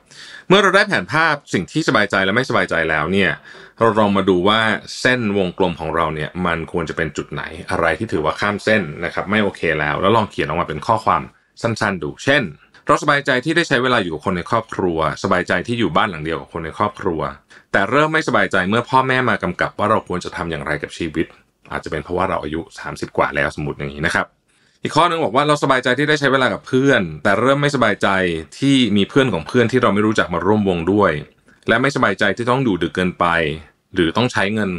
[0.48, 3.32] เมื่อเราได้แผนภาพสิ่งที่สบายใจและไม่สบายใจแล้วเนี่ย
[3.80, 4.60] เราลองมาดูว่า
[5.02, 11.22] เส้นวงกลมของเราเนี่ยมันควรจะเป็นจุดไหนอะไรที่ถือว่าข้ามเส้นนะครับ ไม่โอเคแล้ว แล้วลองเขียนออกมาเป็นข้อความ
[11.62, 12.44] สั้นๆ ดู เช่น
[12.86, 17.22] เราสบายใจที่ได้ใช้เวลาอยู่กับคนในครอบครัว สบายใจที่อยู่บ้านหลังเดียวกับคนในครอบครัว
[17.72, 21.28] แต่เริ่มไม่สบายใจเมื่อพ่อแม่มากำกับว่าเราควรจะทำอย่างไรกับชีวิต
[21.72, 24.26] อาจจะเป็นเพราะว่าเราอายุ 30 กว่าแล้วสมมติอย่างนี้นะครับ
[24.84, 28.08] อีกข้อนึงบอกว่าเราสบายใจที่ได้ใช้เวลากับเพื่อน แต่เริ่มไม่สบายใจ
[28.60, 31.12] ที่มีเพื่อนของเพื่อนที่เราไม่รู้จักมาร่วมวงด้วย
[31.68, 33.26] และไม่สบายใจที่ต้องดูดึกเกินไป
[33.94, 34.70] หรือต้องใช้เงิน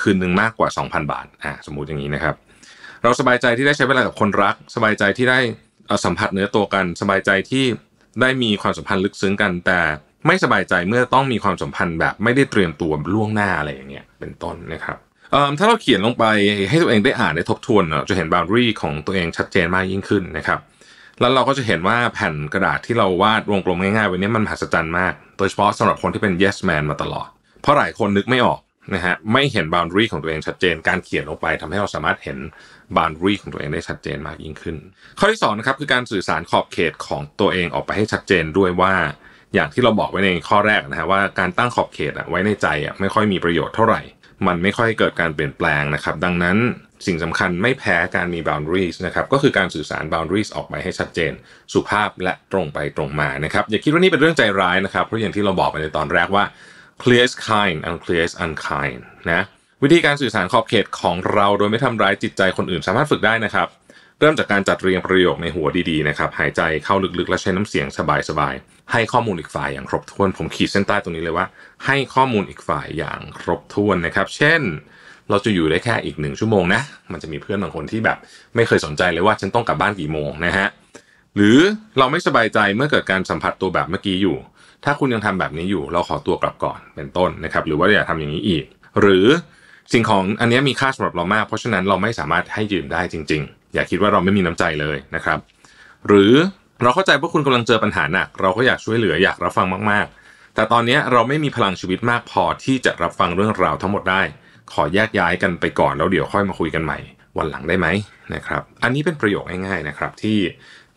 [0.00, 2.34] คืนหนึ่งมากกว่า 2,000 บาทอ่าสมมุติอย่างนี้นะครับ
[3.02, 5.38] เราสบายใจที่ได้ใช้เวลากับคนรัก สบายใจที่ได้
[6.04, 7.64] สัมผัสเนื้อตัวกัน สบายใจที่
[8.20, 9.80] ได้มีความสัมพันธ์ลึกซึ้งกัน แต่
[10.26, 14.98] ไม่สบายใจเมื่อต้องมีความสัมพันธ์แบบไม่ได้เตรียมตัวล่วงหน้าอะไรอย่างเงี้ยเป็นต้นนะครับ
[15.58, 16.24] ถ้าเราเขียนลงไป
[16.68, 20.60] ให้ตัวเองได้อ่านได้ทบทวนจะเห็น boundary ของตัวเองชัดเจนมากยิ่งขึ้นนะครับ
[21.20, 27.28] แล้วเราก็จะเห็นว่าแผ่นกระดาษที่เราวาดวงกลมง่ายๆไว้นี้มันมหัศจรรย์มาก โดยเฉพาะสำหรับคนที่เป็น yes man มาตลอด
[27.62, 28.60] เพราะหลายคนนึกไม่ออก
[28.94, 32.38] นะฮะไม่เห็น boundary ของตัวเองชัดเจน การเขียนลงไปทำให้เราสามารถเห็น
[32.96, 34.76] boundary ของตัวเองได้ชัดเจนมากยิ่งขึ้น
[35.18, 38.94] ข้อที่2นะครับคือการสื่อสารขอบเขตของตัวเองออกไปให้ชัดเจนด้วยว่า
[39.54, 42.66] อย่างที่เราบอกไว้ในข้อแรกนะฮะว่าการตั้งขอบเขตไว้ในใจ
[43.00, 44.00] ไม่ค่อยมีประโยชน์เท่าไหร่
[44.46, 46.58] มันไม่ค่อยเกิดการเปลี่ยนแปลงนะครับ ดังนั้น
[47.06, 51.32] สิ่งสำคัญไม่แพ้การมี boundaries นะครับ ก็คือการสื่อสาร boundaries ออกไปให้ชัดเจน
[51.72, 56.44] สุภาพและตรงไปตรงมานะครับ อย่าคิดว่านี่เป็นเรื่องใจร้ายนะครับ เพราะอย่างที่เราบอกไปในตอนแรกว่า
[57.02, 59.42] clear is kind unclear is unkind นะ
[59.82, 63.68] วิธีการสื่อสารขอบเขตของเราโดยไม่ทำร้ายจิตใจคนอื่นสามารถฝึกได้นะครับ
[64.20, 67.86] เริ่มจากการจัดเรียงประโยคในหัวดีๆนะครับ หายใจเข้าลึกๆ และใช้น้ำเสียง
[68.30, 71.46] สบายๆ ให้ข้อมูลอีกฝ่ายอย่างครบถ้วน ผมขีดเส้นใต้ตรงนี้เลยว่า
[71.86, 74.60] ให้ข้อมูลอีกฝ่ายอย่างครบถ้วนนะครับ เช่น
[75.30, 76.82] เราจะอยู่ได้แค่อีกหนึ่งชั่วโมงนะ
[77.12, 78.18] มันจะมีเพื่อนบางคนที่แบบ
[78.56, 80.66] ไม่เคยสนใจเลยว่าฉันต้องกลับบ้านกี่โมงนะฮะ
[81.36, 81.58] หรือ
[81.98, 84.36] เราไม่สบายใจเมื่อเกิดการสัมผัสตัวแบบเมื่อกี้อยู่
[84.84, 88.64] ถ้าคุณยังทำแบบนี้อยู่ เราขอตัวกลับก่อนเป็นต้นนะครับ หรือว่าอย่าทำอย่างนี้อีก
[89.00, 89.26] หรือ
[89.92, 95.38] สิ่งของอันนี้มีค่าสำหรับเรามาก เพราะฉะนั้นเราไม่สามารถให้ยืมได้จริง ๆ อย่าคิดว่าเราไม่มีน้ำใจเลยนะครับ
[96.08, 96.34] หรือ
[96.82, 104.22] เราเข้าใจว่าคุณกำลังเจอปัญหาหนัก เราก็อยากช่วยเหลืออยากรับฟังมากๆ แต่ตอนนี้เราไม่มีพลังชีวิตมากพอที่จะรับฟังเรื่องราวทั้งหมดได้
[104.72, 106.98] ขอแยกย้ายกันไปก่อนแล้วเดี๋ยวค่อยมาคุยกันใหม่
[107.38, 107.86] วันหลังได้ไหม
[108.34, 110.38] นะครับ อันนี้เป็นประโยคง่ายๆนะครับ ที่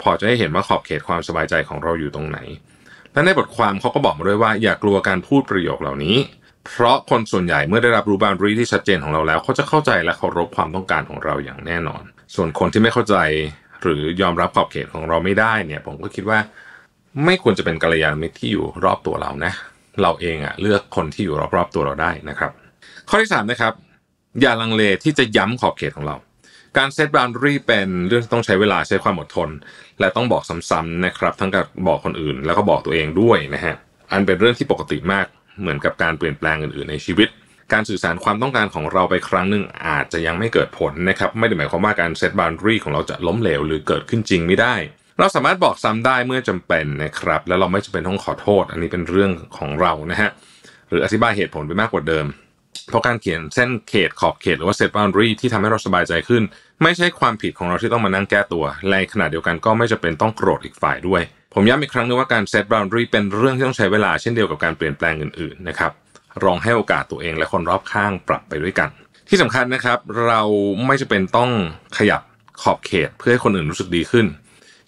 [0.01, 2.39] พอจะให้เห็นว่าขอบเขตความสบายใจของเราอยู่ตรงไหน
[3.13, 6.17] และในบทความเขาก็บอกมาด้วยว่าอย่ากลัวการพูดประโยคเหล่านี้
[6.67, 12.03] เพราะคนส่วนใหญ่เมื่อได้รับรู้บารีที่ชัดเจนของเราแล้ว เขาจะเข้าใจและเคารพความต้องการของเราอย่างแน่นอน
[12.35, 13.15] ส่วนคนที่ไม่เข้าใจ
[13.83, 16.39] หรือยอมรับขอบเขตของเราไม่ได้เนี่ย ผมก็คิดว่า
[17.25, 19.53] ไม่ควรจะเป็นกัลยาณมิตรที่อยู่รอบตัวเรานะ
[20.01, 22.51] เราเองอะเลือกคนที่อยู่รอบๆตัวเราได้นะครับ
[23.09, 23.73] ข้อที่3นะครับ
[24.41, 26.15] อย่าลังเลที่จะย้ำขอบเขตของเรา
[26.77, 29.49] การเซตบาวน์รีเป็นเรื่องที่ต้องใช้เวลาใช้ความอดทน
[29.99, 33.75] และต้องบอกซ้ำๆนะครับ ทั้งกับบอกคนอื่น แล้วก็บอกตัวเองด้วยนะฮะ
[34.11, 35.25] อันเป็นเรื่องที่ปกติมาก
[35.61, 37.29] เหมือนกับการเปลี่ยนแปลงอื่นๆในชีวิต
[37.73, 44.75] การสื่อสารความต้องการของเราไปครั้งหนึ่งอาจจะยังไม่เกิดผลนะครับไม่ได้หมายความว่าการ set boundary ของเราจะล้มเหลวหรือเกิดขึ้นจริงไม่ได้
[45.19, 50.29] เราสามารถบอกซ้ำได้เมื่อจำเป็นนะครับ แล้วเราไม่จำเป็นต้องขอโทษ อันนี้เป็นเรื่องของเรานะฮะ
[50.89, 52.25] หรืออธิบายเหตุผลไปมากกว่าเดิม
[52.89, 56.43] เพราะการเขียนเส้นเขตขอบเขตหรือว่า set boundary ที่ทำให้เราสบายใจขึ้น
[56.83, 61.21] ไม่ใช่ความผิดของเราที่ต้องมานั่งแก้ตัวในขณะเดียวกันก็ไม่จำเป็นต้องโกรธอีกฝ่ายด้วย
[61.53, 65.91] ผมย้ำอีกครั้งนึงว่าการ set boundary เป็นเรื่องที่ต้องใช้เวลาเช่นเดียวกับการเปลี่ยนแปลงอื่นๆนะครับ
[66.43, 68.89] ลองให้โอกาสตัวเองและคนรอบข้างปรับไปด้วยกัน
[69.29, 70.41] ที่สำคัญนะครับ เรา
[70.85, 71.51] ไม่จำเป็นต้อง
[71.97, 72.21] ขยับ
[72.61, 74.25] ขอบเขตเพื่อให้คนอื่นรู้สึกดีขึ้น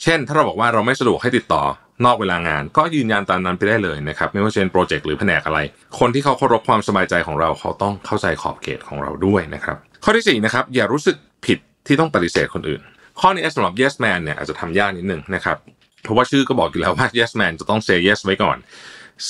[0.03, 1.63] เช่น ถ้าเราบอกว่าเราไม่สะดวกให้ติดต่อ
[2.05, 5.59] นอกเวลางาน ก็ยืนยันตามนั้นไปได้เลยนะครับ ไม่ว่าจะเป็นโปรเจกต์หรือแผนกอะไร
[5.99, 11.15] คนที่เขาเคารพความสบายใจของเราเขาต้องเข้าใจขอบเขตของเราด้วยนะครับ ข้อที่สี่นะครับอย่ารู้สึก
[11.45, 12.81] ผิดที่ต้องปฏิเสธคนอื่น
[13.19, 15.57] ข้อนี้สำหรับ yes man เนี่ยอาจจะทำยากนิดนึงนะครับ
[16.03, 18.57] เพราะว่าชื่อก็บอกอยู่แล้วว่า yes man จะต้อง say yes ไว้ก่อน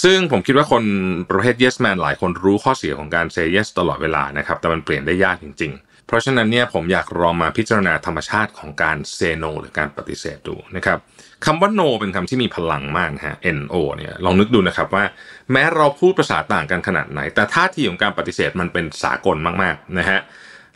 [0.04, 0.84] ซึ่งผมคิดว่าคน
[1.30, 10.98] ประเภท yes man หลายคนรู้ข้อเสียของการ say yes ตลอดเวลานะครับ แต่มันเปลี่ยนได้ยากจริง ๆ เพราะฉะนั้นเนี่ยผมอยากลองมาพิจารณาธรรมชาติของการ say no หรือการปฏิเสธดูนะครับ
[11.46, 15.04] คำว่า no เป็นคำที่มีพลังมากฮะ no เนี่ยลองนึกดูนะครับว่า
[15.52, 20.20] แม้เราพูดภาษาต่างกันขนาดไหน แต่ท่าทีของการปฏิเสธมันเป็นสากลมากๆนะฮะ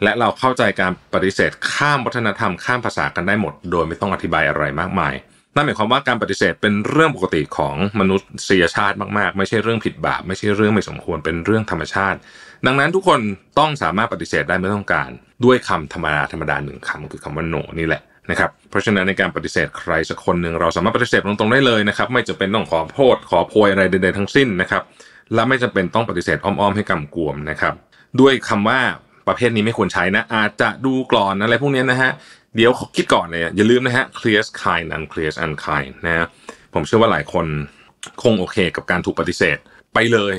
[0.04, 5.14] และเราเข้าใจการปฏิเสธข้ามวัฒนธรรมข้ามภาษากันได้หมด โดยไม่ต้องอธิบายอะไรมากมาย
[5.56, 8.16] นั่นหมายความว่าการปฏิเสธเป็นเรื่องปกติของมนุ
[8.48, 12.18] ษยชาติมากๆ ไม่ใช่เรื่องผิดบาป ไม่ใช่เรื่องไม่สมควรเป็นเรื่องธรรมชาติ
[12.66, 13.20] ดังนั้นทุกคน
[13.60, 15.10] ต้องสามารถปฏิเสธได้ไม่ต้องการ
[15.46, 24.84] ด้วยคำธรรมดาธรรมดาหนึ่งคำคือคำว่า no นี่แหละนะครับเพราะฉะนั้นในการปฏิเสธใครสักคนหนึ่งเราสามารถปฏิเสธตรงๆได้เลยนะครับ ไม่จำเป็นต้องขอโทษขอโพยอะไรใดๆทั้งสิ้นนะครับ
[25.34, 27.74] และไม่จำเป็นต้องปฏิเสธอ้อมๆให้กำกวมนะครับ
[28.20, 28.80] ด้วยคำว่า
[29.28, 32.12] ประเภทนี้ไม่ควรใช้นะ อาจจะดูกรอนอะไรพวกนี้นะฮะ
[32.56, 36.26] เดี๋ยวคิดก่อนเลยอย่าลืมนะฮะ clear kind and clear unkind นะฮะ
[36.74, 37.46] ผมเชื่อว่าหลายคน
[38.24, 39.58] คงโอเคกับการถูกปฏิเสธ
[39.94, 40.34] ไปเลย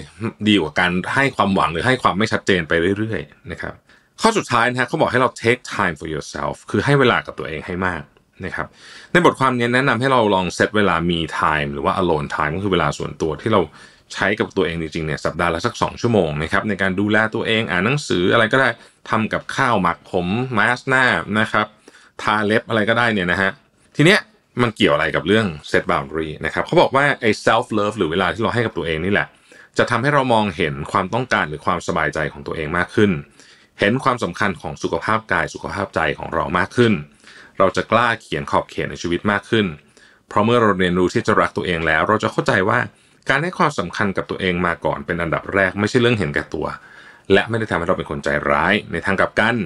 [0.48, 3.74] ดีกว่าการให้ความหวังหรือให้ความไม่ชัดเจนไปเรื่อยๆนะครับ
[4.20, 8.02] ข้อสุดท้ายนะฮะเขาบอกให้เรา take time for yourself คือให้เวลากับตัวเองให้มาก
[8.44, 8.66] นะครับ
[9.12, 13.60] ในบทความนี้แนะนำให้เราลองเซตเวลามี time หรือว่า alone time ก็คือเวลาส่วนตัวที่เรา
[14.14, 18.68] ใช้กับตัวเองจริงๆเนี่ยสัปดาห์ละสัก 2 ชั่วโมงนะครับในการดูแลตัวเองอ่านหนังสืออะไรก็ได้
[19.10, 21.04] ทำกับข้าวหมักผมมาสหน้า
[21.40, 21.66] นะครับ
[22.24, 23.50] ทาเล็บอะไรก็ได้เนี่ยนะฮะ
[23.96, 24.20] ทีเนี้ย
[24.62, 29.28] มันเกี่ยวอะไรกับเรื่อง set boundary นะครับเขาบอกว่าไอ้ self love หรือเวลาที่เราให้กับตัวเองนี่แหละ
[29.78, 33.10] จะทำให้เรามองเห็นความต้องการหรือความสบายใจของตัวเองมากขึ้น
[33.80, 36.92] เห็นความสำคัญของสุขภาพกายสุขภาพใจของเรามากขึ้น
[37.58, 39.66] เราจะกล้าเขียนขอบเขตในชีวิตมากขึ้น
[40.28, 42.78] เพราะเมื่อเราเรียนรู้ที่จะรักตัวเองแล้ว เราจะเข้าใจว่า
[43.28, 46.66] การให้ความสำคัญกับตัวเองมาก่อนเป็นอันดับแรกไม่ใช่เรื่องเห็นแก่ตัว
[47.32, 49.56] และไม่ได้ทำให้เราเป็นคนใจร้ายในทางกลับกัน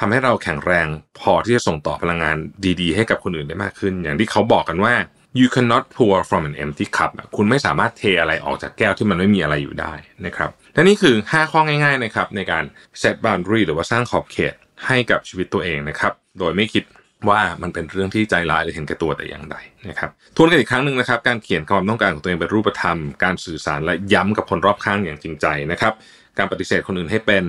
[0.00, 0.86] ทำให้เราแข็งแรง
[1.20, 2.36] พอที่จะส่งต่อพลังงาน
[2.80, 4.94] ดีๆ ให้กับคนอื่นได้มากขึ้น อย่างที่เขาบอกกันว่า
[5.40, 9.94] you cannot pour from an empty cup คุณไม่สามารถเทอะไรออกจากแก้วที่มันไม่มีอะไรอยู่ได้
[10.26, 12.64] นะครับและนี่คือ 5 ข้อง่ายๆนะครับในการ
[13.02, 14.54] set boundary หรือว่าสร้างขอบเขต
[14.86, 16.84] ให้กับชีวิตตัวเองนะครับโดยไม่คิด
[17.28, 19.56] ว่ามันเป็นเรื่องที่ใจร้ายหรือเห็นแก่ตัวแต่อย่างใด
[19.88, 25.92] นะครับทวนกันอีกครั้งหนึ่งนะครับ การเขียนความต้องการของตัวเองเป็นรูปธรรม การสื่อสารและย้ำกับคนรอบข้างอย่างจริงใจนะครับ
[26.38, 27.44] การปฏิเสธคนอื่นให้เป็น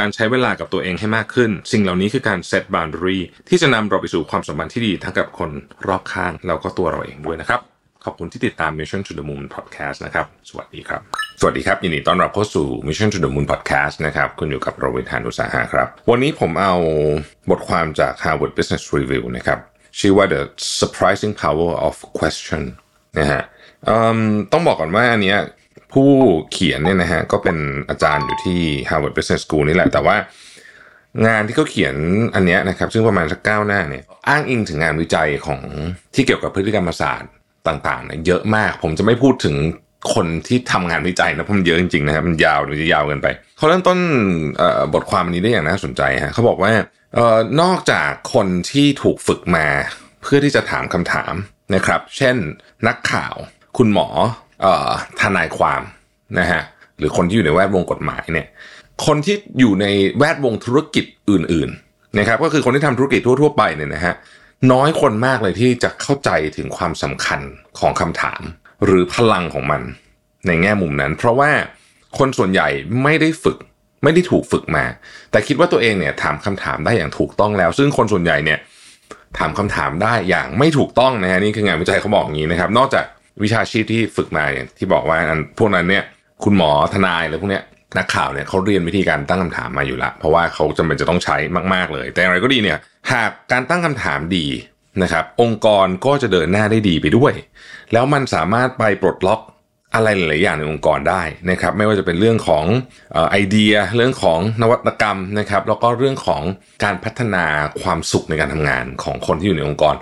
[0.00, 5.50] การใช้เวลากับตัวเองให้มากขึ้น สิ่งเหล่านี้คือการ set boundary ที่จะนำเราไปสู่ความสัมพันธ์ที่ดีทั้งกับคน
[5.88, 7.60] รอบข้างแล้วก็ตัวเราเองด้วยนะครับ
[8.04, 11.00] ขอบคุณที่ติดตาม Mission to the Moon Podcast นะครับ สวัสดีครับ
[11.40, 16.74] สวัสดีครับ ยินดีต้อนรับเข้าสู่ Mission to the Moon Podcast นะครับ คุณอยู่กับโรเบินทานุสาหะครับ วันนี้ผมเอา
[17.50, 19.58] บทความจาก Harvard Business Review นะครับ
[19.98, 20.42] ชื่อว่า The
[20.80, 22.62] Surprising Power of Question
[23.18, 23.42] นะฮะ
[24.52, 25.38] ต้องบอกก่อนว่าอันเนี้ย
[25.92, 26.10] ผู้
[26.52, 27.56] เขียนเนี่ยนะฮะก็เป็น
[27.90, 30.16] อาจารย์อยู่ที่ Harvard Business School นี่แหละ แต่ว่า
[31.26, 31.94] งานที่เขาเขียน
[32.34, 35.60] อันนี้นะครับ ซึ่งประมาณสักเก้าหน้าเนี่ยอ้างอิงถึงงานวิจัยของ
[36.14, 37.30] ที่เกี่ยวกับพฤติกรรมศาสตร์
[37.68, 39.56] ต่างๆเนี่ยเยอะมาก ผมจะไม่พูดถึง
[40.14, 43.98] คนที่ทำงานวิจัยนะเพราะมันเยอะจริงๆนะครับมันยาวหรือจะยาวเกินไปเขาเริ่มต้น
[44.94, 46.72] บทความนี้ได้อย่างน่าสนใจฮะเขาบอกว่า
[47.62, 49.66] นอกจากคนที่ถูกฝึกมา
[50.22, 51.34] เพื่อที่จะถามคำถาม
[51.74, 52.36] นะครับ เช่น
[52.86, 53.34] นักข่าว
[53.78, 54.08] คุณหมอ
[55.20, 55.82] ทนายความ
[56.38, 56.62] นะฮะ
[56.98, 58.46] หรือคนที่อยู่ในแวดวงกฎหมายเนี่ย
[59.06, 59.86] คนที่อยู่ใน
[60.18, 64.14] แวดวงธุรกิจอื่นๆนะครับก็คือคนที่ทำธุรกิจทั่วๆไปเนี่ยนะฮะ
[64.72, 67.40] น้อยคนมากเลยที่จะเข้าใจถึงความสำคัญ
[67.78, 68.42] ของคำถาม
[68.84, 69.82] หรือพลังของมัน
[70.46, 71.50] ในแง่มุมนั้น เพราะว่า
[72.18, 72.68] คนส่วนใหญ่
[73.02, 73.58] ไม่ได้ฝึก
[74.02, 74.84] ไม่ได้ถูกฝึกมา
[75.30, 78.58] แต่คิดว่าตัวเองเนี่ยถามคำถามได้อย่างถูกต้องแล้ว ซึ่งคนส่วนใหญ่เนี่ย
[79.38, 83.04] ถามคำถามได้อย่างไม่ถูกต้องนะฮะนี่คืองานวิจัยเขาบอกอย่างนี้นะครับ นอกจาก
[83.42, 86.04] วิชาชีพที่ฝึกมาอย่างที่บอกว่าอันพวกนั้นเนี่ย
[86.44, 87.64] คุณหมอทนายอะไรพวกเนี้ย
[87.98, 91.36] นักข่าวเนี่ยเขาเรียนวิธีการตั้งคำถามมาอยู่ละเพราะว่าเขาจำเป็นจะต้องใช้
[91.74, 92.78] มาก ๆ เลย แต่อะไรก็ดีเนี่ย
[93.12, 94.46] หากการตั้งคำถามดี
[95.02, 97.32] นะครับ องค์กรก็จะเดินหน้าได้ดีไปด้วย
[97.92, 99.40] แล้วมันสามารถไปปลดล็อก
[99.94, 102.64] อะไรหลาย ๆ อย่างในองค์กรได้นะครับ ไม่ว่าจะเป็นเรื่องของ
[103.30, 106.42] ไอเดีย เรื่องของนวัตกรรมนะครับ แล้วก็เรื่องของ
[106.84, 107.44] การพัฒนา
[107.82, 109.94] ความสุขในการทำงานของคนที่อยู่ในองค์กร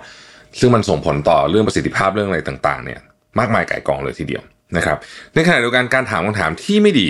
[0.59, 2.99] ซึ่งมันส่งผลต่อเรื่องประสิทธิภาพเรื่องอะไรต่าง ๆ เนี่ย
[3.39, 4.43] มากมายไก่กองเลยทีเดียว
[4.77, 4.97] นะครับ
[5.33, 7.07] ในขณะเดียวกันการถามคำถามที่ไม่ดี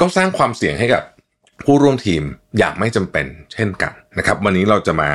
[0.00, 1.02] ก็สร้างความเสี่ยงให้กับ
[1.64, 2.22] ผู้ร่วมทีม
[2.58, 5.10] อย่างไม่จำเป็นเช่นกันนะครับ วันนี้เราจะมา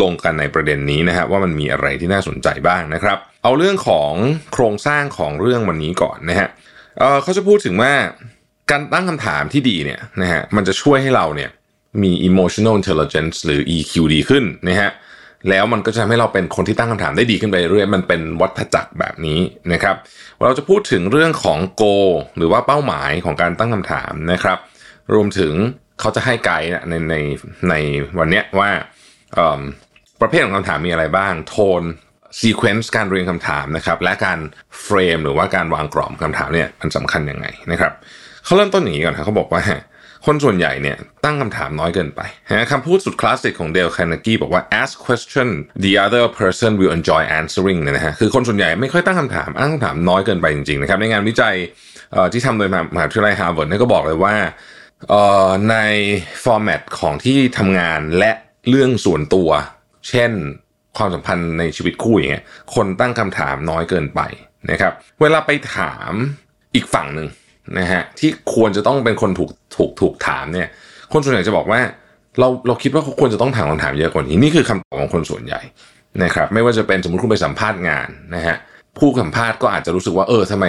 [0.00, 4.12] ลงกันในประเด็นนี้นะฮะว่ามันมีอะไรที่น่าสนใจบ้างนะครับ เอาเรื่องของ
[4.52, 6.48] โครงสร้างของเรื่องวันนี้ก่อนนะฮะ
[6.98, 7.92] เเขาจะพูดถึงว่า
[8.70, 11.50] การตั้งคำถามที่ดีเนี่ยนะฮะมันจะช่วยให้เราเนี่ย
[12.02, 14.90] มี emotional intelligence หรือ EQ ดีขึ้นนะฮะ
[15.50, 19.40] แล้วมันก็จะทำให้เราเป็นคนที่ตั้งคำถามได้ดีขึ้นไปเรื่อยมันเป็นวัฏจักรแบบนี้
[19.72, 19.96] นะครับ
[20.42, 24.58] เราจะพูดถึงเรื่องของ goal หรือว่าเป้าหมายของการตั้งคำถามนะครับ
[25.14, 25.52] รวมถึง
[26.00, 27.14] เขาจะให้ไกด์ในใน
[27.68, 27.74] ใน
[28.18, 28.70] วันนี้ว่า
[30.20, 31.82] ประเภทของคำถามมีอะไรบ้าง tone
[32.38, 34.38] sequence การเรียงคำถามนะครับและการ
[34.82, 37.92] frame หรือว่าการวางกรอบคำถามเนี่ยมันสำคัญยังไงนะครับ
[38.44, 39.62] เขาเริ่มต้นอย่างนี้ก่อนครับเขาบอกว่า
[40.26, 42.20] คนส่วนใหญ่เนี่ยตั้งคำถามน้อยเกินไป
[42.70, 45.48] คำพูดสุดคลาสสิกของเดลคาร์เนกีบอกว่า ask questions
[45.84, 51.54] the other person will enjoy answering เนี่ยนะฮะคือคนส่วนใหญ่ไม่ค่อยตั้งคำถามตั้งคำถามน้อยเกินไปจริงๆนะครับในงานวิจัย
[52.32, 54.34] ที่ทำโดยมหาวิทยาลัยฮาร์วาร์ดเนี่ยก็บอกเลยว่า
[55.70, 55.76] ใน
[56.44, 58.32] ฟอร์แมตของที่ทำงานและ
[58.68, 59.50] เรื่องส่วนตัว
[60.08, 60.30] เช่น
[60.96, 62.44] ความสัมพันธ์ในชีวิตคู่อย่างเงี้ย
[62.74, 64.20] คนตั้งคำถามน้อยเกินไป
[64.70, 66.12] นะครับ เวลาไปถาม
[66.74, 67.28] อีกฝั่งหนึ่ง
[67.78, 70.68] นะฮะที่ควรจะต้องเป็นคนถูกถูกถูกถามเนี่ย
[71.12, 71.80] คนส่วนใหญ่จะบอกว่า
[72.40, 75.60] เราเราคิดว่าเขาควรจะต้องถามคำถามเยอะกว่านี้นี่คือคำตอบของคนส่วนใหญ่
[76.24, 78.56] นะครับไม่ว่าจะเป็นสมมติคุณไปสัมภาษณ์งานนะฮะ
[78.98, 80.66] ผู้สัมภาษณ์ก็อาจจะรู้สึกว่าเออทำไม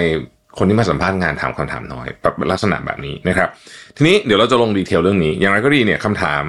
[0.57, 3.49] คนที่มาสัมภาษณ์งานถามคำถามน้อยแบบลักษณะแบบนี้นะครับ
[3.95, 6.44] ทีนี้เดี๋ยวเราจะลง detail เรื่องนี้ อย่างไรก็ดีเนี่ยคำถาม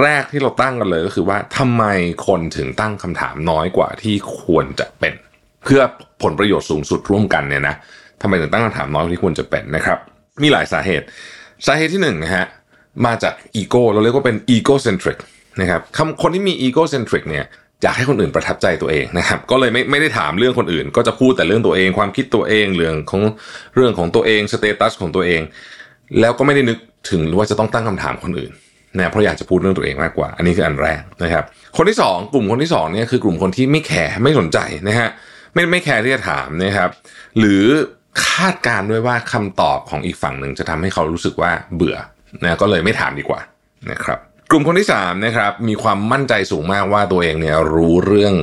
[0.00, 1.84] แรกที่เราตั้งกันเลยก็คือว่าทำไม
[2.26, 5.14] คนถึงตั้งคำถามน้อยกว่าที่ควรจะเป็น
[5.64, 5.82] เพื่อ
[6.22, 7.76] ผลประโยชน์สูงสุดร่วมกันเนี่ยนะ
[8.22, 9.98] ทำไมถึงตั้งคำถามน้อยกว่าที่ควรจะเป็นนะครับ
[10.42, 11.04] มีหลายสาเหตุ
[11.66, 12.44] สาเหตุที่หนึ่งนะฮะ
[13.06, 15.18] มาจากอีโก้เราเรียกว่าเป็น egocentric
[15.60, 17.44] นะครับคำคนที่มี egocentric เนี่ย
[17.82, 23.22] อยากให้คนอื่นประทับใจตัวเองนะครับ ก็เลยไม่ไม่ได้ถามเรื่องคนอื่น ก็จะพูดแต่เรื่องตัวเอง ความคิดตัวเองเรื่องของ
[23.74, 25.40] เรื่องของตัวเอง status ของตัวเอง
[26.20, 26.78] แล้วก็ไม่ได้นึก
[27.10, 28.52] ถึงว่าจะต้องตั้งคำถามคนอื่น
[28.96, 31.44] นะเพราะอยากจะพูดเรื่องตัวเองมากกว่า อันนี้คืออันแรกนะครับ
[31.76, 35.08] คนที่ 2 กลุ่มคนที่2เนี่ยคือกลุ่มคนที่ไม่แคร์ไม่สนใจนะฮะ
[35.54, 36.90] ไม่ไม่แคร์ที่จะถามนะครับ
[37.38, 37.64] หรือ
[38.26, 41.96] คาดการณ์ด้วยว่าคำตอบของอีกฝั่งหนึ่งจะทำให้เขารู้สึกว่าเบื่อ
[42.42, 43.40] นะก็เลยไม่ถามดีกว่า
[43.90, 44.18] นะครับ
[44.50, 48.34] กลุ่มคนที่3นะครับมีความมั่นใจสูงมากว่าตัวเองเนี่ยรู้เรื่อง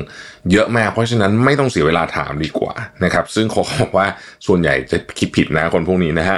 [0.52, 2.74] เยอะมาก เพราะฉะนั้นไม่ต้องเสียเวลาถามดีกว่า
[3.04, 4.08] นะครับซึ่งเขาบอกว่า
[4.48, 6.38] ส่วนใหญ่จะคิดผิดนะคนพวกนี้นะฮะ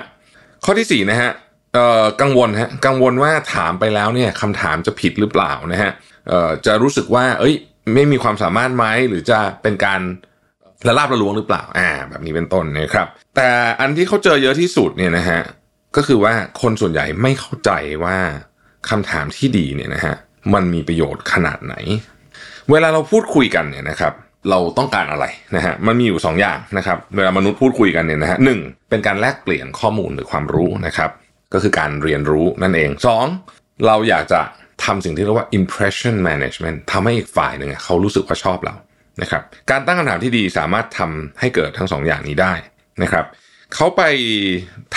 [0.65, 1.31] ข้อที่4นะฮะ
[2.21, 5.91] กังวลฮะกังวลว่าถามไปแล้วเนี่ยคำถามจะผิดหรือเปล่านะฮะ
[6.65, 7.55] จะรู้สึกว่า เอ้ย
[7.93, 10.01] ไม่มีความสามารถไหมหรือจะเป็นการ
[10.87, 13.49] ละลาบละลวงหรือเปล่าอ่า แบบนี้เป็นต้นนะครับ แต่
[13.79, 15.41] อันที่เขาเจอเยอะที่สุดเนี่ยนะฮะ
[15.95, 17.71] ก็คือว่าคนส่วนใหญ่ไม่เข้าใจ
[18.03, 18.17] ว่า
[18.89, 20.15] คำถามที่ดีเนี่ยนะฮะ
[20.53, 21.75] มันมีประโยชน์ขนาดไหน
[22.71, 24.13] เวลาเราพูดคุยกันเนี่ยนะครับ
[24.49, 25.25] เราต้องการอะไร
[25.55, 28.47] นะฮะมันมีอยู่ 2 อย่างนะครับ เวลามนุษย์พูดคุยกันเนี่ยนะฮะห
[28.89, 31.09] เป็นการแลกเปลี่ยนข้อมูลหรือความรู้นะครับ
[31.53, 32.89] ก็คือการเรียนรู้นั่นเอง
[33.37, 33.85] 2.
[33.87, 34.41] เราอยากจะ
[34.83, 38.75] ทำสิ่งที่เรียกว่า impression management ทำให้อีกฝ่ายหนึ่งเขารู้สึกว่าชอบเรา
[39.21, 42.53] นะครับการตั้งคำถามที่ดีสามารถทำให้เกิดทั้ง2ออย่างนี้ได้
[43.03, 43.25] นะครับ
[43.75, 44.01] เขาไป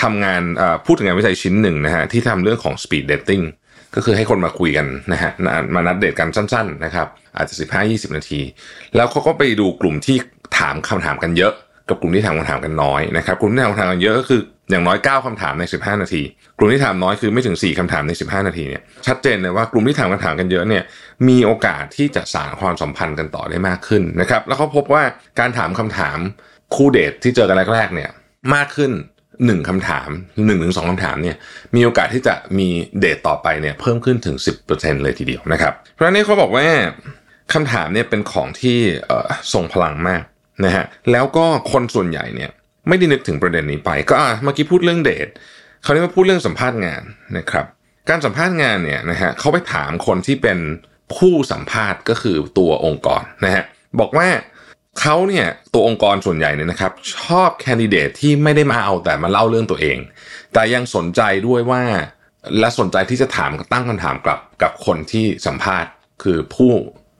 [0.00, 0.42] ทำงาน
[0.86, 3.44] พูดถึงงานวิจัยชิ้นหนึ่งนะฮะที่ทำเรื่องของ speed dating
[3.94, 5.30] ก็คือให้คนมาคุยกันนะฮะ
[5.74, 7.54] มานัดเดทกันสั้นๆนะครับอาจจะ
[7.86, 8.40] 15-20 นาที
[8.96, 10.16] แล้วเขาก็ไปดูกลุ่มที่
[10.58, 11.52] ถามคำถามกันเยอะ
[11.88, 14.40] กับกลุ่มที่ถามคำถามกันน้อยนะครับกลุ่มที่ถามคำถามกันเยอะก็คือ
[14.72, 16.22] อย่างน้อย 9คำถามใน 15 นาที
[16.58, 20.82] กลุ่มที่ถามน้อยคือไม่ถึง 4คำถามใน 15 นาทีเนี่ยชัดเจนเลยว่ากลุ่มที่ถามคำถามกันเยอะเนี่ย
[21.28, 25.02] มีโอกาสที่จะสานความสัมพันธ์กันต่อได้มากขึ้นนะครับแล้วเขาพบว่า
[25.40, 26.18] การถามคำถาม
[26.74, 28.10] คู่เดทที่เจอกันแรกๆเนี่ย
[28.54, 28.92] มากขึ้น
[29.46, 30.08] หนึ่งคำถาม
[30.46, 31.36] หนึ่งถึงสองคำถามเนี่ย
[31.74, 32.68] มีโอกาสที่จะมี
[33.00, 34.36] เดทต่อไปเนี่ยเพิ่มขึ้นถึง
[34.70, 36.66] 10%เลยทีเดียวนะครับเพราะนี้เขาบอกว่า
[37.52, 38.78] คำถามเนี่ยเป็นของที่
[39.52, 40.22] ส่งพลังมาก
[40.64, 42.50] นะฮะแล้วก็คนส่วนใหญ่เนี่ย
[42.88, 45.28] ไม่ได้นึกถึงประเด็นนี้ไป ก็อะเมื่อกี้พูดเรื่องเดท
[45.84, 47.02] คราวนี้มาพูดเรื่องสัมภาษณ์งาน
[47.38, 47.66] นะครับ
[48.08, 50.58] การสัมภาษณ์งานเนี่ยนะฮะเขาไปถามคนที่เป็น
[51.16, 53.64] ผู้สัมภาษณ์ก็คือตัวองค์กรนะฮะ
[54.00, 54.28] บอกว่า
[55.00, 59.98] เขาเนี่ยตัวองค์กรส่วนใหญ่เนี่ยนะครับชอบแคนดิเดตที่ไม่ได้มาเอาแต่มาเล่าเรื่องตัวเอง
[60.52, 61.82] แต่ยังสนใจด้วยว่า
[62.58, 65.90] และสนใจที่จะถามตั้งคำถามกลับกับคนที่สัมภาษณ์
[66.22, 66.72] คือผู้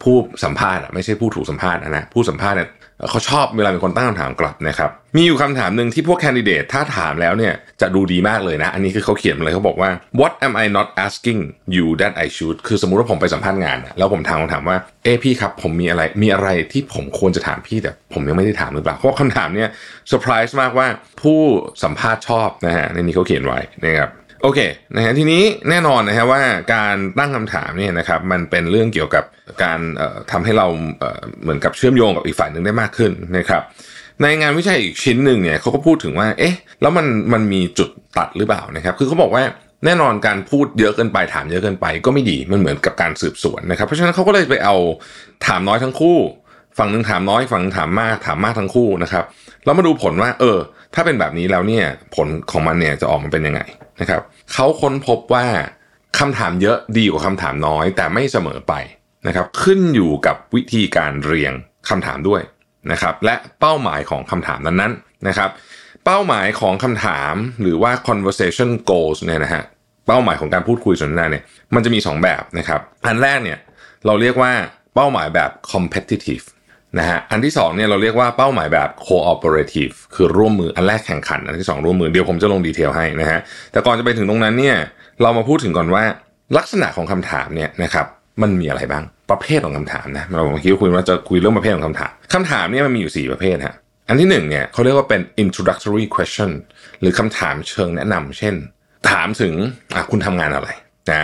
[0.03, 2.69] ผู้สัมภาษณ์ไม่ใช่ผู้ถูกสัมภาษณ์นะผู้สัมภาษณ์เนี่ย
[3.11, 11.41] เขาชอบเวลามีคนตั้งคำถามกลับนะครับ มีอยู่คำถามหนึ่งที่พวกแคนดิเดตถ้าถามแล้วเนี่ยจะดูดีมากเลยนะ อันนี้คือเขาเขียนมาเลยเขาบอกว่า what am I not asking
[11.77, 19.69] you that I should คือสมมุติว่าผมไปสัมภาษณ์งาน แล้วผมถามคำถามว่า เอ้พี่ครับผมมีอะไรมีอะไรที่ผมควรจะถามพี่แต่ผมยังไม่ได้ถามหรือเปล่า เพราะคำถามเนี่ย
[20.09, 20.87] เซอร์ไพรส์มากว่า
[21.23, 21.41] ผู้
[21.85, 24.11] สัมภาษณ์ชอบนะฮะในนี้เขาเขียนไว้นะครับ
[24.43, 24.61] โอเค
[24.95, 26.43] นะฮะทีนี้แน่นอนนะฮะว่า
[26.75, 29.25] การตั้งคำถามเนี่ยนะครับมันเป็นเรื่องเกี่ยวกับ
[29.63, 29.81] การ
[30.31, 30.67] ทำให้เรา
[31.43, 33.63] เหมือนกับเชื่อมโยงกับอีกฝ่ายหนึ่งได้มากขึ้นนะครับ
[34.23, 37.89] ในงานวิจัยอีกชิ้นหนึ่งเนี่ยเขาก็พูดถึงว่าเอ๊ะแล้วมันมันมีจุด
[38.19, 39.45] ตัดหรือเปล่านะครับคือเขาบอกว่า
[39.85, 44.77] แน่นอนการพูดเยอะเกินไปถามเยอะเกินไป ก็ไม่ดีมันเหมือนกับการสืบสวนนะครับ เพราะฉะนั้นเขาก็เลยไปเอา
[45.47, 46.19] ถามน้อยทั้งคู่
[46.79, 49.25] ฝั่งหนึ่งถามน้อยฝั่งนึงถามมากถามมากทั้งคู่นะครับ
[49.65, 50.59] แล้วมาดูผลว่า เออ
[50.95, 53.61] ถ้าเป็นแบบนี้แล้วเนี่ยผลของมันเนี่ยจะออกมาเป็นยังไง
[54.01, 55.47] นะครับเขาค้นพบว่า
[56.19, 58.75] คำถามเยอะดีกว่าคำถามน้อย แต่ไม่เสมอไป
[59.27, 61.53] นะครับขึ้นอยู่กับวิธีการเรียง
[61.89, 62.43] คำถามด้วย
[62.93, 65.51] นะครับและเป้าหมายของคำถามนั้นๆนะครับ
[66.05, 69.65] เป้าหมายของคำถามหรือว่า conversation goals เนี่ยนะฮะ
[70.07, 71.45] เป้าหมายของการพูดคุยสนทนาเนี่ย
[71.75, 73.59] มันจะมี 2 แบบนะครับอันแรกเนี่ย
[74.07, 74.53] เราเรียกว่า
[74.95, 76.45] เป้าหมายแบบ competitive
[76.99, 83.41] นะฮะอันที่2เนี่ยเราเรียกว่าเป้าหมายแบบ cooperative คือร่วมมืออันแรกแข่งขัน อันที่ 2 ร่วมมือเดี๋ยวผมจะลงดีเทลให้นะฮะ
[83.73, 84.77] แต่ก่อนจะไปถึงตรงนั้นเนี่ย
[85.23, 86.05] เรามาพูดถึงก่อนว่า
[86.57, 88.07] ลักษณะของคำถามเนี่ยนะครับ
[88.43, 93.75] มันมีอะไรบ้างประเภทของคำถามนะเราเมื่อกี้คุยว่าจะคุยเรื่องประเภทของคำถามคำถามเนี่ยมันมีอยู่ 4 ประเภทฮะ
[94.09, 96.51] อันที่1เนี่ยเขาเรียกว่าเป็น introductory question
[97.01, 98.55] หรือคำถามเชิงแนะนำเช่น
[99.11, 99.55] ถามถึง
[100.11, 100.69] คุณทำงานอะไร
[101.11, 101.21] นะ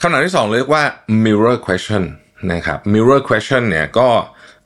[0.00, 0.82] คำถามที่ 2 เรียกว่า
[1.24, 2.04] mirror question
[2.52, 4.08] นะครับ mirror question เนี่ยก็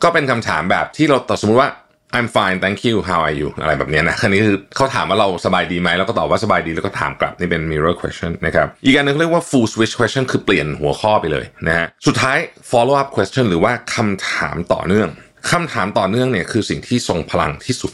[0.02, 1.70] ก็เป็นคำถามแบบที่เราตอบสมมติว่า
[2.18, 10.24] I'm fine thank you how are you อะไรแบบนี้นะคันนี้คือเขาถามว่าเราสบายดีไหมแล้วก็ตอบว่าสบายดีแล้วก็ถามกลับนี่เป็น mirror question นะครับ อีกอันนึงเรียกว่า full switch question
[10.30, 12.38] คือเปลี่ยนหัวข้อไปเลยนะฮะ สุดท้าย
[12.70, 15.08] follow up question หรือว่าคำถามต่อเนื่อง
[15.50, 17.92] คำถามต่อเนื่องเนี่ยคือสิ่งที่ทรงพลังที่สุด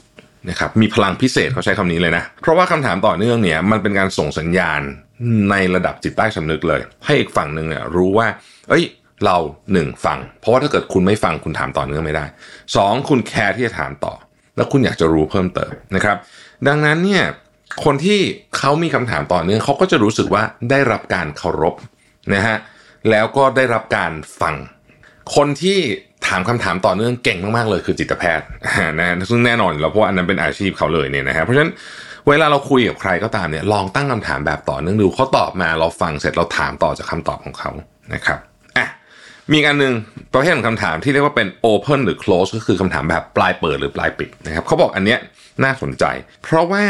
[0.50, 4.80] นะครับมีพลังพิเศษเขาใช้คำนี้เลยนะ เพราะว่าคำถามต่อเนื่องเนี่ยมันเป็นการส่งสัญญาณ
[5.50, 8.28] ในระดับจิตใต้สำนึกเลย ให้อีกฝั่งหนึ่งเนี่ยรู้ว่า
[8.68, 8.84] เอ้ย
[9.24, 9.36] เรา
[9.72, 12.24] หนึ่งฟัง เพราะว่าถ้าเกิดคุณไม่ฟังคุณถามต่อเนื่องไม่ได้
[12.76, 14.14] สองคุณแคร์ที่จะถามต่อ
[14.56, 16.16] แล้วคุณอยากจะรู้เพิ่มเติมนะครับ
[16.68, 17.24] ดังนั้นเนี่ย
[17.84, 18.20] คนที่
[18.58, 21.74] เขามีคำถามต่อเนื่องเขาก็จะรู้สึกว่าได้รับการเคารพ
[22.34, 22.56] นะฮะ
[23.10, 24.54] แล้วก็ได้รับการฟัง
[25.34, 25.78] คนที่
[26.26, 28.46] ถามคำถามต่อเนื่องเก่งมากๆเลยคือจิตแพทย์
[28.98, 31.72] นะซึ่งแน่นอนเราเพราะว่าอันนั้นเป็นอาชีพเขาเลยเนี่ยนะฮะเพราะฉะนั้น
[32.28, 37.70] เวลาเราคุยกับใครก็ตามเนี่ยลองตั้งคำถามแบบต่อเนื่องดูเขาตอบมาเราฟังเสร็จเราถามต่อจากคาตอบของเขา
[38.14, 38.38] นะครับ
[39.52, 39.94] มีอันหนึ่ง
[40.32, 45.18] ประเภทของคำถามที่เรียกว่าเป็น open หรือ close ก็คือคำถามแบบปลายเปิดหรือปลายปิดนะครับเขาบอกอันเนี้ย
[45.64, 46.04] น่าสนใจ
[46.42, 46.84] เพราะว่า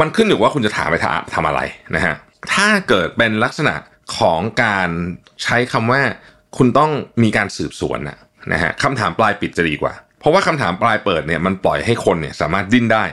[0.00, 0.96] มันขึ้นอยู่ว่าคุณจะถามไป
[1.34, 1.60] ทำอะไร
[1.94, 2.14] นะฮะ
[2.54, 3.74] ถ้าเกิดเป็นลักษณะ
[4.18, 4.88] ของการ
[5.42, 6.00] ใช้คำว่า
[6.56, 6.90] คุณต้อง
[7.22, 8.18] มีการสืบสวนนะ
[8.52, 13.04] นะฮะคำถามปลายปิดจะดีกว่า เพราะว่าคำถามปลายเปิดเนี่ยมันปล่อยให้คนเนี่ยสามารถดิ้นได้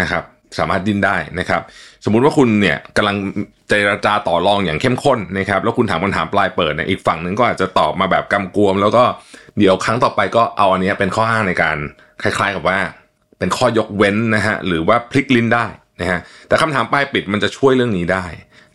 [0.00, 0.24] นะครับ
[0.58, 1.62] สามารถดิ้นได้นะครับ
[2.04, 3.16] สมมุติว่าคุณเนี่ยกำลัง
[3.68, 9.04] เจรจาต่อรองอย่างเข้มข้นนะครับ แล้วคุณถามคำถามปลายเปิดเนี่ยอีกฝั่งหนึ่งก็อาจจะตอบมาแบบกำกวม แล้วก็
[9.58, 11.76] เดี๋ยวครั้งต่อไปก็เอาอันนี้เป็นข้ออ้างในการ
[12.22, 12.78] คล้าย ๆ กับว่า
[13.38, 15.66] เป็นข้อยกเว้นนะฮะหรือว่าพลิกลิ้นได้
[16.00, 18.24] นะฮะแต่คำถามปลายปิดมันจะช่วยเรื่องนี้ได้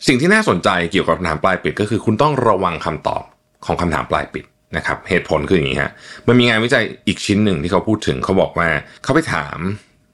[0.06, 3.22] สิ่งที่น่าสนใจเกี่ยวกับคำถามปลายปิด ก็คือคุณต้องระวังคำตอบ
[3.66, 4.44] ของคำถามปลายปิด
[4.76, 5.90] นะครับเหตุผลคืออย่างนี้ฮะ
[6.26, 8.68] มันมีงานวิจัยอีกชิ้นหนึ่งที่เขาพูดถึงเขาบอกว่า
[9.02, 9.58] เขาไปถาม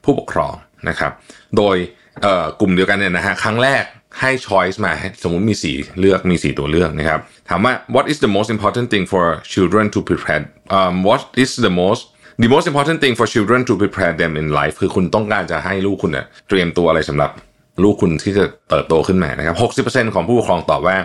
[0.05, 0.55] ผู้ปกครอง
[0.89, 1.13] นะครับ
[1.57, 1.77] โดย
[2.61, 3.85] กลุ่มเดียวกันเนี่ยนะฮะครั้งแรก
[4.21, 9.25] ให้ choice มาสมมุติมีสีเลือกมีสีตัวเลือกนะครับถามว่า what is the most important thing for
[9.55, 10.43] children to prepare
[10.77, 12.03] um, what is the most
[12.43, 17.31] the most important thing for children to prepare them in life คือคุณต้องการจะให้ลูกคุณเนี่ยเตรียมตัวอะไรสำหรับ
[17.83, 20.97] ลูกคุณที่จะเติบโตขึ้นมานะครับ 60%ของผู้ปกครองตอบว่า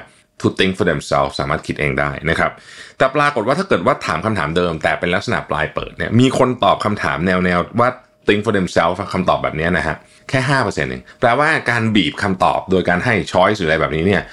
[0.42, 2.52] to think for themselves สามารถคิดเองได้นะครับ
[2.98, 7.90] แต่ปรากฏว่าถ้าเกิดว่าถามคำถามเดิม แต่เป็นลักษณะปลายเปิดเนี่ยมีคนตอบคำถามแนวแนวว่า
[8.27, 9.95] think for themselves คำตอบแบบนี้นะฮะ
[10.30, 14.23] แค่ห้าเปอร์เซ็นต์เองแปลว่าการบีบคำตอบโดยการให้ช้อยส์หรืออะไรแบบนี้เนี่ย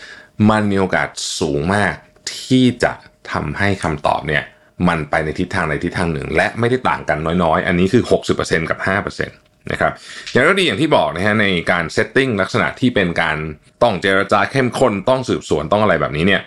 [0.50, 1.08] มันมีโอกาส
[1.40, 1.94] สูงมาก
[2.42, 2.92] ที่จะ
[3.32, 4.42] ทำให้คำตอบเนี่ย
[4.88, 8.02] มันไปในทิศทางในทิศทางหนึ่ง และไม่ได้ต่างกันน้อยๆ อันนี้คือ
[8.36, 9.92] 60%กับ 5%นะครับ
[10.32, 13.36] อย่างไรก็ดีอย่างที่บอกนะฮะในการเซตติ้งลักษณะที่เป็นการ
[13.82, 16.42] ต้องเจรจาเข้มข้นต้องสืบสวนต้องอะไรแบบนี้เนี่ย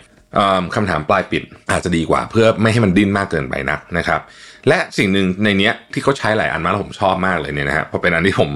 [0.75, 4.21] คำถามปลายปิดอาจจะดีกว่าเพื่อไม่ให้มันดิ้นมากเกินไปนักนะครับ
[4.67, 8.49] และสิ่งหนึ่งในนี้ที่เขาใช้หลายอันมาแล้วผมชอบมากเลยเนี่ยนะฮะพราะเป็นอันที่ผม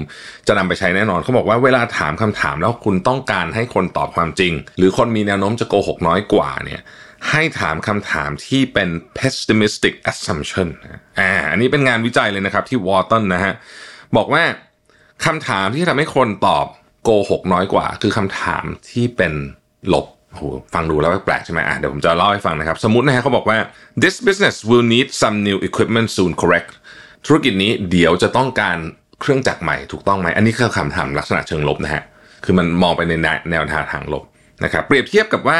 [0.48, 6.80] จะนำไปใช้แน่นอนเขาบอกว่าเวลาถามคำถามแล้วคุณต้องการให้คนตอบความจริง หรือคนมีแนวโน้มจะโกหกน้อยกว่าเนี่ย
[7.30, 8.88] ให้ถามคำถามที่เป็น
[9.18, 10.68] pessimistic assumption
[11.20, 13.54] อ่า อันนี้เป็นงานวิจัยเลยนะครับที่วอร์ตันนะฮะ
[14.16, 14.42] บอกว่า
[15.26, 16.66] คำถามที่ทำให้คนตอบ
[17.04, 19.32] โกหกน้อยกว่า คือคำถามที่เป็น
[19.92, 20.44] ลบ โห
[20.74, 23.58] ฟังดูแล้วแปลกใช่ไหมอะเดี๋ยวผมจะเล่าให้ฟังนะครับ สมมตินะฮะเขาบอกว่า
[24.02, 26.70] this business will need some new equipment soon correct
[27.26, 28.76] ธุรกิจนี้เดี๋ยวจะต้องการ
[29.20, 32.02] เครื่องจักรใหม่ถูกต้องไหม อันนี้คือคำถามลักษณะเชิงลบนะฮะ
[32.44, 33.12] คือมันมองไปใน
[33.50, 34.24] แนวทางลบ
[34.64, 35.58] นะครับ เปรียบเทียบกับว่า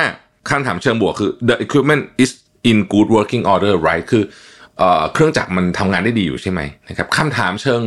[0.51, 2.31] คำถามเชิงบวกคือ the equipment is
[2.71, 4.25] in good working order right คือ
[5.13, 7.83] เครื่องจักรมันทำงานได้ดีอยู่ใช่ไหมนะครับคำถามเชิง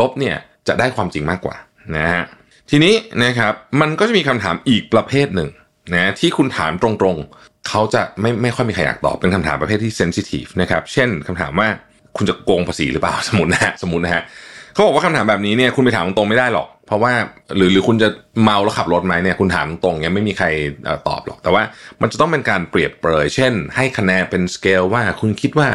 [0.00, 0.36] ลบเนี่ย
[0.68, 1.56] จะได้ความจริงมากกว่า
[1.96, 2.24] นะฮะ
[2.70, 2.94] ทีนี้
[3.24, 5.48] นะครับมันก็จะมีคำถามอีกประเภทหนึ่ง
[5.94, 11.68] นะที่คุณถามตรงๆ เขาจะไม่ไม่ค่อยมีใครอยากตอบเป็นคำถามประเภทที่เซนซิทีฟนะครับเช่นคำถามว่า
[12.16, 14.22] คุณจะโกงภาษีหรือเปล่าสมมตินะฮะสมมตินะฮะ
[14.74, 17.12] เขาบอกว่าคำถามแบบนี้เนี่ยคุณไปถามตรงๆไม่ได้หรอก เพราะว่า
[17.56, 18.08] หรือหรือคุณจะ
[18.42, 20.46] เมาแล้วขับรถไหมเนี่ยคุณถามตรงเนี่ยไม่มีใคร
[21.08, 21.62] ตอบหรอก แต่ว่า
[22.00, 25.68] มันจะต้องเป็นการเปรียบเปรยเช่น ให้คะแนนเป็นสเกลว่าคุณคิดว่า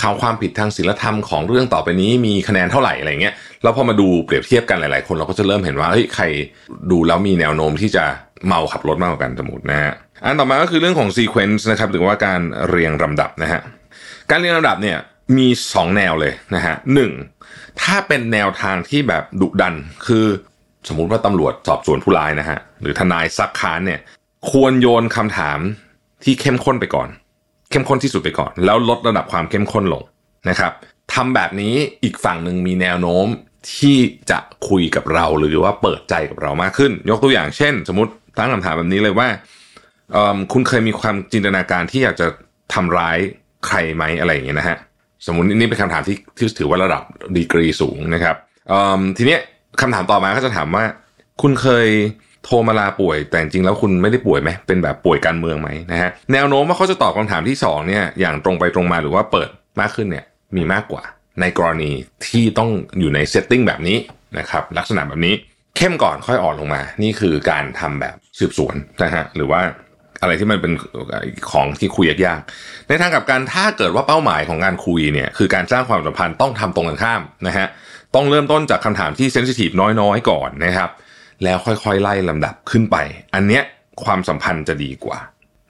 [0.00, 6.24] ค่าความผิดทางศีลธรรมของเรื่องต่อไปนี้มีคะแนนเท่าไหร่อะไรเงี้ยแล้วพอมาดูเปรียบเทียบกันหลาย ๆ คนเราก็จะเริ่มเห็นว่าเฮ้ยใคร
[6.90, 8.04] ดูแล้วมีแนวโน้มที่จะ
[8.46, 9.92] เมาขับรถมากกว่ากันสมมตินะฮะ
[10.24, 13.60] อันต่อมาก็คือเรื่องของ sequence นะครับหรือว่าการเรียงลำดับนะฮะ
[14.30, 14.98] การเรียงลำดับเนี่ย
[15.36, 17.12] มี 2 แนวเลยนะฮะหนึ่ง
[17.82, 19.74] ถ้าเป็นแนวทางที่แบบดุดัน
[20.06, 20.26] คือ
[20.88, 24.00] สมมุติว่าตำรวจสอบสวนผู้ร้ายนะฮะหรือทนายซักค้านเนี่ย
[24.50, 25.58] ควรโยนคำถาม
[26.24, 27.08] ที่เข้มข้นไปก่อน
[27.74, 30.02] เข้มข้นที่สุดไปก่อน แล้วลดระดับความเข้มข้นลง
[30.48, 30.72] นะครับ
[31.14, 31.74] ทำแบบนี้
[32.04, 33.26] อีกฝั่งหนึ่งมีแนวโน้ม
[33.76, 33.96] ที่
[34.30, 34.38] จะ
[34.68, 39.28] คุยกับเราหรือว่าเปิดใจกับเรามากขึ้น ยกตัวอย่างเช่น สมมติตั้งคำถามแบบนี้เลยว่า
[40.52, 42.26] คุณเคยมีความจินตนาการที่อยากจะ
[42.74, 43.18] ทำร้าย
[43.66, 44.78] ใครไหมอะไรอย่างเงี้ยนะฮะ
[45.26, 47.02] สมมตินี่เป็นคำถามที่ที่ถือว่าระดับ
[47.36, 48.36] ดีกรีสูงนะครับ
[49.16, 49.40] ทีเนี้ย
[49.80, 50.84] คำถามต่อมาก็จะถามว่า
[51.42, 51.88] คุณเคย
[52.44, 59.48] โทรมาลาป่วย แต่จริงแล้วคุณไม่ได้ป่วยไหมเป็นแบบป่วยการเมืองไหมนะฮะแนวโน้มว่าเขาจะตอบคำถามที่2เนี่ยอย่างตรงไปตรงมาหรือว่าเปิด
[59.80, 60.24] มากขึ้นเนี่ย
[60.56, 61.02] มีมากกว่า
[61.40, 61.90] ในกรณี
[62.28, 63.98] ที่ต้องอยู่ในเซตติ้งแบบนี้
[64.38, 65.34] นะครับลักษณะแบบนี้
[65.76, 69.60] เข้มก่อนค่อยอ่อนลงมา นี่คือการทำแบบสืบสวนนะฮะหรือว่า
[70.20, 70.72] อะไรที่มันเป็น
[71.50, 72.40] ของที่คุยยาก
[72.88, 77.66] ในทางกับการถ้าเกิดว่าเป้าหมายของการคุยเนี่ยคือการสร้างความสัมพันธ์ต้องทำตรงกันข้ามนะฮะ
[78.14, 80.90] ต้องเริ่มต้นจากคำถามที่เซนซิทีฟน้อยๆ ก่อนนะครับ
[81.44, 82.96] แล้วค่อยๆไล่ลำดับขึ้นไป
[83.34, 83.62] อันเนี้ย
[84.04, 85.18] ความสัมพันธ์จะดีกว่า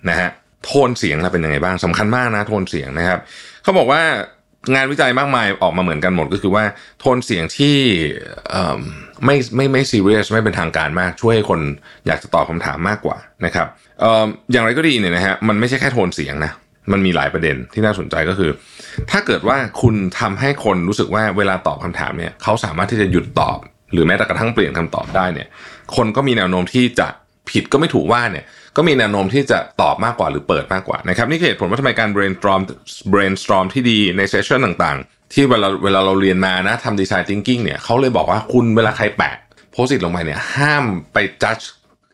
[0.09, 0.31] นะฮะ
[0.65, 3.19] โทนเสียงเราเป็นยังไงบ้างสำคัญมากนะโทนเสียงนะครับ
[3.63, 4.03] เขาบอกว่า
[4.75, 6.65] งานวิจัยมากมายออกมาเหมือนกันหมดก็คือว่า
[7.01, 7.77] โทนเสียงที่
[9.25, 11.61] ไม่ไม่ไม่ซีเรียสไม่เป็นทางการมาก ช่วยให้คน
[12.07, 13.67] อยากจะตอบคำถามมากกว่านะครับ
[14.53, 16.53] อย่างไรก็ดีเนี่ยนะฮะมันไม่ใช่แค่โทนเสียงนะ
[16.93, 18.51] มันมีหลายประเด็นที่น่าสนใจก็คือ
[19.11, 23.59] ถ้าเกิดว่าคุณทำให้คนรู้สึกว่าเวลาตอบคำถามเนี่ยเขาสามารถที่จะหยุดตอบ
[23.93, 25.49] หรือแม้แต่กระทั่งเปลี่ยนคำตอบได้เนี่ย
[25.97, 27.09] คนก็มีแนวโน้มที่จะ
[27.51, 28.45] ผิดก็ไม่ถูกว่าเนี่ย
[28.77, 32.63] ก็มีแนวโน้มที่จะตอบมากกว่าหรือเปิดมากกว่านะครับนี่คือเหตุผลว่าทำไมการ brainstorm
[33.13, 39.35] brainstorm ที่ดีในเซสชันต่างๆ ที่เวลาเวลาเราเรียนมานะทำดีไซน์ thinking เนี่ยเขาเลยบอกว่าคุณเวลาใครแปะ
[39.73, 41.65] โพสิตลงไปเนี่ยห้ามไป judge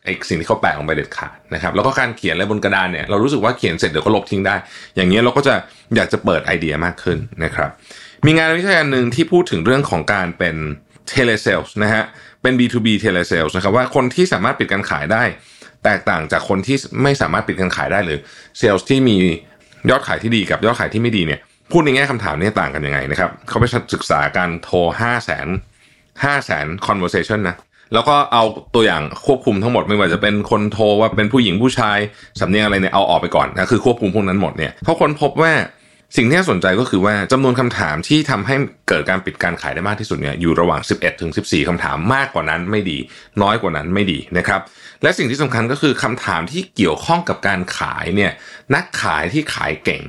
[0.03, 4.55] ไอ้สิ่งที่เขาแปะลงไปเด็ดขาดนะครับแล้วก็การเขียนอะไรบนกระดานเนี่ยเรารู้สึกว่าเขียนเสร็จเดี๋ยวก็ลบทิ้งได้
[4.95, 5.53] อย่างนี้เราก็จะ
[5.95, 7.69] อยากจะเปิดไอเดียมากขึ้นนะครับ
[8.25, 10.55] มีงานวิจัยอันหนึ่งที่พูดถึงเรื่องของการเป็น
[11.13, 12.03] telesales นะฮะ
[12.41, 15.23] เป็น B2B telesales นะครับว่าคนที่สามารถปิดการขายได้
[15.83, 18.19] แตกต่างจากคนที่ไม่สามารถปิดการขายได้หรือ
[18.57, 19.17] เซลล์ที่มี
[19.89, 21.39] ยอดขายที่ดีกับยอดขายที่ไม่ดีเนี่ย
[21.71, 25.47] พูดในแง่คำถามนี้ต่างกันยังไงนะครับเขาไปศึกษาการโทร 5 0 0 0 0
[26.23, 27.55] 5 0 0 0 0 conversation นะ
[27.93, 28.43] แล้วก็เอา
[28.75, 31.97] ตัวอย่างควบคุมทั้งหมดไม่ว่าจะเป็นคนโทรว่าเป็นผู้หญิงผู้ชาย
[32.39, 35.53] สำเนียงอะไรเนี่ยเอาออกไปก่อนนะคือควบคุมพวกนั้นหมดเนี่ยเขาค้นพบว่า
[36.17, 38.55] สิ่งที่น่าสนใจก็คือว่าจำนวนคำถามที่ทำให้
[38.89, 42.97] เกิดการปิดการขายได้มากที่สุดเนี่ยอยู่ระหว่าง 11ถึง14คำถามมากกว่านั้นไม่ดี
[43.41, 44.61] น้อยกว่านั้นไม่ดีนะครับ
[45.03, 48.31] และสิ่งที่สำคัญก็คือคำถามที่เกี่ยวข้องกับการขายเนี่ย
[48.75, 50.03] นักขายที่ขายเก่ง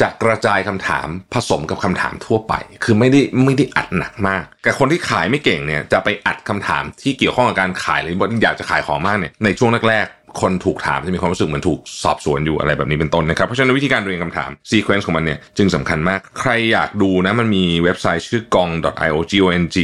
[0.00, 2.54] จะกระจายคำถามผสมกับคำถามทั่วไป
[2.84, 10.06] คือไม่ได้ไม่ได้อัดหนักมาก แต่คนที่ขายไม่เก่งเนี่ยจะไปอัดคำถามที่เกี่ยวข้องกับการขายหรืออยากจะขายของมากเนี่ยในช่วงแรก
[10.40, 18.70] คนถูกถามจะมีความรู้สึกเหมือนถูกสอบสวนอยู่อะไรแบบนี้เป็นต้นนะครับ เพราะฉะนั้นวิธีการเรียนคำถามซีเควนซ์ของมันเนี่ยจึงสำคัญมาก ใครอยากดูนะมันมีเว็บไซต์ชื่อกอง
[19.08, 19.78] .io gong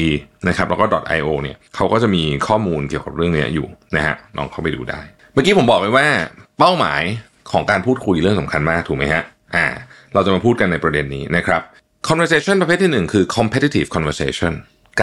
[0.48, 0.86] นะครับแล้วก็
[1.18, 3.66] .io เนี่ยเขาก็จะมีข้อมูลเกี่ยวกับเรื่องนี้อยู่
[3.96, 5.00] นะฮะลองเข้าไปดูได้
[5.32, 6.06] เมื่อกี้ผมบอกไปว่า
[6.58, 7.02] เป้าหมาย
[7.52, 9.22] ของการพูดคุยเรื่องสำคัญมากถูกไหมฮะ
[9.54, 9.66] อ่า
[10.14, 11.62] เราจะมาพูดกันในประเด็นนี้นะครับ
[12.08, 14.52] conversation ประเภทที่หนึ่งคือ competitive conversation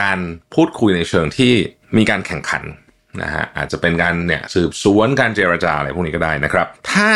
[0.01, 0.19] การ
[0.55, 1.53] พูดคุยในเชิงที่
[1.97, 2.63] มีการแข่งขัน
[3.23, 7.09] นะฮะอาจจะเป็นการเนี่ยสืบสวนการเจรจาอะไรพวกนี้ก็ได้นะครับ ถ้า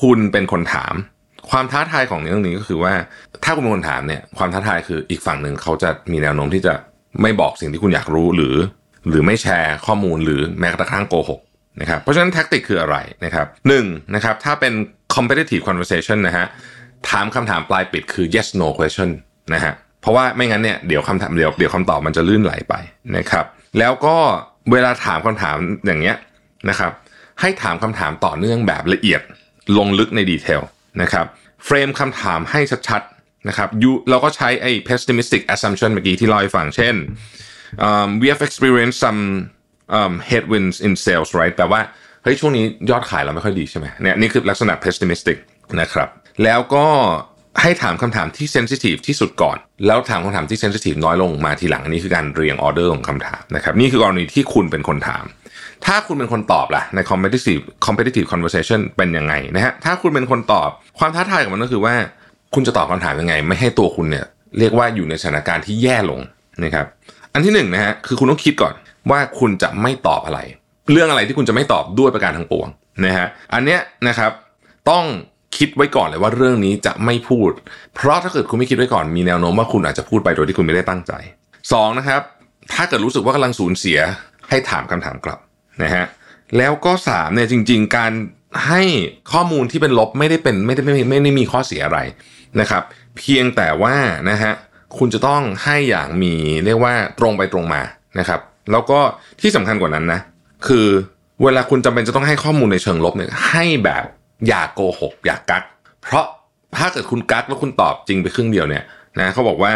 [0.00, 0.94] คุณเป็นคนถาม
[1.50, 2.94] ความท้าทายของเรื่องนี้ก็คือว่า
[3.44, 6.74] ถ้าคุณเป็นคนถามเนี่ยความท้าทายคืออีกฝั่งหนึ่งเขาจะมีแนวโน้มที่จะ
[7.22, 8.56] ไม่บอกสิ่งที่คุณอยากรู้หรือ
[9.08, 11.40] หรือไม่แชร์ข้อมูลหรือแม้กระทั่งโกหก
[11.80, 14.72] นะครับเพราะฉะนั้นแท็กติกคืออะไรนะครับหนึ่งนะครับถ้าเป็น
[15.14, 16.46] competitive conversation นะฮะ
[17.10, 19.10] ถามคำถามปลายปิดคือ yes no question
[19.54, 22.74] นะฮะเพราะว่าไม่งั้นเนี่ยเดี๋ยวคำถามเดี๋ยวเดี๋ยวคำตอบมันจะลื่นไหลไป
[23.16, 23.46] นะครับ
[23.78, 24.16] แล้วก็
[24.72, 25.56] เวลาถามคำถาม
[25.86, 26.16] อย่างเงี้ย
[26.70, 26.92] นะครับ
[27.40, 29.20] ให้ถามคำถามต่อเนื่องแบบละเอียด
[29.78, 30.62] ลงลึกใน detail
[31.02, 31.26] นะครับ
[31.64, 36.94] frame คำถามให้ชัดๆนะครับ you เราก็ใช้ไอ้ pessimistic assumption เมื่อกี้ที่เล่าให้ฟังเช่น
[37.86, 39.20] um, we have experienced some
[39.98, 41.80] um, headwinds in sales right แปลว่า
[42.22, 45.38] เฮ้ยช่วงนี้ยอดขายเราไม่ค่อยดีใช่ไหมเนี่ยนี่คือลักษณะ pessimistic
[45.80, 46.08] นะครับ
[46.44, 46.86] แล้วก็
[47.62, 49.56] ให้ถามคำถามที่ sensitive ที่สุดก่อน
[49.86, 55.24] แล้วถามคำถามที่ sensitive น้อยลงมาทีหลังอันนี้คือการเรียงออเดอร์ของคำถามนะครับนี่คือกรณีที่คุณเป็นคนถาม
[55.86, 61.94] ถ้าคุณเป็นคนตอบล่ะใน competitive competitive conversation เป็นยังไงนะฮะถ้าคุณเป็นคนตอบความท้าทายของมันก็คือว่า
[62.54, 64.26] คุณจะตอบคำถามยังไง ไม่ให้ตัวคุณเนี่ย
[64.58, 66.20] เรียกว่าอยู่ในสถานการณ์ที่แย่ลง
[66.64, 66.86] นะครับ
[67.32, 68.74] อันที่หนึ่งนะฮะคือคุณต้องคิดก่อน
[69.10, 70.40] ว่าคุณจะไม่ตอบอะไร
[70.92, 72.68] เรื่องอะไรที่คุณจะไม่ตอบด้วยประการทั้งปวง
[73.04, 74.32] นะฮะอันเนี้ยนะครับ
[74.90, 75.04] ต้อง
[75.58, 77.50] คิดไว้ก่อนเลยว่าเรื่องนี้จะไม่พูด
[77.94, 81.12] เพราะถ้าเกิดคุณไม่คิดไว้ก่อนมีแนวโน้มว่าคุณอาจจะพูดไปโดยที่คุณไม่ได้ตั้งใจ
[81.56, 82.20] 2นะครับ
[82.72, 83.98] ถ้าเกิดรู้สึกว่ากำลังสูญเสีย
[84.48, 85.38] ให้ถามคำถามกลับ
[85.82, 86.04] นะฮะ
[86.56, 88.12] แล้วก็3เนี่ยจริง ๆ การ
[88.68, 88.82] ให้
[89.32, 91.98] ข้อมูลที่เป็นลบไม่ได้เป็นไม่ได้ไม่ไม่ได้มีข้อเสียอะไร
[92.60, 92.82] นะครับ
[93.16, 93.94] เพียงแต่ว่า
[94.30, 94.52] นะฮะ
[94.98, 96.34] คุณจะต้องให้อย่างมี
[96.64, 97.82] เรียกว่าตรงไปตรงมา
[98.18, 98.40] นะครับ
[98.72, 98.98] แล้วก็
[99.40, 100.20] ที่สำคัญกว่านั้นนะ
[100.68, 100.86] คือ
[101.42, 104.04] เวลาคุณจำเป็นจะต้องให้ข้อมูลในเชิงลบเนี่ยให้แบบ
[104.48, 105.62] อย่าโกหก อย่ากัก
[106.02, 106.26] เพราะ
[106.78, 108.84] ถ้าเกิดคุณกักแล้วคุณตอบจริงไปครึ่งเดียวเนี่ย
[109.18, 109.72] นะเขาบอกว่า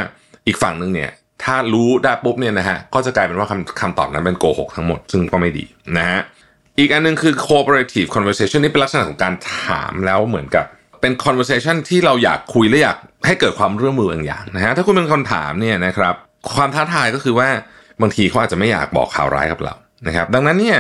[0.47, 1.11] อีกฝั่งหนึ่งเนี่ย
[1.45, 5.65] ถ้ารู้ได้ปุ๊บเนี่ยนะฮะก็จะกลายเป็นว่าคำคำตอบนั้นเป็นโกหกทั้งหมด ซึ่งก็ไม่ดี
[5.97, 6.21] นะฮะ
[6.79, 10.65] อีกอันหนึงคือ cooperative conversation นี่เป็นลักษณะของการถามแล้วเหมือนกับ
[11.01, 12.97] เป็น conversation ที่เราอยากคุยและอยาก
[13.27, 16.15] ให้เกิดความร่วมมือบางอย่างนะฮะถ้าคุณเป็นคนถามเนี่ยนะครับ
[16.55, 17.49] ความท้าทายก็คือว่า
[18.03, 19.75] บางทีเขาอาจจะไม่อยากบอกข่าวร้ายกับเรา
[20.07, 20.79] นะครับ ดังนั้นเนี่ย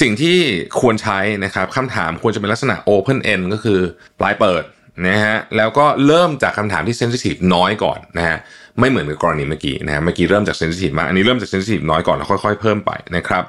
[0.00, 0.36] สิ่งที่
[0.80, 3.80] ควรใช้นะครับคำถามควรจะเป็นลักษณะ open end ก็คือ
[4.20, 4.62] ปลายเปิด
[5.08, 8.38] นะฮะแล้วก็เริ่มจากคำถามที่ sensitive น้อยก่อนนะฮะ
[8.78, 13.44] ไม่เหมือนกับกรณีเมื่อกี้นะฮะเมื่อกี้เริ่มจาก sensitive มากอันนี้เริ่มจาก sensitive น้อยก่อนแล้วค่อยๆ เพิ่มไปนะครับ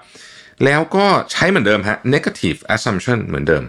[0.65, 3.63] แล้วก็ใช้เหมือนเดิมฮะ negative assumption เหมือนเดิม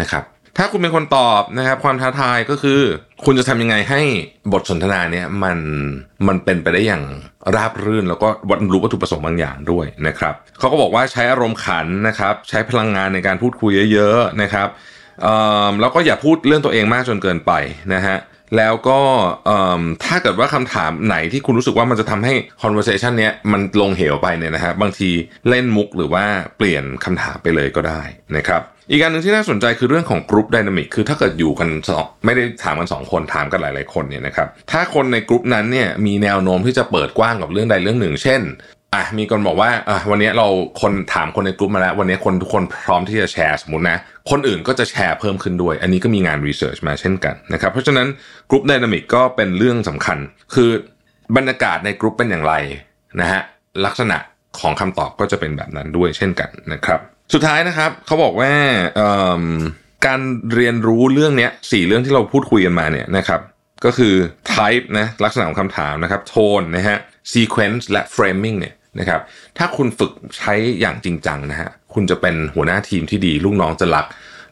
[0.00, 0.24] นะครับ
[0.58, 2.80] ถ้าคุณเป็นคนตอบนะครับความท้าทายก็คือ
[3.24, 4.00] คุณจะทำยังไงให้
[4.52, 5.58] บทสนทนาเนี่ยมัน
[6.26, 7.04] มันเป็นไปได้อย่าง
[7.56, 14.68] ราบรื่น แล้วก็บรรลุวัตถุประสงค์บางอย่างด้วยนะครับเขาก็บอกว่าใช้อารมณ์ขันนะครับใช้พลังงานในการพูดคุยเยอะๆนะครับ
[15.80, 17.52] แล้วก็อย่าพูดเรื่องตัวเองมากจนเกินไป
[17.94, 18.16] นะฮะ
[18.56, 18.98] แล้วก็
[20.04, 25.10] ถ้าเกิดว่าคำถามไหนที่คุณรู้สึกว่ามันจะทำให้ conversation เนี้ยมันลงเหวไปเนี่ยนะฮะบางที
[25.48, 26.24] เล่นมุกหรือว่า
[26.58, 28.02] เปลี่ยนคำถามไปเลยก็ได้
[28.36, 38.40] นะครับอีกการหนึ่งที่น่าสนใจคือเรื่องของ group dynamic คือถ้าเกิดอยู่กันสองไม่ได้ถามกันสองคนถามกันหลาย ๆ คนเนี่ยนะครับถ้าคนในกลุ่มนั้นเนี่ยมีแนวโน้มที่จะเปิดกว้างกับเรื่องใดเรื่องหนึ่ง เช่น
[38.94, 40.46] อะมีคนบอกว่าอะวันนี้เรา
[40.82, 43.96] คนถามคนในกลุ่มมาแล้ว วันนี้คนทุกคนพร้อมที่จะแชร์สมมตินะ
[44.30, 48.06] คนอื่นก็จะแชร์เพิ่มขึ้นด้วย อันนี้ก็มีงานรีเสิร์ชมาเช่นกันนะครับเพราะฉะนั้น
[48.50, 50.18] กลุ่ม dynamic ก็เป็นเรื่องสำคัญ
[50.54, 50.70] คือ
[51.36, 52.54] บรรยากาศในกลุ่มเป็นอย่างไร
[53.20, 53.40] นะฮะ
[53.86, 54.18] ลักษณะ
[54.60, 57.00] ของคำตอบก็จะเป็นแบบนั้นด้วยเช่นกันนะครับ
[57.34, 58.52] สุดท้ายนะครับเขาบอกว่า
[60.06, 60.20] การ
[60.54, 63.40] เรียนรู้เรื่องนี้สี่เรื่องที่เราพูดคุยกันมาเนี่ยนะครับ
[63.84, 64.14] ก็คือ
[64.54, 66.98] type นะลักษณะของคำถามนะครับ tone นะฮะ
[67.32, 69.20] sequence และ framing เนี่ย นะครับ
[69.58, 74.06] ถ้าคุณฝึกใช้อย่างจริงจังนะฮะคุณจะเป็นหัวหน้าทีมที่ดี ลูกน้องจะรัก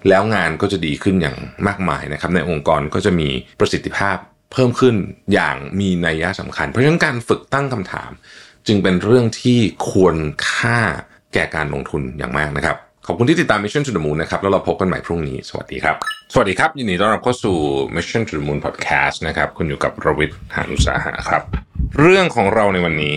[0.09, 1.36] แล้วงานก็จะดีขึ้นอย่าง
[1.66, 3.28] มากมายนะครับ ในองค์กรก็จะมี
[3.60, 4.16] ประสิทธิภาพ
[4.52, 4.94] เพิ่มขึ้น
[5.32, 8.10] อย่างมีนัยยะสำคัญ เพราะฉะนั้นการฝึกตั้งคำถาม
[8.66, 9.59] จึงเป็นเรื่องที่
[9.90, 10.16] ควร
[10.52, 10.78] ค่า
[11.35, 12.77] แก่การลงทุนอย่างมากนะครับ
[13.07, 15.97] ขอบคุณที่ติดตาม Mission to the Moon นะครับ แล้วเราพบกันใหม่พรุ่งนี้ สวัสดีครับ
[16.33, 17.57] สวัสดีครับ ยินดีต้อนรับเข้าสู่
[17.97, 21.43] Mission to the Moon Podcast นะครับ คุณอยู่กับรวิทย์หานุสาหะครับ
[22.01, 23.16] เรื่องของเราในวันนี้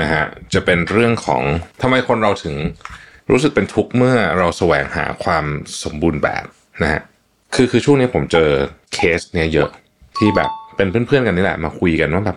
[0.00, 0.22] นะฮะ
[0.54, 1.42] จะเป็นเรื่องของ
[1.82, 2.56] ทำไมคนเราถึง
[3.30, 5.44] รู้สึกเป็นทุกข์เมื่อเราแสวงหาความ
[5.82, 6.44] สมบูรณ์แบบ
[6.82, 7.00] นะฮะ
[7.54, 8.48] คือคือช่วงนี้ผมเจอ
[8.94, 9.70] เคสเนี่ยเยอะ
[10.18, 12.36] ที่แบบเป็นเพื่อนๆกันนี่แหละมาคุยกันว่าแบบ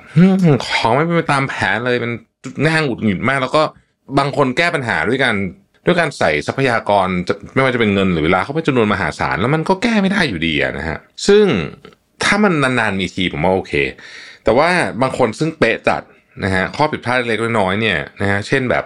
[0.68, 2.12] ของไม่เป็นไปตามแผนเลยเป็น
[2.66, 3.62] ง่างหงุดหงิดมาก แล้วก็
[4.20, 5.36] บางคนแก้ปัญหาด้วยการ
[5.86, 7.08] ด้วยการใส่ทรัพยากร
[7.54, 10.98] ไม่ว่าจะเป็นเงินหรือเวลาเข้าไปจำนวนมหาศาลแล้วมันก็แก้ไม่ได้อยู่ดีนะฮะ
[11.28, 11.46] ซึ่ง
[12.24, 13.74] ถ้ามันนานๆมีทีผมว่าโอเค
[14.44, 14.70] แต่ว่า
[15.02, 16.02] บางคนซึ่งเป๊ะจัด
[16.44, 18.86] นะฮะข้อผิดพลาดเล็กๆน้อยๆเนี่ยนะฮะเช่นแบบ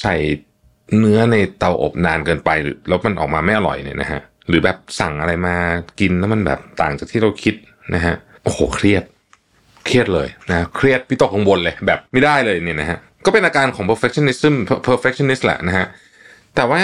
[0.00, 0.14] ใส่
[0.98, 5.56] เนื้อในเตาอบนานเกินไปหรือแล้วมันออกมาไม่อร่อยเนี่ยนะฮะหรือแบบสั่งอะไรมา
[6.00, 7.54] กินแล้วมันแบบต่างจากที่เราคิด
[7.94, 9.04] นะฮะโอ้โหเครียด
[9.84, 14.54] เครียดเลยนะเครียดพิตกกังวลเลยแบบไม่ได้เลยเนี่ยนะฮะก็เป็นอาการของ perfectionism
[14.88, 15.86] perfectionist แหละนะฮะ
[16.56, 16.82] แต่ว่า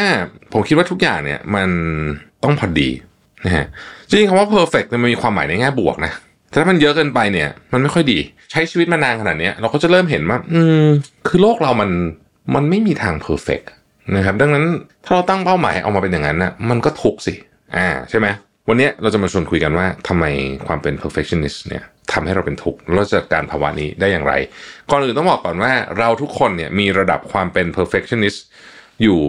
[0.53, 1.69] ผมคิดว่าทุกอย่างเนี่ยมัน
[2.45, 2.91] ต้องพอดี
[3.45, 3.67] นะฮะ
[4.09, 6.13] จริงๆคำว่า perfect เนี่ยมันมีความหมายในแง่บวกนะ
[6.49, 8.19] แต่ถ้ามันเยอะเกินไปเนี่ย มันไม่ค่อยดี
[8.51, 10.87] ใช้ชีวิตมานานขนาดนี้เราก็จะเริ่มเห็นว่า อืม
[11.29, 11.91] คือโลกเรามัน
[12.55, 13.67] มันไม่มีทาง perfect
[14.17, 14.65] นะครับ ดังนั้น
[15.05, 17.35] ถ้าเราตั้งเป้าหมายออกมาเป็นอย่างนั้นนะมันก็ทุกสิ
[17.77, 18.27] อ่าใช่ไหม
[18.69, 20.25] วันนี้เราจะมาชวนคุยกันว่าทำไม
[20.67, 24.33] ความเป็น perfectionist เนี่ยทำให้เราเป็นทุกข์แล้วจัดการภาวะนี้ได้อย่างไร
[24.91, 28.39] ก่อนอื่นต้องบอกก่อนว่าเราทุกคนเนี่ยมีระดับความเป็น perfectionist
[29.03, 29.21] อยู่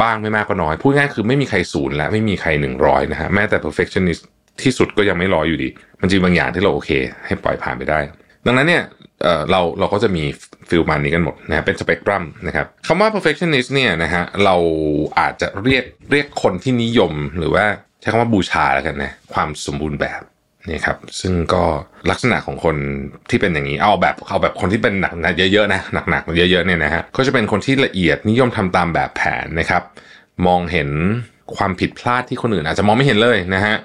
[0.00, 4.22] บ้างไม่มากก็น้อย พูดง่ายคือไม่มีใครศูนย์และไม่มีใครหนึ่งร้อยนะฮะแม้แต่ perfectionist
[4.62, 5.68] ที่สุดก็ยังไม่ร้อยอยู่ดี
[6.00, 6.90] มันจริงบางอย่างที่เราโอเค
[7.26, 7.98] ให้ปล่อยผ่านไปได้
[8.46, 8.82] ดังนั้นเนี่ย
[9.22, 10.24] เออเราเราก็จะมี
[10.68, 14.56] ฟิลมันนี้กันหมดนะฮะเป็นสเปกตรัมนะครับคำว่า perfectionist เนี่ยนะฮะเรา
[15.18, 17.64] อาจจะเรียกเรียกคนที่นิยมหรือว่า
[18.00, 20.22] ใช้คำว่าบูชาแล้วกันนะความสมบูรณ์แบบ
[20.68, 21.64] นี่ครับซึ่งก็
[22.10, 22.76] ลักษณะของคน
[23.30, 25.80] ที่เป็นอย่างนี้เอาแบบเอาแบบคนที่เป็นหนักหนักเยอะๆนะ
[26.10, 29.82] หนักๆเยอะๆเนี่ยนะฮะก็จะเป็นคนที่ละเอียดนิยมทำตามแบบแผนนะครับ
[30.46, 30.88] มองเห็น
[31.56, 33.76] ความผิดพลาดที่คนอื่นอาจจะมองไม่เห็นเลยนะฮะ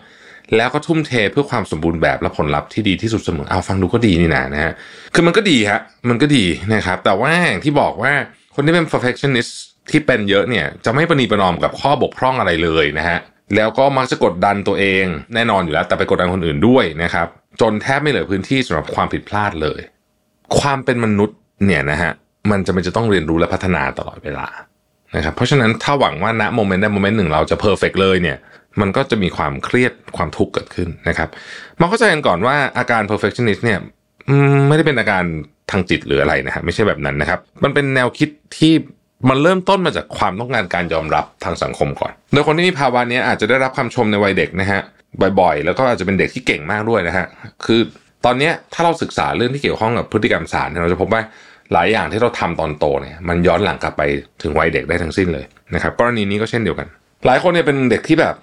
[0.56, 4.74] แล้วก็ทุ่มเทเพื่อความสมบูรณ์แบบและผลลัพธ์ที่ดีที่สุดเสมอเอาฟังดูก็ดีนี่นะนะฮะ
[5.14, 5.80] คือมันก็ดีฮะ
[6.10, 8.14] มันก็ดีนะครับ แต่ว่าอย่างที่บอกว่า
[8.56, 9.52] คนที่เป็น perfectionist
[9.92, 13.20] ที่เป็นเยอะเนี่ยจะไม่ประนีประนอมกับข้อบกพร่องอะไรเลยนะฮะ
[13.56, 17.28] แล้วก็มักจะกดดันตัวเองแน่นอนอยู่แล้ว แต่ไปกดดันคนอื่นด้วยนะครับ
[17.62, 19.80] จนแทบไม่เหลือพื้นที่สำหรับความผิดพลาดเลย
[20.60, 22.12] ความเป็นมนุษย์เนี่ยนะฮะ
[22.52, 24.48] มันจะเป็นจะต้องเรียนรู้และพัฒนาตลอดเวลา
[25.16, 28.38] นะครับเพราะฉะนั้นถ้าหวังว่าณ moment ใด moment หนึ่งเราจะ perfect เลยเนี่ย
[28.82, 31.30] มันก็จะมีความเครียดความทุกข์เกิดขึ้นนะครับ
[31.80, 33.80] มาเข้าใจกันก่อนว่าอาการ perfectionist เนี่ย
[34.68, 35.24] ไม่ได้เป็นอาการ
[35.72, 38.74] ทางจิตหรืออะไรนะฮะไม่ใช่แบบนั้นนะครับ มันเป็นแนวคิดที่
[39.30, 44.82] มันเริ่มต้นมาจากความต้องการการยอมรับทางสังคมก่อน โดยคนที่มีภาวะนี้อาจจะได้รับคำชมในวัยเด็กนะฮะ
[45.40, 47.26] บ่อยๆ แล้วก็อาจจะเป็นเด็กที่เก่งมากด้วยนะฮะ
[47.66, 47.82] คือ
[48.26, 51.22] ตอนนี้ถ้าเราศึกษาเรื่องที่เกี่ยวข้องกับพฤติกรรมสารเราจะพบว่า
[51.74, 54.02] หลายอย่างที่เราทำตอนโตเนี่ยมันย้อนหลังกลับไป
[54.42, 55.46] ถึงวัยเด็กได้ทั้งสิ้นเลย
[55.76, 56.88] นะครับกรณีนี้ก็เช่นเดียวกัน
[57.26, 58.36] หลายคนเนี่ยเป็นเด็กที่แบบ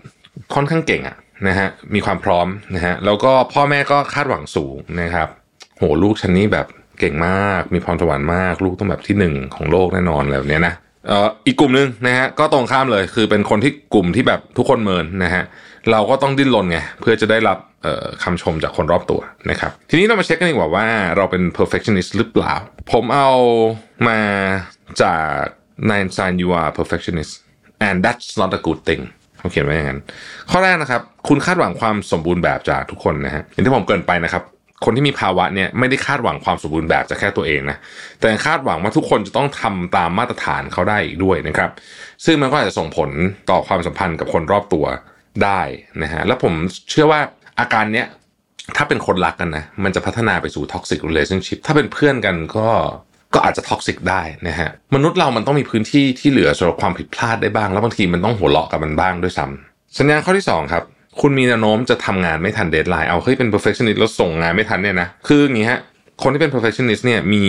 [0.55, 1.17] ค่อนข้างเก่งอะ
[1.49, 5.29] นะฮะมีความพร้อมนะฮะแล้วก็พ่อแม่ก็คาดหวังสูงนะครับ
[5.79, 6.67] โหลูกฉันนี่แบบ
[6.99, 10.75] เก่งมาก มีพรสวรรค์มาก ลูกต้องแบบที่หนึ่งของโลกแน่นอนแบบนี้นะ
[11.09, 15.45] เอ่ออีกกลุ่มหนึ่งนะฮะก็ตรงข้ามเลยคือเป็นคนที่กลุ่มที่แบบทุกคนเมินนะฮะ
[15.91, 17.59] เราก็ต้องดิ้นรนไงเพื่อจะได้รับ
[18.25, 22.55] คำชมจากคนรอบตัวนะครับ ทีนี้เรามาเช็คกันดีกว่าว่าเราเป็น perfectionist หรือเปล่า
[22.93, 23.31] ผมเอา
[24.09, 24.19] มา
[25.03, 25.23] จาก
[25.91, 27.33] nine sign you are perfectionist
[27.87, 29.03] and that's not a good thing
[29.39, 30.01] เขาเขียนไว้อย่างนั้น
[30.51, 34.43] ข้อแรกนะครับ คุณคาดหวังความสมบูรณ์แบบจากทุกคนนะฮะอย่างที่ผมเกินไปนะครับ
[34.85, 37.79] คนที่มีภาวะเนี่ยไม่ได้คาดหวังความสมบูรณ์แบบจากแค่ตัวเองนะ
[38.21, 41.71] แต่คาดหวังว่าทุกคนจะต้องทำตามมาตรฐานเขาได้อีกด้วยนะครับ
[42.25, 43.11] ซึ่งมันก็อาจจะส่งผล
[43.51, 44.85] ต่อความสัมพันธ์กับคนรอบตัว
[45.45, 45.61] ได้
[46.03, 46.53] นะฮะแล้วผม
[46.91, 47.21] เชื่อว่า
[47.61, 48.07] อาการเนี้ย
[48.77, 52.69] ถ้าเป็นคนรักกันนะมันจะพัฒนาไปสู่ toxic relationship ถ้าเป็นเพื่อนกันก็
[53.35, 60.85] ก็อาจจะ toxic ได้นะฮะมนุษย์เรามันต้องมีพื้นที่ที่เหลือสำหรับความผิดพลาดได้บ้าง แล้วบางทีมันต้องหัวเราะกับมันบ้างด้วยซ้ำสัญญาณข้อที่ 2 ครับ
[61.21, 65.81] คุณมีแนวโน้มจะทำงานไม่ทัน deadline เอาเฮ้ยเป็น perfectionist แล้วส่งงานไม่ทันเนี่ยนะคืออย่างนี้ฮะ
[66.23, 67.45] คนที่เป็น perfectionist เนี่ยมี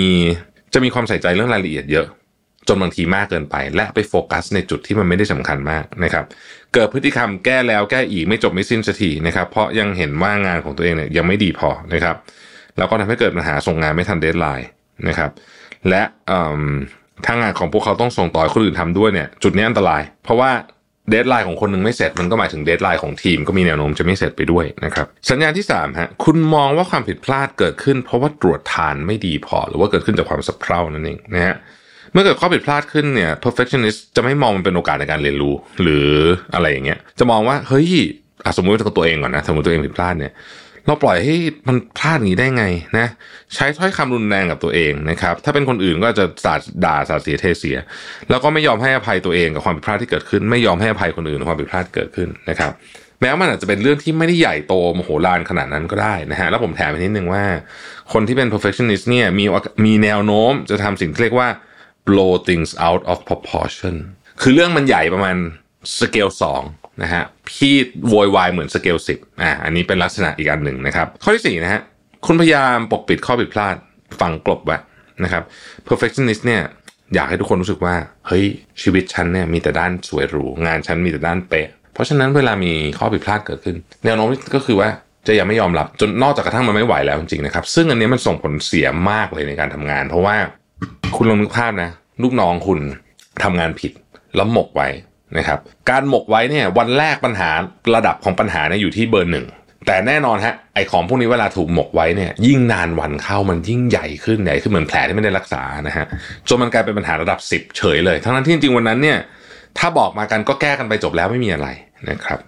[0.73, 2.07] จะมีความใส่ใจเรื่องรายละเอียดเยอะ
[2.67, 6.25] จนบางทีมากเกินไป และไปโฟกัสในจุดที่มันไม่ได้สำคัญมากนะครับ
[6.73, 12.15] เกิดพฤติกรรมแก้แล้วแก้อีกไม่จบไม่สิ้นสักทีนะครับเพราะยังเห็นว่างานของตัวเองเนี่ยยังไม่ดีพอนะครับ
[12.77, 14.67] แล้วก็ทำให้เกิดปัญหาส่งงานไม่ทัน deadline
[15.07, 15.31] นะครับ
[15.89, 16.01] และ
[17.25, 20.51] ถ้างานของพวกเขาต้องส่งต่อคนอื่นทำด้วยเนี่ย จุดนี้อันตราย เพราะว่า
[21.09, 31.55] deadline ของคนหนึ่งไม่เสร็จมันก็หมายถึง deadline ของทีมก็มีแนวโน้มจะไม่เสร็จไปด้วยนะครับสัญญาณที่3ฮะคุณมองว่าความผิดพลาดเกิดขึ้น เพราะว่าตรวจทานไม่ดีพอ หรือว่าเกิดขึ้นจากความสะเพร่านั่นเองนะฮะ
[32.11, 36.11] เมื่อเกิดข้อผิดพลาดขึ้นเนี่ย perfectionist จะไม่มองมันเป็นโอกาสในการเรียนรู้ หรือ
[36.53, 37.89] อะไรอย่างเงี้ยจะมองว่าเฮ้ย
[38.57, 40.33] สมมติว่าตัวเองก่อนนะสมมติตัวเองผิดพลาดเนี่ย
[40.87, 41.35] เราปล่อยให้
[41.67, 42.65] มันพลาดอย่างนี้ได้ไง
[42.97, 43.07] นะ
[43.55, 47.77] ใช้ถ้อยคำรุนแรงกับตัวเองนะครับ ถ้าเป็นคนอื่นก็จะสาดด่าสาดเสียเทเสีย
[48.29, 52.71] แล้วก็ไม่ยอมให้อภัยตัวเองกับความผิดพลาดที่เกิดขึ้น ไม่ยอมให้อภัยคนอื่นกับความผิดพลาดเกิดขึ้นนะครับ
[53.21, 57.43] แม้มันอาจจะเป็นเรื่องที่ไม่ได้ใหญ่โตมโหฬารขนาดนั้นก็ได้นะฮะแล้วผมแถมไปนิดนึงว่า
[58.13, 59.45] คนที่เป็น perfectionist เนี่ยมี
[59.85, 61.49] มีแนวโน้มจะทำสิ่งที่เรียกว่า
[62.07, 63.95] blow things out of proportion
[64.41, 65.37] คือเรื่องมันใหญ่ประมาณ
[65.99, 66.61] สเกลสอง
[67.03, 67.73] นะฮะ พี่
[68.07, 71.81] โวยวายเหมือนสเกลสิบอ่าอันนี้เป็นลักษณะอีกอันหนึ่งนะครับ ข้อที่สี่นะฮะ
[72.25, 73.75] คุณพยายามปกปิดข้อผิดพลาด
[74.19, 74.77] ฝังกลบไว้
[75.23, 75.43] นะครับ
[75.87, 76.61] perfectionist เนี่ย
[77.13, 77.95] อยากให้ทุกคนรู้สึกว่า
[78.27, 78.45] เฮ้ย
[78.81, 84.89] ชีวิตฉันเนี่ยมีแต่ด้านสวยหรู งานฉันมีแต่ด้านเป๊ะ เพราะฉะนั้นเวลามีข้อผิดพลาดเกิดขึ้น แนวโน้มก็คือว่า
[85.27, 90.35] จะยังไม่ยอมรับจนนอกจากกระทั่งมันไม่ไหวแล้วจริงๆนะครับ ซึ่งอันนี้มันส่งผลเสียมากเลยในการทำงาน เพราะว่า
[91.15, 91.89] คุณลองนึกภาพนะ
[92.23, 92.79] ลูกน้องคุณ
[93.43, 93.91] ทำงานผิด
[94.35, 94.87] แล้วหมกไว้
[95.37, 97.49] นะครับการหมกไว้เนี่ยวันแรกปัญหา
[97.95, 99.47] ระดับของปัญหาเนี่ยอยู่ที่เบอร์หนึ่ง
[99.87, 106.05] แต่แน่นอนฮะไอของพวกนี้เวลาถูกหมกไว้เนี่ยยิ่งนานวันเข้ามันยิ่งใหญ่ขึ้นใหญ่ขึ้นเหมือนแผลที่ไม่ได้รักษานะฮะ
[106.47, 109.17] จนมันกลายเป็นปัญหาระดับ 10 เฉยเลย ทั้งนั้นที่จริงวันนั้นเนี่ย
[109.77, 111.67] ถ้าบอกมากันก็แก้กันไปจบแล้วไม่มีอะไร
[112.09, 112.39] นะครับ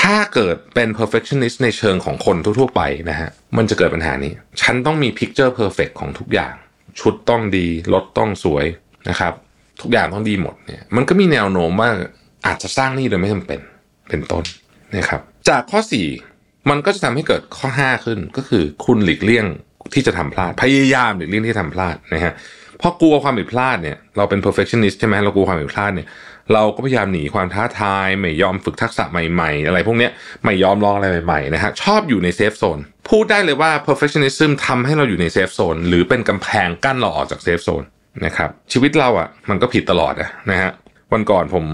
[0.00, 4.32] ถ้าเกิดเป็น perfectionist ในเชิงของคนทั่วๆไปนะฮะมันจะเกิดปัญหานี้
[4.62, 6.54] ฉันต้องมี picture perfect ของทุกอย่าง
[7.00, 8.64] ชุดต้องดีรถต้องสวย
[9.08, 9.32] นะครับ
[9.82, 11.90] ทุกอย่างต้องดีหมดเนี่ยมันก็มีแนวโน้มว่า
[12.46, 13.60] อาจจะสร้างหนี้โดยไม่จาเป็น
[14.08, 14.44] เป็นต้น
[14.96, 15.80] นะครับ จากข้อ
[16.24, 19.46] 4 มันก็จะทำให้เกิดข้อ 5 ขึ้นก็คือคุณหลีกเลี่ยง
[19.94, 22.32] ที่จะทำพลาด พยายามหลีกเลี่ยงที่ทำพลาดนะฮะ
[22.78, 26.08] เพราะกลัวความผิดพลาดเนี่ยเราเป็น perfectionist ใช่ไหมเรากลัวความผิดพลาดเนี่ย
[26.52, 30.08] เราก็พยายามหนีความท้าทาย ไม่ยอมฝึกทักษะใหม่ๆ อะไรพวกนี้
[30.44, 32.78] ไม่ยอมลองอะไรใหม่ๆนะฮะชอบอยู่ใน safe zone
[33.10, 37.82] พูดได้เลยว่า perfectionism ทำให้เราอยู่ใน safe zone หรือเป็นกำแพงกั้นเราออกจาก safe zone
[38.24, 40.14] นะครับชีวิตเราอะ่ะมันก็ผิดตลอด
[40.50, 40.70] นะฮะ
[41.12, 41.64] วันก่อนผม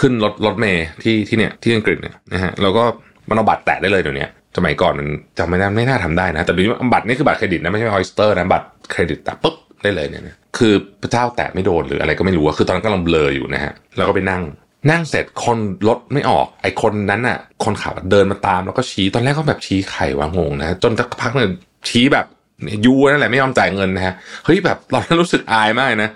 [0.00, 2.84] ขึ้นรถรถเมล์ที่ที่เนี่ยที่อังกฤษเนี่ยนะฮะแล้วก็
[3.28, 4.26] มันเอาบัตรแตะได้เลยเดี๋ยวนี้
[4.56, 5.08] สมัยก่อนมัน
[5.38, 14.42] จำไม่ได้ไม่น่าทำได้นะ แต่เดี๋ยวนี้บัตรนี่คือบัตรเครดิตนะไม่ใช่ Oyster นะบัตรเครดิตแตะปุ๊บได้เลยเนี่ยคือพระเจ้าแตะไม่โดนหรืออะไรก็ไม่รู้คือตอนนั้นกำลังเบลออยู่นะฮะแล้วก็ไปนั่ง
[14.90, 15.58] นั่งเสร็จคน
[15.88, 21.52] รถไม่ออกไอคนนั้นอะ คนขับเดินมาตามแล้วก็ชี้ตอนแรกก็แบบชี้ไข่วางงงนะ จนสักพักหนึ่ง
[21.88, 22.26] ชี้แบบ
[22.84, 24.14] ยูนั่นแหละไม่ยอมจ่ายเงินนะฮะ
[24.44, 26.10] เฮ้ยแบบเรารู้สึกอายมากนะ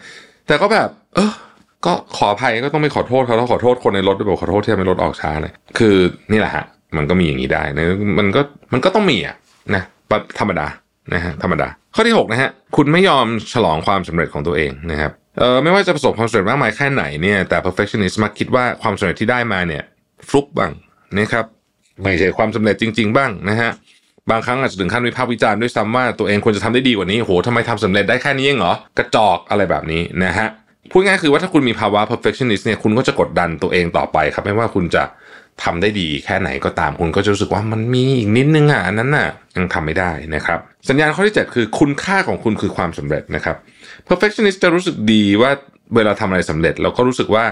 [0.47, 1.33] แต่ก็แบบ เออ
[1.87, 5.97] ก็ขออภัยก็ต้องไม่ขอโทษเขาต้องขอโทษคนในรถด้วยบอกขอโทษที่ทำให้รถออกช้าเลยคือ
[6.33, 6.65] นี่แหละฮะ
[6.97, 7.85] มันก็มีอย่างนี้ได้นะ
[8.19, 8.41] มันก็
[8.73, 9.37] มันก็ต้องมีอะ
[9.75, 9.83] นะ
[10.41, 10.67] ธรรมดา
[11.15, 19.83] นะฮะธรรมดา ข้อที่6นะฮะคุณไม่ยอมฉลองความสำเร็จของตัวเองนะครับเออไม่ว่าจะประสบความสำเร็จมากมายแค่ไหนเนี่ยแต่ perfectionist มักคิดว่าความสำเร็จที่ได้มาเนี่ย
[20.29, 20.73] ฟลุกบ้าง
[21.19, 21.45] นะครับ
[22.03, 23.71] ไม่ใช่ความสำเร็จจริง ๆ บ้างนะฮะ
[24.31, 30.49] บางครั้งอาจจะถึงขั้นวิพากษ์วิจารณ์ด้วยซ้ำว่าตัวเองควรจะทำได้ดีกว่านี้โหทำไมทำสำเร็จได้แค่นี้เองเหรอกระจอกอะไรแบบนี้นะฮะ
[30.91, 35.03] พูดง่ายคือว่าถ้าคุณมีภาวะ perfectionist เนี่ยคุณก็จะกดดันตัวเองต่อไปครับ ไม่ว่าคุณจะ
[35.63, 40.59] ทำได้ดีแค่ไหนก็ตามคุณก็จะรู้สึกว่ามันมีอีกนิดนึงอะอันนั้นน่ะยังทำไม่ได้นะครับ
[40.89, 43.57] สัญญาณข้อที่ 7 คือคุณค่าของคุณคือความสำเร็จนะครับ
[44.09, 45.51] perfectionist จะรู้สึกดีว่า
[45.95, 47.45] เวลาทำอะไรสำเร็จแล้วก็รู้สึกว่า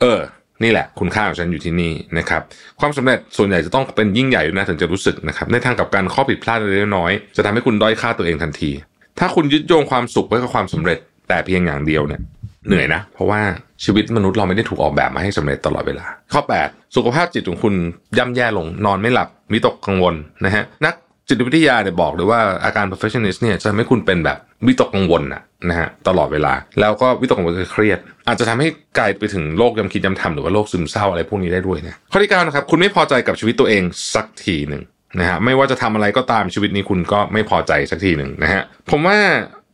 [0.00, 0.20] เออ
[0.62, 2.42] นี่แหละ คุณค่าของฉันอยู่ที่นี่นะครับ
[2.80, 8.70] ความสำเร็จส่วนใหญ่จะต้องเป็นยิ่งใหญ่นะถึงจะรู้สึกนะครับในทางกับการข้อผิดพลาดเล็กน้อยจะทำให้คุณด้อยค่าตัวเองทันที
[9.18, 10.98] ถ้าคุณยึดโยงความสุขไว้กับความสำเร็จ
[11.28, 12.20] แต่เพียงอย่างเดียวเนี่ย
[12.66, 13.40] เหนื่อยนะ เพราะว่า
[13.84, 17.74] ชีวิตมนุษย์เราไม่ได้ถูกออกแบบมาให้สำเร็จตลอดเวลา ข้อ 8 สุขภาพจิตของคุณ
[18.18, 20.14] ย่ำแย่ลงนอนไม่หลับวิตกกังวล
[20.44, 20.94] นะฮะนัก
[21.28, 28.68] จิตวิทยาเนี่ยบอกเลยว่าอาการ perfectionist เนี่ยจะทำให้คุณเป็นแบบวิตกกังวลนะนะฮะตลอดเวลา แล้วก็วิตกกังวลเครียด อาจจะทำให้
[28.98, 33.82] กลายไปถึงโรคยำคิดยำทำหรือว่าโรคซึมเศร้าอะไรพวกนี้ได้ด้วยนะข้อที่9นะครับคุณไม่พอใจกับชีวิตตัวเอง
[34.14, 34.82] สักทีหนึ่ง
[35.18, 39.18] นะฮะไม่ว่าจะทำอะไรก็ตามชีวิตนี้คุณก็ไม่พอใจสักทีหนึ่งนะฮะผมว่า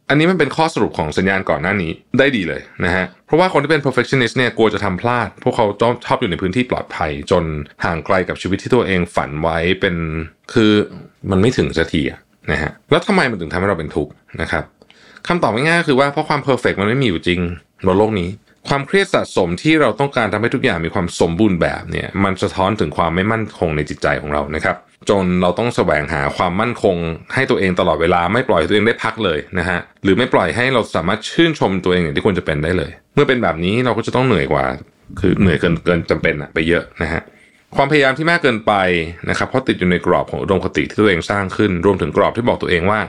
[0.09, 7.45] อันนี้มันเป็นข้อสรุปของสัญญาณก่อนหน้านี้ได้ดีเลยนะฮะ เพราะว่าคนที่เป็น perfectionist เนี่ยกลัวจะทำพลาด พวกเขาชอบชอบอยู่ในพื้นที่ปลอดภัย จน
[7.85, 9.95] ห่างไกลกับชีวิตที่ตัวเองฝันไว้เป็น
[10.53, 10.73] คือ
[11.31, 12.03] มันไม่ถึงสักที
[12.53, 14.13] นะฮะ แล้วทำไมมันถึงทำให้เราเป็นทุกข์
[14.43, 14.65] นะครับ
[15.29, 17.41] คำตอบง่ายๆคือว่าเพราะความ perfect มันไม่มีอยู่จริง
[17.87, 18.29] บนโลกนี้
[18.69, 24.77] ความเครียดสะสมที่เราต้องการทำให้ทุกอย่างมีความสมบูรณ์แบบเนี่ยมันสะท้อนถึงความไม่มั่นคงในจิตใจของเรานะครับ
[25.11, 26.97] จนเราต้องแสวงหาความมั่นคง
[27.35, 34.65] ให้ตัวเองตลอดเวลาไม่ปล่อยตัวเองได้พักเลยนะฮะหรือไม่ปล่อยให้เราสามารถชื่นชมตัวเองอย่างที่ควรจะเป็นได้เลย เมื่อเป็นแบบนี้เราก็จะต้องเหนื่อยกว่า
[35.21, 37.23] คือเหนื่อยเกินเกินจำเป็นอะไปเยอะนะฮะ
[37.77, 38.73] ความพยายามที่มากเกินไป
[39.31, 43.01] นะครับเพราะติดอยู่ในกรอบของอุดมคติที่ตัวเองสร้างขึ้น รวมถึงกรอบที่บอกตัวเองว่า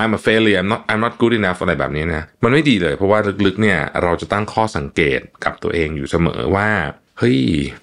[0.00, 6.68] I'm a failure I'm not I'm not good enough อะไรแบบนี้นะมันไม่ดีเลย เพราะว่าลึกๆเนี่ยเราจะตั้งข้อสังเกตกับตัวเองอยู่เสมอว่า
[7.18, 7.38] เฮ้ย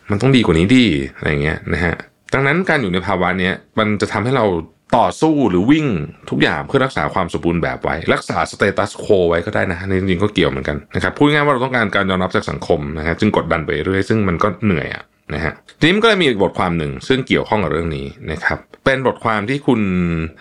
[0.10, 0.85] มันต้องดีกว่านี้ดี
[1.15, 1.95] อะไรเงี้ยนะฮะ
[2.33, 4.45] ดังนั้นการอยู่ในภาวะนี้มันจะทำให้เรา
[4.97, 5.87] ต่อสู้หรือวิ่ง
[6.29, 15.03] ทุกอย่างเพื่อรักษาความสมบูรณ์แบบไว้ รักษา status quo ไว้ก็ได้นะในจริงๆก็เกี่ยวเหมือนกันนะครับพูดง่ายว่าเราต้องการการยอมรับจากสังคมนะฮะจึงกดดันไปเรื่อยซึ่งมันก็เหนื่อยอะ
[15.33, 19.81] นะฮะทีนี้มันก็เลยมีอีกบทความหนึ่งซึ่งเกี่ยวข้องกับเรื่องนี้นะครับเป็นบทความที่คุณ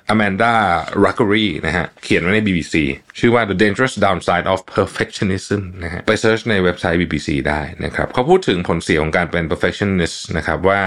[0.09, 2.75] Amanda Ruggeri นะฮะเขียนไว้ใน BBC
[3.19, 10.81] ชื่อว่า The Dangerous Downside of Perfectionism นะฮะไป search ในเว็บไซต์ BBC ได้นะครับเขาพูดถึงผลเสียของการเป็น perfectionist นะครับว่า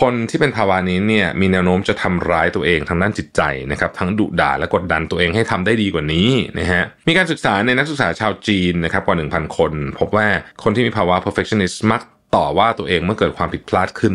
[0.00, 10.26] คนที่เป็นภาวะนี้เนี่ยมีแนวโน้มจะทำร้ายตัวเองทางด้านจิตใจนะครับทั้งดุด่าและกดดันตัวเองให้ทำได้ดีกว่านี้นะฮะมีการศึกษาในนักศึกษาชาวจีนนะครับกว่า 1,000 คน พบว่า
[10.62, 12.02] คนที่มีภาวะ perfectionist มัก
[12.36, 14.14] ต่อว่าตัวเองเมื่อเกิดความผิดพลาดขึ้น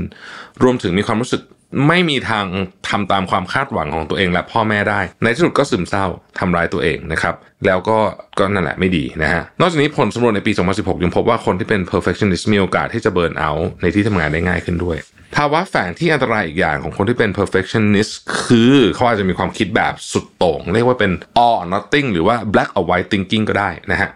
[0.63, 1.41] รวมถึงมีความรู้สึก
[1.87, 2.45] ไม่มีทาง
[2.89, 6.05] ทำตามความคาดหวังของตัวเองและพ่อแม่ได้ ในที่สุดก็ซึมเศร้า
[6.39, 7.35] ทำร้ายตัวเองนะครับ
[7.65, 7.97] แล้วก็
[8.39, 14.97] ก็นั่นแหละไม่ดีนะฮะนอกจากนี้ผลสำรวจในปี 2016 ยังพบว่าคนที่เป็น perfectionist มีโอกาสที่จะเบิร์นเอาท์ในที่ทำงานได้ง่ายขึ้นด้วย
[15.35, 18.13] ภาวะแฝงที่อันตรายอีกอย่างของคนที่เป็น perfectionist
[18.45, 21.11] คือเขาอาจจะมีความคิดแบบสุดโต่ง เรียกว่าเป็น
[21.45, 24.09] all or nothing หรือว่า black or white thinking ก็ได้นะฮะ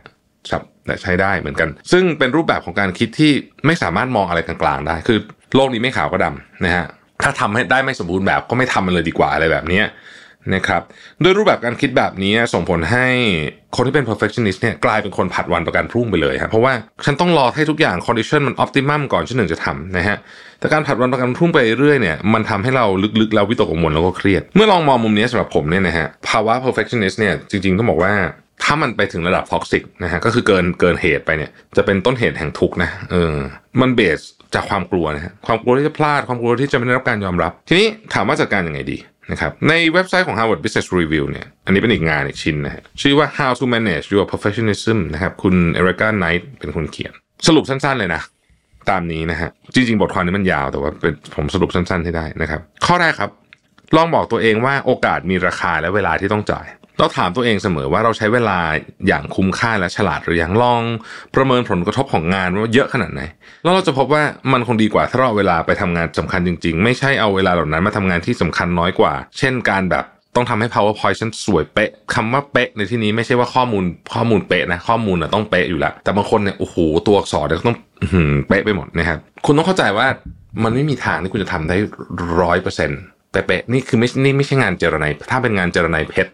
[0.49, 3.31] ครับแต่ใช้ได้เหมือนกัน ซึ่งเป็นรูปแบบของการคิดที่
[3.65, 5.19] ไม่สามารถมองอะไรกลางๆได้ คือ
[5.56, 6.86] โลกนี้ไม่ขาวก็ดำนะฮะ
[7.23, 9.81] ถ้าทำให้ได้ไม่สมบูรณ์แบบก็ไม่ทำมันเลยดีกว่าอะไรแบบนี้
[10.55, 10.81] นะครับ
[11.23, 13.05] ด้วยรูปแบบการคิดแบบนี้ส่งผลให้
[13.75, 16.73] คนที่เป็น perfectionist เนี่ยกลายเป็นคนผัดวันประกันพรุ่งไปเลยครับเพราะว่า
[17.05, 20.17] ฉันต้องรอให้ทุกอย่าง condition มัน optimum ก่อนฉันถึงจะทำนะฮะ
[20.59, 22.85] แต่การผัดวันประกันพรุ่งไปเรื่อยเนี่ยมันทำให้เรา
[23.21, 28.13] ลึกๆแล้ววิตกกังวลแล้วก็เครียด เมื่อลองมองมุมนี้สำหรับผมเนี่ยนะฮะภาวะ perfectionist เนี่ยจริงๆต้องบอกว่า
[28.63, 33.33] ถ้ามันไปถึงระดับ toxic นะฮะก็คือเกินเกินเหตุไปเนี่ยจะเป็นต้นเหตุแห่งทุกข์นะเออ
[33.81, 34.22] มัน base
[34.53, 38.97] จากความกลัวนะฮะความกลัวที่จะพลาดความกลัวที่จะไม่ได้รับการยอมรับ ทีนี้ถามว่าจัดการยังไงดี
[39.31, 47.13] นะครับในเว็บไซต์ของ Harvard Business Review เนี่ยอันนี้เป็นอีกงานอีกชิ้นนะฮะชื่อว่า How to Manage Your Perfectionism นะครับคุณเอริกาไนท์เป็นคนเขียน
[47.47, 48.21] สรุปสั้นๆเลยนะ
[48.89, 53.31] ตามนี้นะฮะจริงๆ บทความนี้มันยาวแต่ว่าเป็นผมสรุปสั้นๆให้ได้นะครับ ข้อแรกครับ
[53.95, 56.65] ลองบอกตัวเองว่าโอกาสมีราคาและเวลาที่ต้องจ่าย
[56.99, 58.57] เราถามตัวเองเสมอว่าเราใช้เวลา
[59.07, 60.81] อย่างคุ้มค่าและฉลาดหรือยังลอง
[61.35, 63.21] ประเมินผลกระทบของงานว่าเยอะขนาดไหน
[63.63, 64.23] แล้วเราจะพบว่า
[64.53, 70.05] มันคงดีกว่าถ้าเราเวลาไปทำงานสำคัญจริง ๆ ไม่ใช่เอาเวลาเหล่านั้นมาทำงานที่สำคัญน้อยกว่า เช่นการแบบ
[70.35, 76.76] ต้องทำให้ powerpoint ฉันสวยเป๊ะคำว่าเป๊ะในที่นี้ไม่ใช่ว่าข้อมูลข้อมูลเป๊ะนะข้อมูลนะต้องเป๊ะอยู่แล้ว แต่บางคนเนี่ยโอ้โห
[77.07, 77.77] ตัวอักษรเนี่ยต้อง
[78.47, 80.07] เป๊ะไปหมดนะครับคุณต้องเข้าใจว่า
[80.63, 81.77] มันไม่มีทางที่คุณจะทำได้
[82.41, 83.01] ร้อยเปอร์เซ็นต์
[83.31, 86.31] เป๊ะๆนี่คือไม่นี่ไม่ใช่งานเจรไนถ้าเป็นงานเจรไนเพชร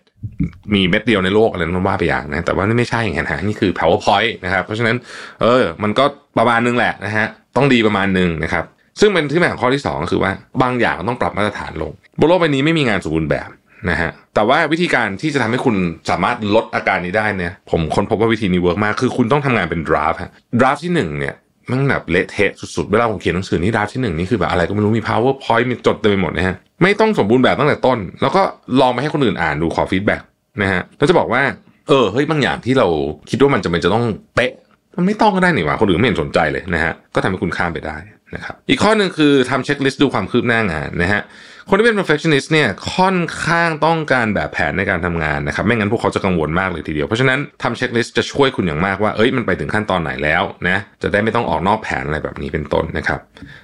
[0.73, 4.95] มีเม็ดเดียวในโลกอะไรนั้นว่าไปอย่างนะแต่ว่านี่ไม่ใช่อย่างนั้นนี่คือ powerpoint นะครับ เพราะฉะนั้น
[5.41, 6.06] เออ มันก็
[6.38, 7.26] ประมาณนึงแหละนะฮะ
[7.56, 8.65] ต้องดีประมาณนึงนะครับ
[8.99, 10.31] ซึ่งเป็นที่มาของข้อที่2ก็คือว่า
[10.61, 13.49] บางอย่างต้องปรับมาตรฐานลงบนโลกใบนี้ไม่มีงานสมบูรณ์แบบ
[13.89, 15.76] นะฮะแต่ว่าวิธีการที่จะทำให้คุณ
[16.10, 21.35] สามารถลดอาการนี้ได้เนี่ย ผมค้นพบว่าวิธีนี้ work มาก คือคุณต้องทำงานเป็น draft ฮะ draft ที่1เนี่ย
[21.72, 28.41] มันแบบเละเทะสุดๆ เวลาผมเขียนหนังสือนี่ดาวที่หนึ่งนี่คือแบบอะไรก็ไม่รู้มี powerpoint มีจดเต็มไปหมดนะฮะ ไม่ต้องสมบูรณ์แบบตั้งแต่ต้น แล้วก็
[28.80, 30.22] ลองไปให้คนอื่นอ่านดูขอ feedback
[30.61, 31.41] นะฮะแล้วจะบอกว่า
[31.88, 32.88] เออเฮ้ยบางอย่างที่เรา
[33.30, 34.52] คิดว่ามันจะเป็นจะต้องเป๊ะ
[34.97, 37.97] มันไม่ต้องก็ได้นี่หว่าคนอื่นไม่เห็นสนใจเลยนะฮะก็ทำให้คุณข้ามไปได้
[38.35, 41.22] นะครับอีกข้อหนึ่งคือทำ checklist ดูความคืบหน้างานนะฮะ
[41.69, 53.19] คนที่เป็น perfectionist เนี่ยค่อนข้างต้องการแบบแผนในการทำงานนะครับไม่งั้นพวกเขาจะกังวลมากเลยทีเดียว เพราะฉะนั้นทำเช็คลิสต์จะช่วยคุณอย่างมากว่าเอ้ยมันไปถึงขั้นตอนไหนแล้วนะจะได้ไม่ต้องออกนอกแผนอะไรแบบนี้เป็นต้นนะครับ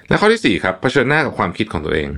[0.08, 2.08] และข้อที่4ครับเผชิญหน้ากับความคิดของตัวเอง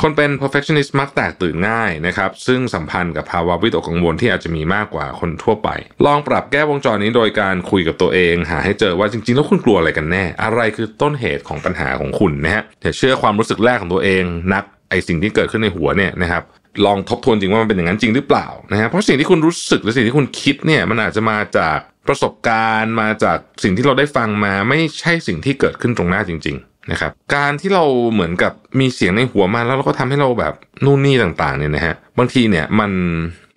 [0.00, 5.68] คนเป็น perfectionist มักแตกตื่นง่ายนะครับซึ่งสัมพันธ์กับภาวะวิตกกังวลที่อาจจะมีมากกว่าคนทั่วไป
[6.06, 14.24] ลองปรับแก้วงจรนี้โดยการคุยกับตัวเอง หาให้เจอว่าจริงๆแล้วคุณกลัวอะไรกันแน่ อะไรคือต้นเหตุของปัญหาของคุณนะฮะอย่าเชื่อความรู้สึกแรกของตัวเอง
[14.54, 16.42] นัก ไอสิ่งที่เกิดขึ้นในหัวเนี่ยนะครับ
[16.86, 30.54] ลองทบทวนจริงว่ามันเป็นอย่างนั้นจริงหรือเปล่านะฮะเพราะสิ่งที่คุณรู้สึกหรือสิ่งที่คุณคิดเนี่ยมันอาจจะมาจากประสบการณ์ มาจากสิ่งที่เราได้ฟังมาไม่ใช่สิ่งที่เกิดขึ้นตรงหน้าจริง ๆ นะครับ การที่เราเหมือนกับมีเสียงในหัวมาแล้วเราก็ทำให้เราแบบ
[30.84, 32.90] นู่นนี่ต่างๆเนี่ยนะฮะบางทีเนี่ยมัน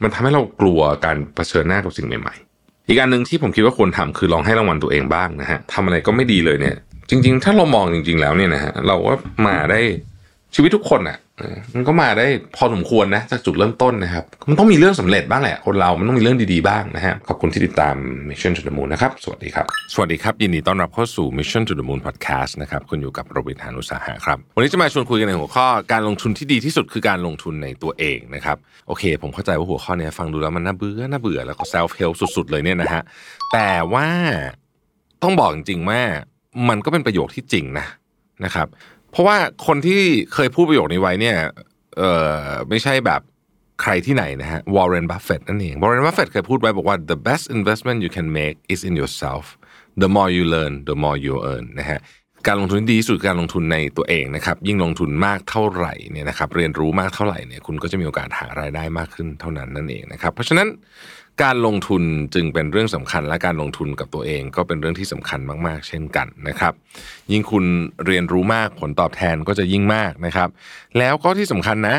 [0.03, 6.75] มันทำให้เรากลัวการเผชิญหน้ากับสิ่งใหม่ๆ อีกอันหนึ่งที่ผมคิดว่าควรทำคือลองให้รางวัลตัวเองบ้างนะฮะทำอะไรก็ไม่ดีเลยเนี่ย
[7.09, 9.13] จริง ๆ ถ้าเรามองจริง ๆ แล้วเนี่ยนะฮะเราก็
[9.47, 9.81] มาได้
[10.55, 11.17] ชีวิตทุกคนอะ
[11.75, 17.95] มันก็มาได้พอสมควรนะจากจุดเริ่มต้นนะครับ มันต้องมีเรื่องสำเร็จบ้างแหละ คนเรา มันต้องมีเรื่องดีๆบ้างนะฮะขอบคุณที่ติดตาม
[18.29, 28.57] Mission to the Moon นะครับ สวัสดีครับ สวัสดีครับ ยินดีต้อนรับเข้าสู่ Mission to the Moon Podcast นะครับคุณอยู่กับโรบินหานุสาหะครับ วันนี้จะมาชวนคุยกันในหัวข้อการลงทุนที่ดีที่สุดคือการลงทุนในตัวเองนะครับ
[28.87, 33.01] โอเค ผมเข้าใจว่าหัวข้อเนี้ยฟังดูแล้วมันน่าเบื่อน่าเบื่อแล้วก็ self help สุดๆ เลยเนี่ยนะฮะ
[33.53, 34.07] แต่ว่า
[35.23, 36.01] ต้องบอกจริงๆว่า
[36.69, 37.85] มันก็เป็นประโยคที่จริงนะ
[38.45, 38.67] นะครับ
[39.11, 39.37] เพราะว่า
[39.67, 40.01] คนที่
[40.33, 41.37] เคยพูดประโยคนี้ไว้เนี่ย
[41.97, 42.03] เอ
[42.33, 43.21] อไม่ใช่แบบ
[43.81, 49.45] ใครที่ไหนนะฮะวอร์เรนบัฟเฟตนั่นเองวอร์เรนบัฟเฟตเคยพูดไว้บอกว่า the best investment you can make is in yourself
[50.01, 51.99] the more you learn the more you earn นะฮะ
[52.47, 60.67] การลงทุนที่ดีที่สุดการลงทุนในตัวเองนะครับ ยิ่งลงทุนมากเท่าไหร่เนี่ยนะครับ เรียนรู้มากเท่าไหร่เนี่ยคุณก็จะมีโอกาสหารายได้มากขึ้นเท่านั้นนั่นเองนะครับ เพราะฉะนั้น
[61.43, 62.03] การลงทุน
[62.33, 66.73] จึงเป็นเรื่องสำคัญ และการลงทุนกับตัวเองก็เป็นเรื่องที่สำคัญมากๆ เช่นกันนะครับ
[67.31, 67.65] ยิ่งคุณ
[68.05, 70.49] เรียนรู้มากผลตอบแทนก็จะยิ่งมากนะครับ
[70.97, 71.97] แล้วก็ที่สำคัญนะ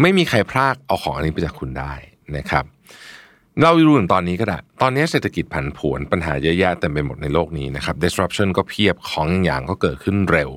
[0.00, 1.92] ไม่มีใครพลากเอาของอันนี้ไปจากคุณได้
[2.36, 2.64] นะครับ
[3.62, 10.50] เราดูถึงตอนนี้ก็ได้ ตอนนี้เศรษฐกิจผันผวนปัญหาเยอะแยะเต็มไปหมดในโลกนี้นะครับ disruption ก็เพียบของอย่างก็เกิดขึ้นเร็ว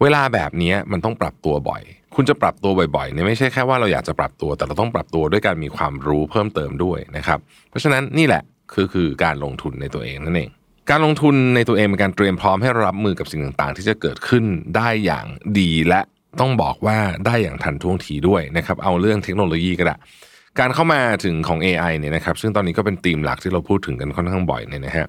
[0.00, 1.82] เวลาแบบนี้มันต้องปรับตัวบ่อย
[2.16, 7.38] คุณจะปรับตัวบ่อยๆเนี่ยไม่ใช่แค่ว่าเราอยากจะปรับตัว แต่เราต้องปรับตัวด้วยการมีความรู้เพิ่มเติมด้วยนะครับ
[7.70, 10.50] เพราะฉะนั้นนี่แหละคือคือการลงทุนในตัวเองนั่นเอง
[10.90, 14.44] การลงทุนในตัวเองเป็นการเตรียมพร้อมให้รับมือกับสิ่งต่างๆ ที่จะเกิดขึ้น
[14.76, 15.26] ได้อย่าง
[15.58, 16.00] ดีและ
[16.40, 19.96] ต้องบอกว่าได้อย่างทันท่วงทีด้วยนะครับ เอาเรื่องเทคโนโลยีก็ได้
[20.60, 25.06] การเข้ามาถึงของ AI เนี่ยนะครับ ซึ่งตอนนี้ก็เป็นธีมหลักที่เราพูดถึงกันค่อนข้างบ่อยเนี่ยนะฮะ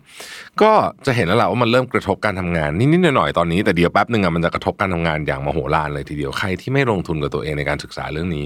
[0.62, 0.72] ก็
[1.06, 8.46] จะเห็นแล้วแหละว่ามันเริ่มกระทบการทำงานนิดๆหน่อยๆตอนนี้แต่เดี๋ยวแป๊บหนึ่งอะมันจะกระทบการทำงานอย่างมโหฬารเลยทีเดียวใครที่ไม่ลงทุนกับตัวเองในการศึกษาเรื่องนี้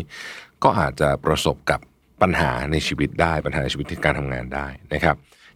[0.63, 1.79] ก็อาจจะประสบกับ
[2.21, 5.15] ปัญหาในชีวิตได้ปัญหาในชีวิตที่การทำงานได้นะครับ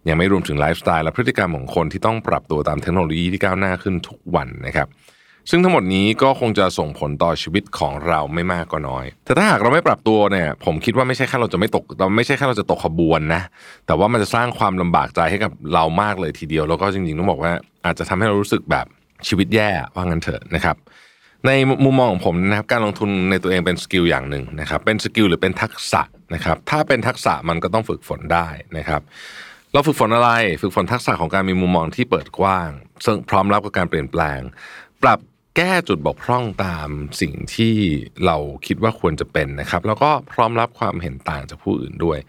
[0.09, 4.87] ยังไม่รวมถึงไลฟ์สไตล์และพฤติกรรมของคนที่ต้องปรับตัวตามเทคโนโลยีที่ก้าวหน้าขึ้นทุกวันนะครับ
[5.49, 13.41] ซึ่งทั้งหมดนี้ก็คงจะส่งผลต่อชีวิตของเราไม่มากก็น้อย แต่ถ้าหากเราไม่ปรับตัวเนี่ยผมคิดว่าไม่ใช่แค่เราจะไม่ตกเราไม่ใช่แค่เราจะตกขบวนนะ
[13.87, 17.51] แต่ว่ามันจะสร้างความลำบากใจให้กับเรามากเลยทีเดียว แล้วก็จริงๆต้องบอกว่า
[17.85, 18.85] อาจจะทำให้เรารู้สึกแบบ
[19.27, 20.75] ชีวิตแย่ว่างั้นเถอะนะครับ
[21.45, 21.51] ใน
[21.85, 26.01] มุมมองของผมนะครับการลงทุนในตัวเองเป็น skill อย่างหนึ่งนะครับเป็น skill หรือเป็นทักษะ
[26.33, 28.47] นะครับถ้าเป็นทักษะมันก็ต้องฝึกฝนได้
[28.77, 29.01] นะครับ
[29.73, 30.31] เราฝึกฝนอะไร
[30.61, 32.69] ฝึกฝนทักษะของการมีมุมมองที่เปิดกว้าง
[33.05, 34.39] ซึ่งพร้อมรับกับการเปลี่ยนแปลง
[35.03, 35.19] ปรับ
[35.59, 36.89] แก้จุดบกพร่องตาม
[37.21, 37.75] สิ่งที่
[38.25, 38.37] เรา
[38.67, 42.19] คิดว่าควรจะเป็นนะครับ แล้วก็พร้อมรับความเห็นต่างจากผู้อื่นด้วย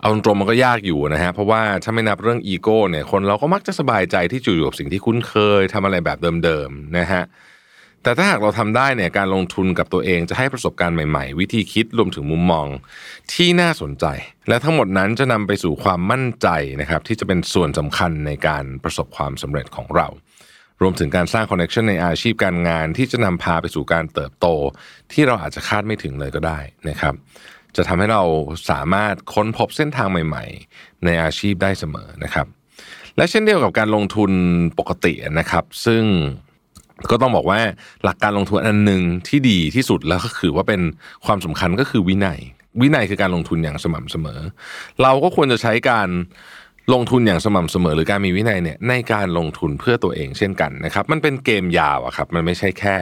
[0.00, 7.22] เอาตรงๆมันก็ยากอยู่นะฮะเพราะว่าถ้าไม่นับเรื่องอีโก้เนี่ยคนเราก็มักจะสบายใจที่จะอยู่กับสิ่งที่คุ้นเคยทำอะไรแบบเดิมๆนะฮะ
[8.02, 12.66] แต่ถ้าหากเราทำได้เนี่ยการลงทุนกับตัวเองจะให้ประสบการณ์ใหม่ๆ วิธีคิดรวมถึงมุมมอง
[13.32, 14.06] ที่น่าสนใจ
[14.48, 16.48] และทั้งหมดนั้นจะนำไปสู่ความมั่นใจ
[16.80, 20.08] นะครับที่จะเป็นส่วนสำคัญในการประสบความสำเร็จของเรา
[20.82, 24.46] รวมถึงการสร้างคอนเนคชันในอาชีพการงานที่จะนำพาไปสู่การเติบโต
[25.12, 26.58] ที่เราอาจจะคาดไม่ถึงเลยก็ได้
[26.88, 27.14] นะครับ
[27.76, 28.22] จะทำให้เรา
[28.70, 30.44] สามารถค้นพบเส้นทางใหม่
[30.74, 32.46] ๆ ในอาชีพได้เสมอนะครับ
[33.16, 34.30] และเช่นเดียวกับการลงทุน
[34.78, 36.02] ปกตินะครับ ซึ่ง
[37.10, 37.60] ก็ต้องบอกว่า
[38.04, 40.80] หลักการลงทุนอันหนึ่งที่ดีที่สุดแล้วก็คือว่าเป็น
[41.26, 42.40] ความสำคัญก็คือวินัย
[42.80, 44.40] วินัยคือการลงทุนอย่างสม่ำเสมอ
[45.02, 46.08] เราก็ควรจะใช้การ
[46.94, 52.96] ลงทุนอย่างสม่ำเสมอหรือการมีวินัยเนี่ยในการลงทุนเพื่อตัวเองเช่นกันนะครับ มันเป็นเกมยาวอะครับมันไม่ใช่แค่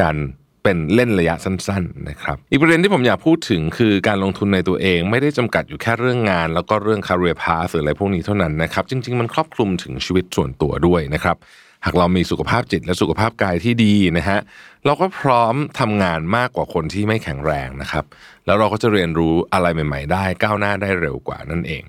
[0.00, 0.16] การ
[0.62, 11.36] เป็นเล่นระยะสั้นๆนะครับอีกประเด็นที่ผมอยากพูดถึงคือการลงทุนในตัวเอง ไม่ได้จำกัดอยู่แค่เรื่องงาน แล้วก็เรื่อง career path หรืออะไรพวกนี้เท่านั้นนะครับจริง ๆ มันครอบคลุมถึงชีวิตส่วนตัวด้วยนะครับ
[11.84, 14.38] หากเรามีสุขภาพจิตและสุขภาพกายที่ดีนะฮะ
[14.84, 18.04] เราก็พร้อมทำงานมากกว่าคนที่ไม่แข็งแรงนะครับ
[18.46, 21.82] แล้วเราก็จะเรียนรู้อะไรใหม่ ๆ ได้ก้าวหน้าได้เร็วกว่านั่นเอง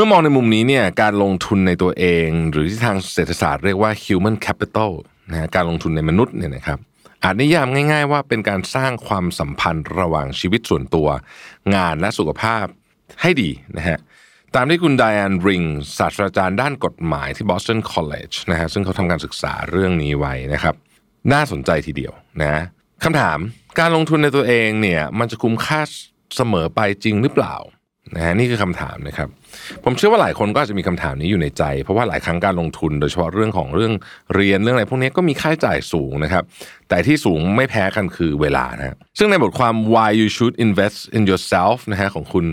[0.00, 4.92] มื่อมองในมุมนี้เนี่ยการลงทุนในตัวเอง หรือที่ทางเศรษฐศาสตร์เรียกว่า human capital
[5.30, 6.78] นะฮะการลงทุนในมนุษย์เนี่ยนะครับ
[7.22, 11.08] อาจนิยามง่าย ๆ ว่าเป็นการสร้างความสัมพันธ์ระหว่างชีวิตส่วนตัว
[11.74, 12.64] งานและสุขภาพ
[13.22, 13.98] ให้ดีนะฮะ
[14.54, 15.62] ตามที่คุณไดแอนริง
[15.98, 20.74] ศาสตราจารย์ด้านกฎหมายที่ Boston College นะฮะซึ่งเขาทำการศึกษาเรื่องนี้ไว้นะครับ
[21.32, 22.12] น่าสนใจทีเดียว
[22.42, 22.62] นะ
[23.04, 23.38] คำถาม
[23.78, 25.80] การลงทุนในตัวเองเนี่ยมันจะคุ้มค่า
[26.36, 27.56] เสมอไปจริงหรือเปล่า
[28.16, 29.28] นะฮะนี่คือคำถามนะครับ
[29.84, 33.92] ผมเชื่อว่าหลายคนก็อาจจะมีคำถามนี้อยู่ในใจ เพราะว่าหลายครั้งการลงทุน โดยเฉพาะเรื่องของเรื่อง
[34.34, 36.44] เรียนเรื่องอะไรพวกนี้ก็มีค่าใช้จ่ายสูงนะครับ
[36.88, 42.46] แต่ที่สูงไม่แพ้กันคือเวลานะซึ่งในบทความ why you should invest in yourself นะฮะของคุณ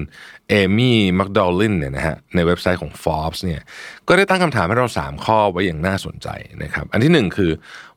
[0.49, 3.61] เอมี่มักดอลลินเนี่ยนะฮะในเว็บไซต์ของ Forbes เนี่ย
[4.07, 6.27] ก็ได้ตั้งคำถามให้เรา 3 ข้อไว้อย่างน่าสนใจ
[6.63, 7.51] นะครับอันที่หนึ่งคือ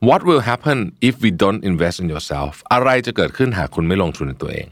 [0.09, 0.79] what will happen
[1.09, 4.69] if we don't invest in yourself อะไรจะเกิดขึ้นหากคุณไม่ลงทุนในตัวเอง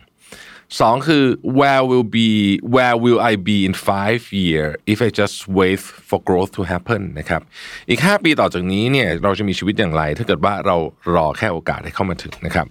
[0.80, 1.24] สองคือ
[1.58, 2.30] where will be
[2.74, 7.02] where will I be in five year if I just wait for growth to happen
[7.18, 7.42] นะครับ
[7.90, 10.76] อีก 5 ปีต่อจากนี้เนี่ยเราจะมีชีวิตอย่างไร ถ้าเกิดว่าเรา
[11.14, 12.66] รอแค่โอกาสให้เข้ามาถึงนะครับ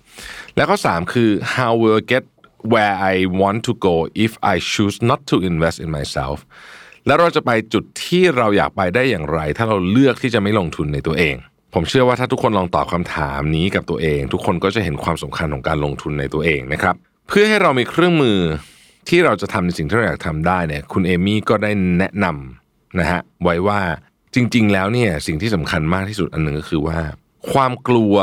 [0.55, 2.23] แล้วก็3คือ how will I get
[2.72, 3.95] where I want to go
[4.26, 6.38] if I choose not to invest in myself
[7.07, 11.35] แล้วเราจะไปจุดที่เราอยากไปได้อย่างไร ถ้าเราเลือกที่จะไม่ลงทุนในตัวเอง
[11.73, 16.95] ผมเชื่อว่าถ้าทุกคนลองตอบคำถามนี้กับตัวเอง ทุกคนก็จะเห็นความสำคัญของการลงทุนในตัวเองนะครับ
[17.27, 18.39] เพื่อให้เรามีเครื่องมือ
[19.10, 23.80] ที่เราจะทำในสิ่งที่เราอยากทำได้เนี่ยคุณเอมี่ก็ได้แนะนำนะฮะไว้ว่า
[24.35, 26.99] จริง ๆ แล้วเนี่ยสิ่งที่สำคัญมากที่สุดอันหนึ่งก็คือว่า
[27.52, 28.15] ความกลัว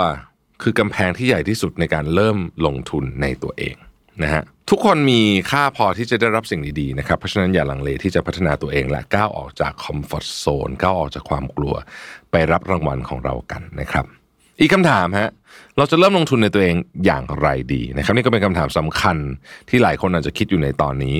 [0.62, 3.76] คือกำแพงที่ใหญ่ที่สุดในการเริ่มลงทุนในตัวเอง
[4.22, 5.20] นะฮะทุกคนมี
[5.50, 11.74] ค่าพอที่จะได้รับสิ่งดีๆนะครับเพราะฉะนั้นอย่าลังเลที่จะพัฒนาตัวเองและก้าวออกจากคอมฟอร์ทโซนก้าวออกจากความกลัว
[12.30, 14.06] ไปรับรางวัลของเรากันนะครับ
[14.60, 15.30] อีกคำถามฮะ
[15.76, 19.16] เราจะเริ่มลงทุนในตัวเองอย่างไรดีนะครับนี่ก็เป็นคำถามสำคัญ
[19.68, 21.16] ที่หลายคนอาจจะคิดอยู่ในตอนนี้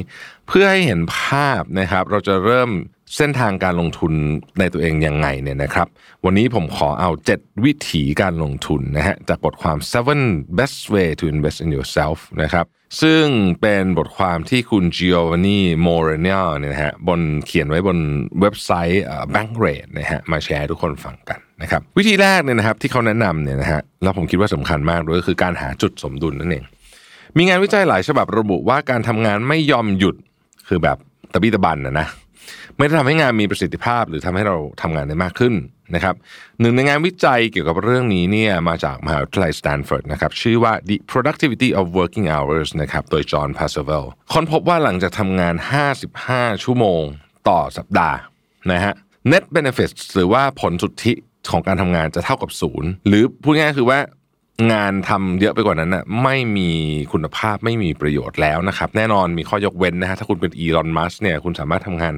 [0.49, 2.71] เพื่อให้เห็นภาพนะครับ เราจะเริ่ม
[3.17, 4.13] เส้นทางการลงทุน
[4.59, 5.87] ในตัวเองยังไงเนี่ยนะครับ
[6.25, 10.21] วันนี้ผมขอเอา 7 วิธีการลงทุนนะฮะจากบทความ seven
[10.59, 12.67] best way to invest in yourself นะครับ
[13.03, 13.25] ซึ่ง
[13.61, 17.99] เป็นบทความที่คุณ Giovanni Moreno เนี่ยนะฮะบนเขียนไว้บน
[18.41, 19.05] เว็บไซต์
[19.35, 26.65] Bankrate นะฮะมาแชร์ทุกคนฟังกัน นะครับวิธีแรกเนี่ยนะครับที่เขาแนะนำเนี่ยนะฮะแล้วผมคิดว่าสำคัญมากด้วยก็คือการหาจุดสมดุลนั่นเอง
[27.37, 30.17] มีงานวิจัยหลายฉบับระบุว่าการทำงานไม่ยอมหยุด
[30.69, 30.97] คือแบบ
[31.33, 32.07] ตะบี้ตะบันนะนะ
[32.77, 35.55] ไม่ได้ทำให้งานมีประสิทธิภาพ หรือทำให้เราทำงานได้มากขึ้น
[35.95, 36.15] นะครับ
[36.61, 45.55] หนึ่งในงานวิจัยเกี่ยวกับเรื่องนี้เนี่ยมาจากมหาวิทยาลัยสแตนฟอร์ดนะครับชื่อว่า The Productivity of Working Hours นะครับโดย John Pencavel ค้นพบว่าหลังจากทำงาน
[46.09, 47.03] 55 ชั่วโมง
[47.49, 48.17] ต่อสัปดาห์
[48.73, 48.95] นะฮะ
[49.33, 51.15] net benefits หรือว่าผลสุทธิ
[51.51, 53.99] ของการทำงานจะเท่ากับศูนย์หรือพูดง่ายๆคือว่า
[54.73, 56.71] งานทำเยอะไปกว่านั้นน่ะไม่มี
[57.13, 62.15] คุณภาพไม่มีประโยชน์แล้วนะครับ แน่นอนมีข้อยกเว้นนะฮะถ้าคุณเป็นอีลอนมัสเนี่ยคุณสามารถทำงาน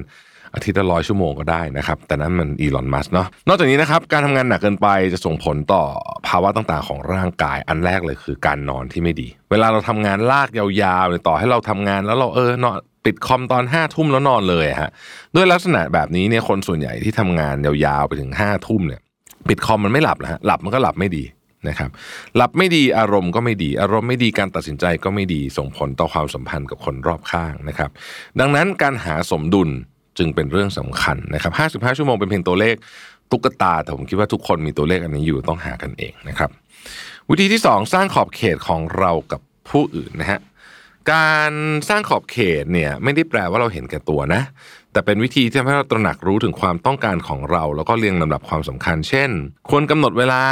[0.53, 5.83] อาทิตย์ละร้อยชั่วโมงก็ได้นะครับ แต่นั้นมันอีลอนมัสเนาะนอกจากนี้นะครับ การทำงานหนักเกินไปจะส่งผลต่อ
[6.27, 14.91] ภาวะต่างๆ ของร่างกายอันแรกเลยคือการนอนที่ไม่ดี เวลาเราทำงานลากยาวๆเลยต่อให้เราทำงานแล้วเราเออนอนปิดคอมตอนห้าทุ่มแล้วนอนเลยฮะ
[15.35, 19.01] ด้วยลักษณะแบบนี้เนี่ยคนส่วนใหญ่ที่ทำงานยาวๆไปถึงห้าทุ่มเนี่ย
[19.49, 21.23] ปิดคอมมันไม่หลับนะฮะหลับมันก็หลับไม่ดี
[21.69, 21.89] นะครับ
[22.35, 27.89] หลับไม่ดีอารมณ์ก็ไม่ดี อารมณ์ไม่ดีการตัดสินใจก็ไม่ดีส่งผลต่อความสัมพันธ์กับคนรอบข้างนะครับ
[28.39, 29.69] ดังนั้นการหาสมดุล
[30.17, 32.75] จึงเป็นเรื่องสำคัญนะครับ 55 ชั่วโมงเป็นเพียงตัวเลข
[33.31, 36.49] ตุ๊กตา แต่ผมคิดว่าทุกคนมีตัวเลขอันนี้อยู่ต้องหากันเองนะครับ
[37.29, 40.39] วิธีที่ 2 สร้างขอบเขตของเรากับผู้อื่นนะฮะ
[41.13, 41.51] การ
[41.89, 44.41] สร้างขอบเขตเนี่ยไม่ได้แปลว่าเราเห็นแก่ตัวนะ
[44.95, 49.29] แต่เป็นวิธีที่ทำให้เราตระหนักรู้ถึงความต้องการของเรา แล้วก็เรียงลำดับความสำคัญ เช่น
[49.69, 50.43] ควรกำหนดเวลา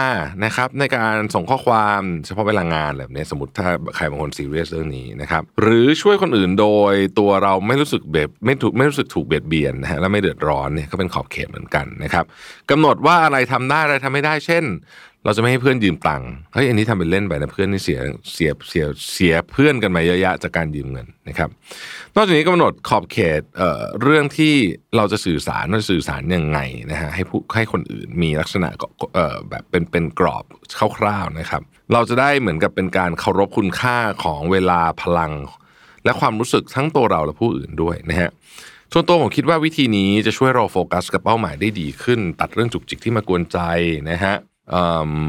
[0.45, 12.25] นะครับในการส่งข้อความเฉพาะเวลางานแบบนี้สมมติถ้าใครบางคนซีเรียสเรื่องนี้นะครับหรือช่วยคนอื่นโดยตัวเราไม่รู้สึกเบียดไม่ถูกไม่รู้สึกถูกเบียดเบียนนะฮะและไม่เดือดร้อนเนี่ยก็เป็นขอบเขตเหมือนกันนะครับ
[12.71, 14.63] กำหนดว่าอะไรทำได้อะไรทำไม่ได้ เช่น
[15.25, 17.99] เราจะไม่ให้เพื่อนยืมตังค์เฮ้ยอันนี้ทำเป็นเล่นไปนะเพื่อนนี่เสีย
[18.33, 21.49] เสียเสียเสียเพื่อนกันมาเยอะแยะจากการยืมเงินนะครับ
[22.15, 24.53] นอกจากนี้กำหนดขอบเขตเอ่อเรื่องที่
[24.97, 26.59] เราจะสื่อสารเราจะสื่อสารยังไง
[26.91, 28.69] นะฮะให้ผู้ให้คนอื่นมีลักษณะ
[29.15, 30.45] เอ่อแบบเป็นเป็นกรอบ
[30.97, 31.61] คร่าวๆนะครับ
[31.93, 35.31] เราจะได้เหมือนกับเป็นการเคารพคุณค่าของเวลาพลัง
[36.05, 38.29] และความรู้สึกทั้งตัวเราและผู้อื่นด้วยนะฮะ
[38.93, 43.59] ส่วนตัวผมคิดว่าวิธีนี้จะช่วยเราโฟกัสกับเป้าหมายได้ดีขึ้น ตัดเรื่องจุกจิกที่มากวนใจ
[44.09, 44.35] นะฮะ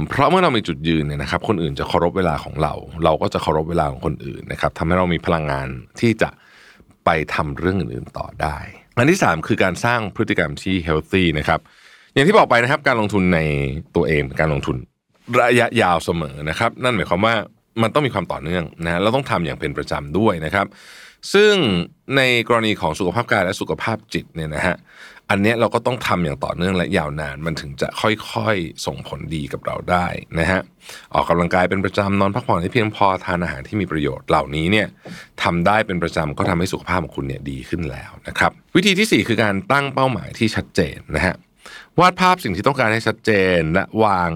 [0.09, 2.73] เพราะเมื่อเรามีจุดยืนเนี่ยนะครับ คนอื่นจะเคารพเวลาของเรา
[3.05, 5.69] เราก็จะเคารพเวลาของคนอื่นนะครับทำให้เรามีพลังงาน
[6.01, 6.29] ที่จะ
[7.05, 8.57] ไปทำเรื่องอื่นต่อได้
[8.97, 11.61] อันที่ 3 คือการสร้างพฤติกรรมที่ healthy นะครับ
[12.15, 13.41] อย่างที่บอกไปนะครับ การลงทุนใน
[13.97, 14.77] ตัวเองเป็นการลงทุน
[15.41, 17.35] ระยะยาวเสมอนะครับ นั่นหมายความว่า
[17.83, 20.67] มันต้องมีความต่อเนื่องนะเราต้องทำอย่างเป็นประจำด้วยนะครับ
[21.35, 21.55] ซึ่ง
[22.17, 24.77] ในกรณีของสุขภาพกายและสุขภาพจิตเนี่ยนะฮะ
[25.31, 30.07] อันนี้เราก็ต้องทำอย่างต่อเนื่องและยาวนาน มันถึงจะค่อยๆ ส่งผลดีกับเราได้
[30.39, 30.61] นะฮะ
[31.15, 34.87] ออกกำลังกายเป็นประจำนอนพักผ่อนให้เพียงพอทานอาหารที่มีประโยชน์เหล่านี้เนี่ย
[35.43, 41.35] ทำได้เป็นประจำก็ทำให้สุขภาพของคุณเนี่ยดีขึ้นแล้วนะครับ วิธีที่ 4 คือการตั้งเป้าหมายที่ชัดเจนนะฮะ
[41.99, 44.31] วาดภาพสิ่งที่ต้องการให้ชัดเจนและวาง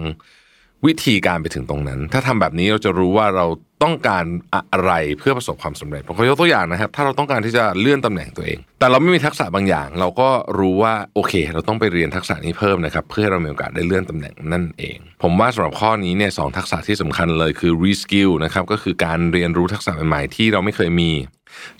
[0.87, 3.47] วิธีการไปถึงตรงนั้น ถ้าทำแบบนี้เราจะรู้ว่าเรา
[3.83, 4.25] ต้องการ
[4.55, 10.29] อะไรเพื่อประสบความสำเร็จผมขอยกตัวอย่างนะครับ ถ้าเราต้องการที่จะเลื่อนตำแหน่งตัวเอง แต่เราไม่มีทักษะบางอย่าง เราก็
[10.59, 21.11] รู้ว่าโอเค เราต้องไปเรียนทักษะนี้เพิ่มนะครับ เพื่อเรามีโอกาสได้เลื่อนตำแหน่งนั่นเอง ผมว่าสำหรับข้อนี้เนี่ยสองทักษะที่สำคัญเลยคือ reskill นะครับก็คือการเรียนรู้ทักษะใหม่ๆที่เราไม่เคยมี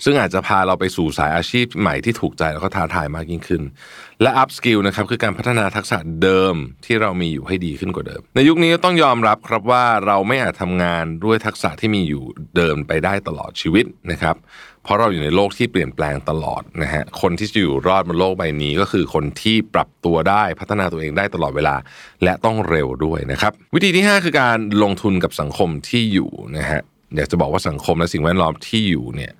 [0.03, 3.61] ซึ่งอาจจะพาเราไปสู่สายอาชีพใหม่ที่ถูกใจแล้วก็ท้าทายมากยิ่งขึ้น
[4.21, 12.23] และ up skill นะครับคือการพัฒนาทักษะเดิมที่เรามีอยู่ให้ดีขึ้นกว่าเดิม ในยุคนี้ต้องยอมรับครับว่าเราไม่อาจทำงานด้วยทักษะที่มีอยู่
[12.55, 14.37] เดิมไปได้ตลอดชีวิตนะครับ
[14.83, 21.75] เพราะเราอยู่ในโลกที่เปลี่ยนแปลงตลอดนะฮะคนที่จะอยู่รอดบนโลกใบนี้ก็คือคนที่ปรับตัวได้พัฒนาตัวเองได้ตลอดเวลา
[22.23, 26.81] และต้องเร็วด้วยนะครับ วิธีที่ 5 คือการลงทุนกับสังคมที่อยู่นะฮะ
[27.15, 29.33] อยากจะบอกว่าสังคมและสิ่งแวดล้อมที่อยู่เนี่ย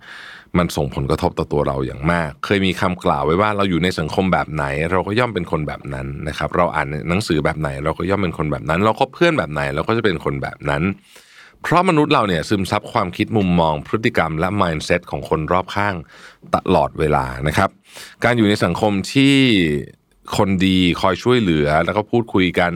[0.57, 10.84] มันส่งผลกระทบต่อตัวเราอย่างมาก เคยมีคำกล่าวไว้ว่าเราอยู่ในสังคมแบบไหน เราก็ย่อมเป็นคนแบบนั้นนะครับ เราอ่านหนังสือแบบไหน เราก็ย่อมเป็นคนแบบนั้น เราก็เพื่อนแบบไหน เราก็จะเป็นคนแบบนั้น
[11.63, 15.95] เพราะมนุษย์เราเนี่ยซึมซับความคิดมุมมอง พฤติกรรมและ mindset ของคนรอบข้าง
[16.55, 17.69] ตลอดเวลานะครับ
[18.23, 19.35] การอยู่ในสังคมที่
[20.38, 22.73] คนดีคอยช่วยเหลือ แล้วก็พูดคุยกัน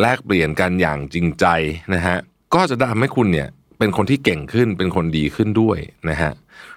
[0.00, 1.46] แลกเปลี่ยนกันอย่างจริงใจ
[1.94, 2.16] นะฮะ
[2.54, 3.48] ก็จะทำให้คุณเนี่ย
[3.78, 5.78] เป็นคนที่เก่งขึ้นเป็นคนดีขึ้นด้วย
[6.10, 6.32] นะฮะ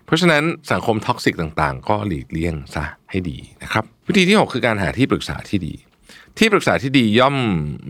[0.10, 5.74] เพราะฉะนั้นสังคมท็อกซิกต่างๆ ก็หลีกเลี่ยงซะให้ดีนะครับ วิธีที่ 6 คือการหาที่ปรึกษาที่ดี
[6.38, 7.36] ที่ปรึกษาที่ดีย่อม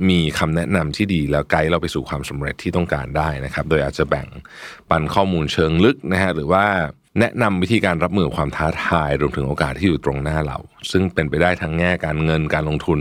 [0.09, 4.27] มีคำแนะนำที่ดี แล้วไกด์เราไปสู่ความสำเร็จที่ต้องการได้นะครับ โดยอาจจะแบ่ง
[4.89, 6.65] ปันข้อมูลเชิงลึกนะฮะหรือว่า
[7.19, 10.57] แนะนำวิธีการรับมือความท้าทาย รวมถึงโอกาสที่อยู่ตรงหน้าเรา
[10.91, 12.99] ซึ่งเป็นไปได้ทั้งแง่การเงินการลงทุน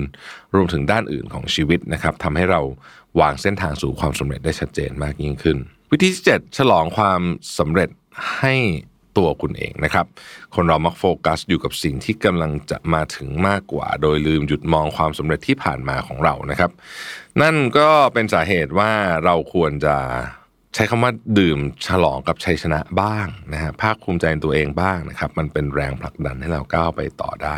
[0.54, 2.60] รวมถึงด้านอื่นของชีวิตนะครับทำให้เรา
[3.20, 5.56] วางเส้นทางสู่ความสำเร็จได้ชัดเจนมากยิ่งขึ้น
[5.92, 7.20] วิธีที่7ฉลองความ
[7.58, 7.90] สำเร็จ
[8.38, 8.54] ให้
[9.16, 10.06] ตัวคุณเองนะครับ
[10.54, 16.70] คนเรามักโฟกัสอยู่กับสิ่งที่กำลังจะมาถึงมากกว่า โดยลืมหยุดมองความสำเร็จที่ผ่านมาของเรานะครับ
[17.42, 18.92] นั่นก็เป็นสาเหตุว่า
[19.24, 19.96] เราควรจะ
[20.74, 27.56] ใช้คำว่าดื่มฉลองกับชัยชนะบ้างนะฮะภาคภูมิใจในตัวเองบ้างนะครับ มันเป็นแรงผลักดันให้เราก้าวไปต่อได้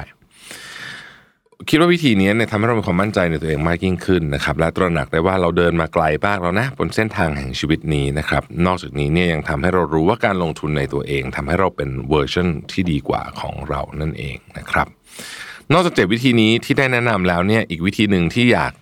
[1.69, 14.87] คิดว่าวิธีนี้เนี่ยทำให้เรามีความมั่นใจในตัวเองมากยิ่งขึ้นนะครับและตระหนักได้ว่าเราเดินมาไกลบ้างแล้วนะบนเส้นทางแห่งชีวิตนี้นะครับนอกจากนี้เนี่ยยังทำให้เรารู้ว่าการลงทุนในตัวเองทำให้เราเป็นเวอร์ชันที่ดีกว่าของเรานั่นเองนะครับ
[15.73, 18.73] นอกจากเจ็ดวิธีนี้ที่ได้แนะนำแล้วเนี่ยอีกวิธีหนึ่งที่อยาก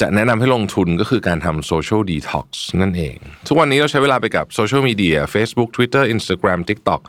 [0.00, 3.16] จะแนะนำให้ลงทุนก็คือการทำ social detox นั่นเอง
[3.48, 7.00] ทุกวันนี้เราใช้เวลาไปกับโซเชียลมีเดีย Facebook Twitter Instagram TikTok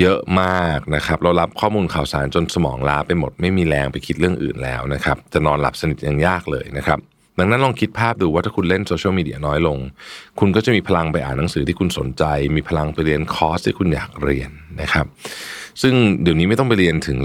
[0.00, 6.98] เยอะมากนะครับ เรารับข้อมูลข่าวสารจนสมองล้าไปหมดไม่มีแรงไปคิดเรื่องอื่นแล้วนะครับ จะนอนหลับสนิทยังยากเลยนะครับ
[7.38, 9.78] ดังนั้นลองคิดภาพดูว่าถ้าคุณเล่นโซเชียลมีเดียน้อยลง
[10.40, 12.24] คุณก็จะมีพลังไปอ่านหนังสือที่คุณสนใจ
[12.56, 14.50] มีพลังไปเรียนคอร์สที่คุณอยากเรียน
[14.80, 15.06] นะครับ
[15.82, 17.18] ซึ่งเดี๋ยวนี้ไม่ต้องไปเรียนถึง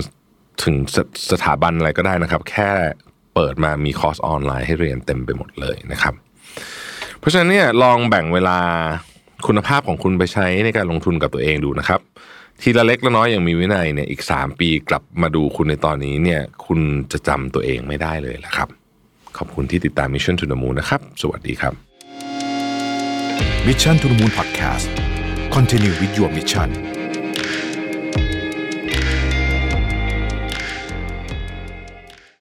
[0.63, 0.97] ถึงส
[1.31, 2.69] สถาบันอะไรก็ได้นะครับ แค่
[3.35, 6.13] เปิดมามีคอร์สออนไลน์ให้เรียนเต็มไปหมดเลยนะครับ
[7.19, 8.57] เพราะฉะนั้นเนี่ยลองแบ่งเวลา
[9.47, 11.99] คุณภาพของคุณไปใช้ในการลงทุนกับตัวเองดูนะครับ
[12.63, 16.79] ทีละเล็กละน้อยอย่างมีวินัยเนี่ยอีก 3 ปีกลับมาดูคุณในตอนนี้เนี่ยคุณ
[17.11, 18.67] จะจำตัวเองไม่ได้เลยละครับ
[19.37, 21.73] ขอบคุณที่ติดตาม Mission to the Moon นะครับ สวัสดีครับ
[23.67, 24.87] Mission to the Moon Podcast
[25.55, 26.69] Continue with your mission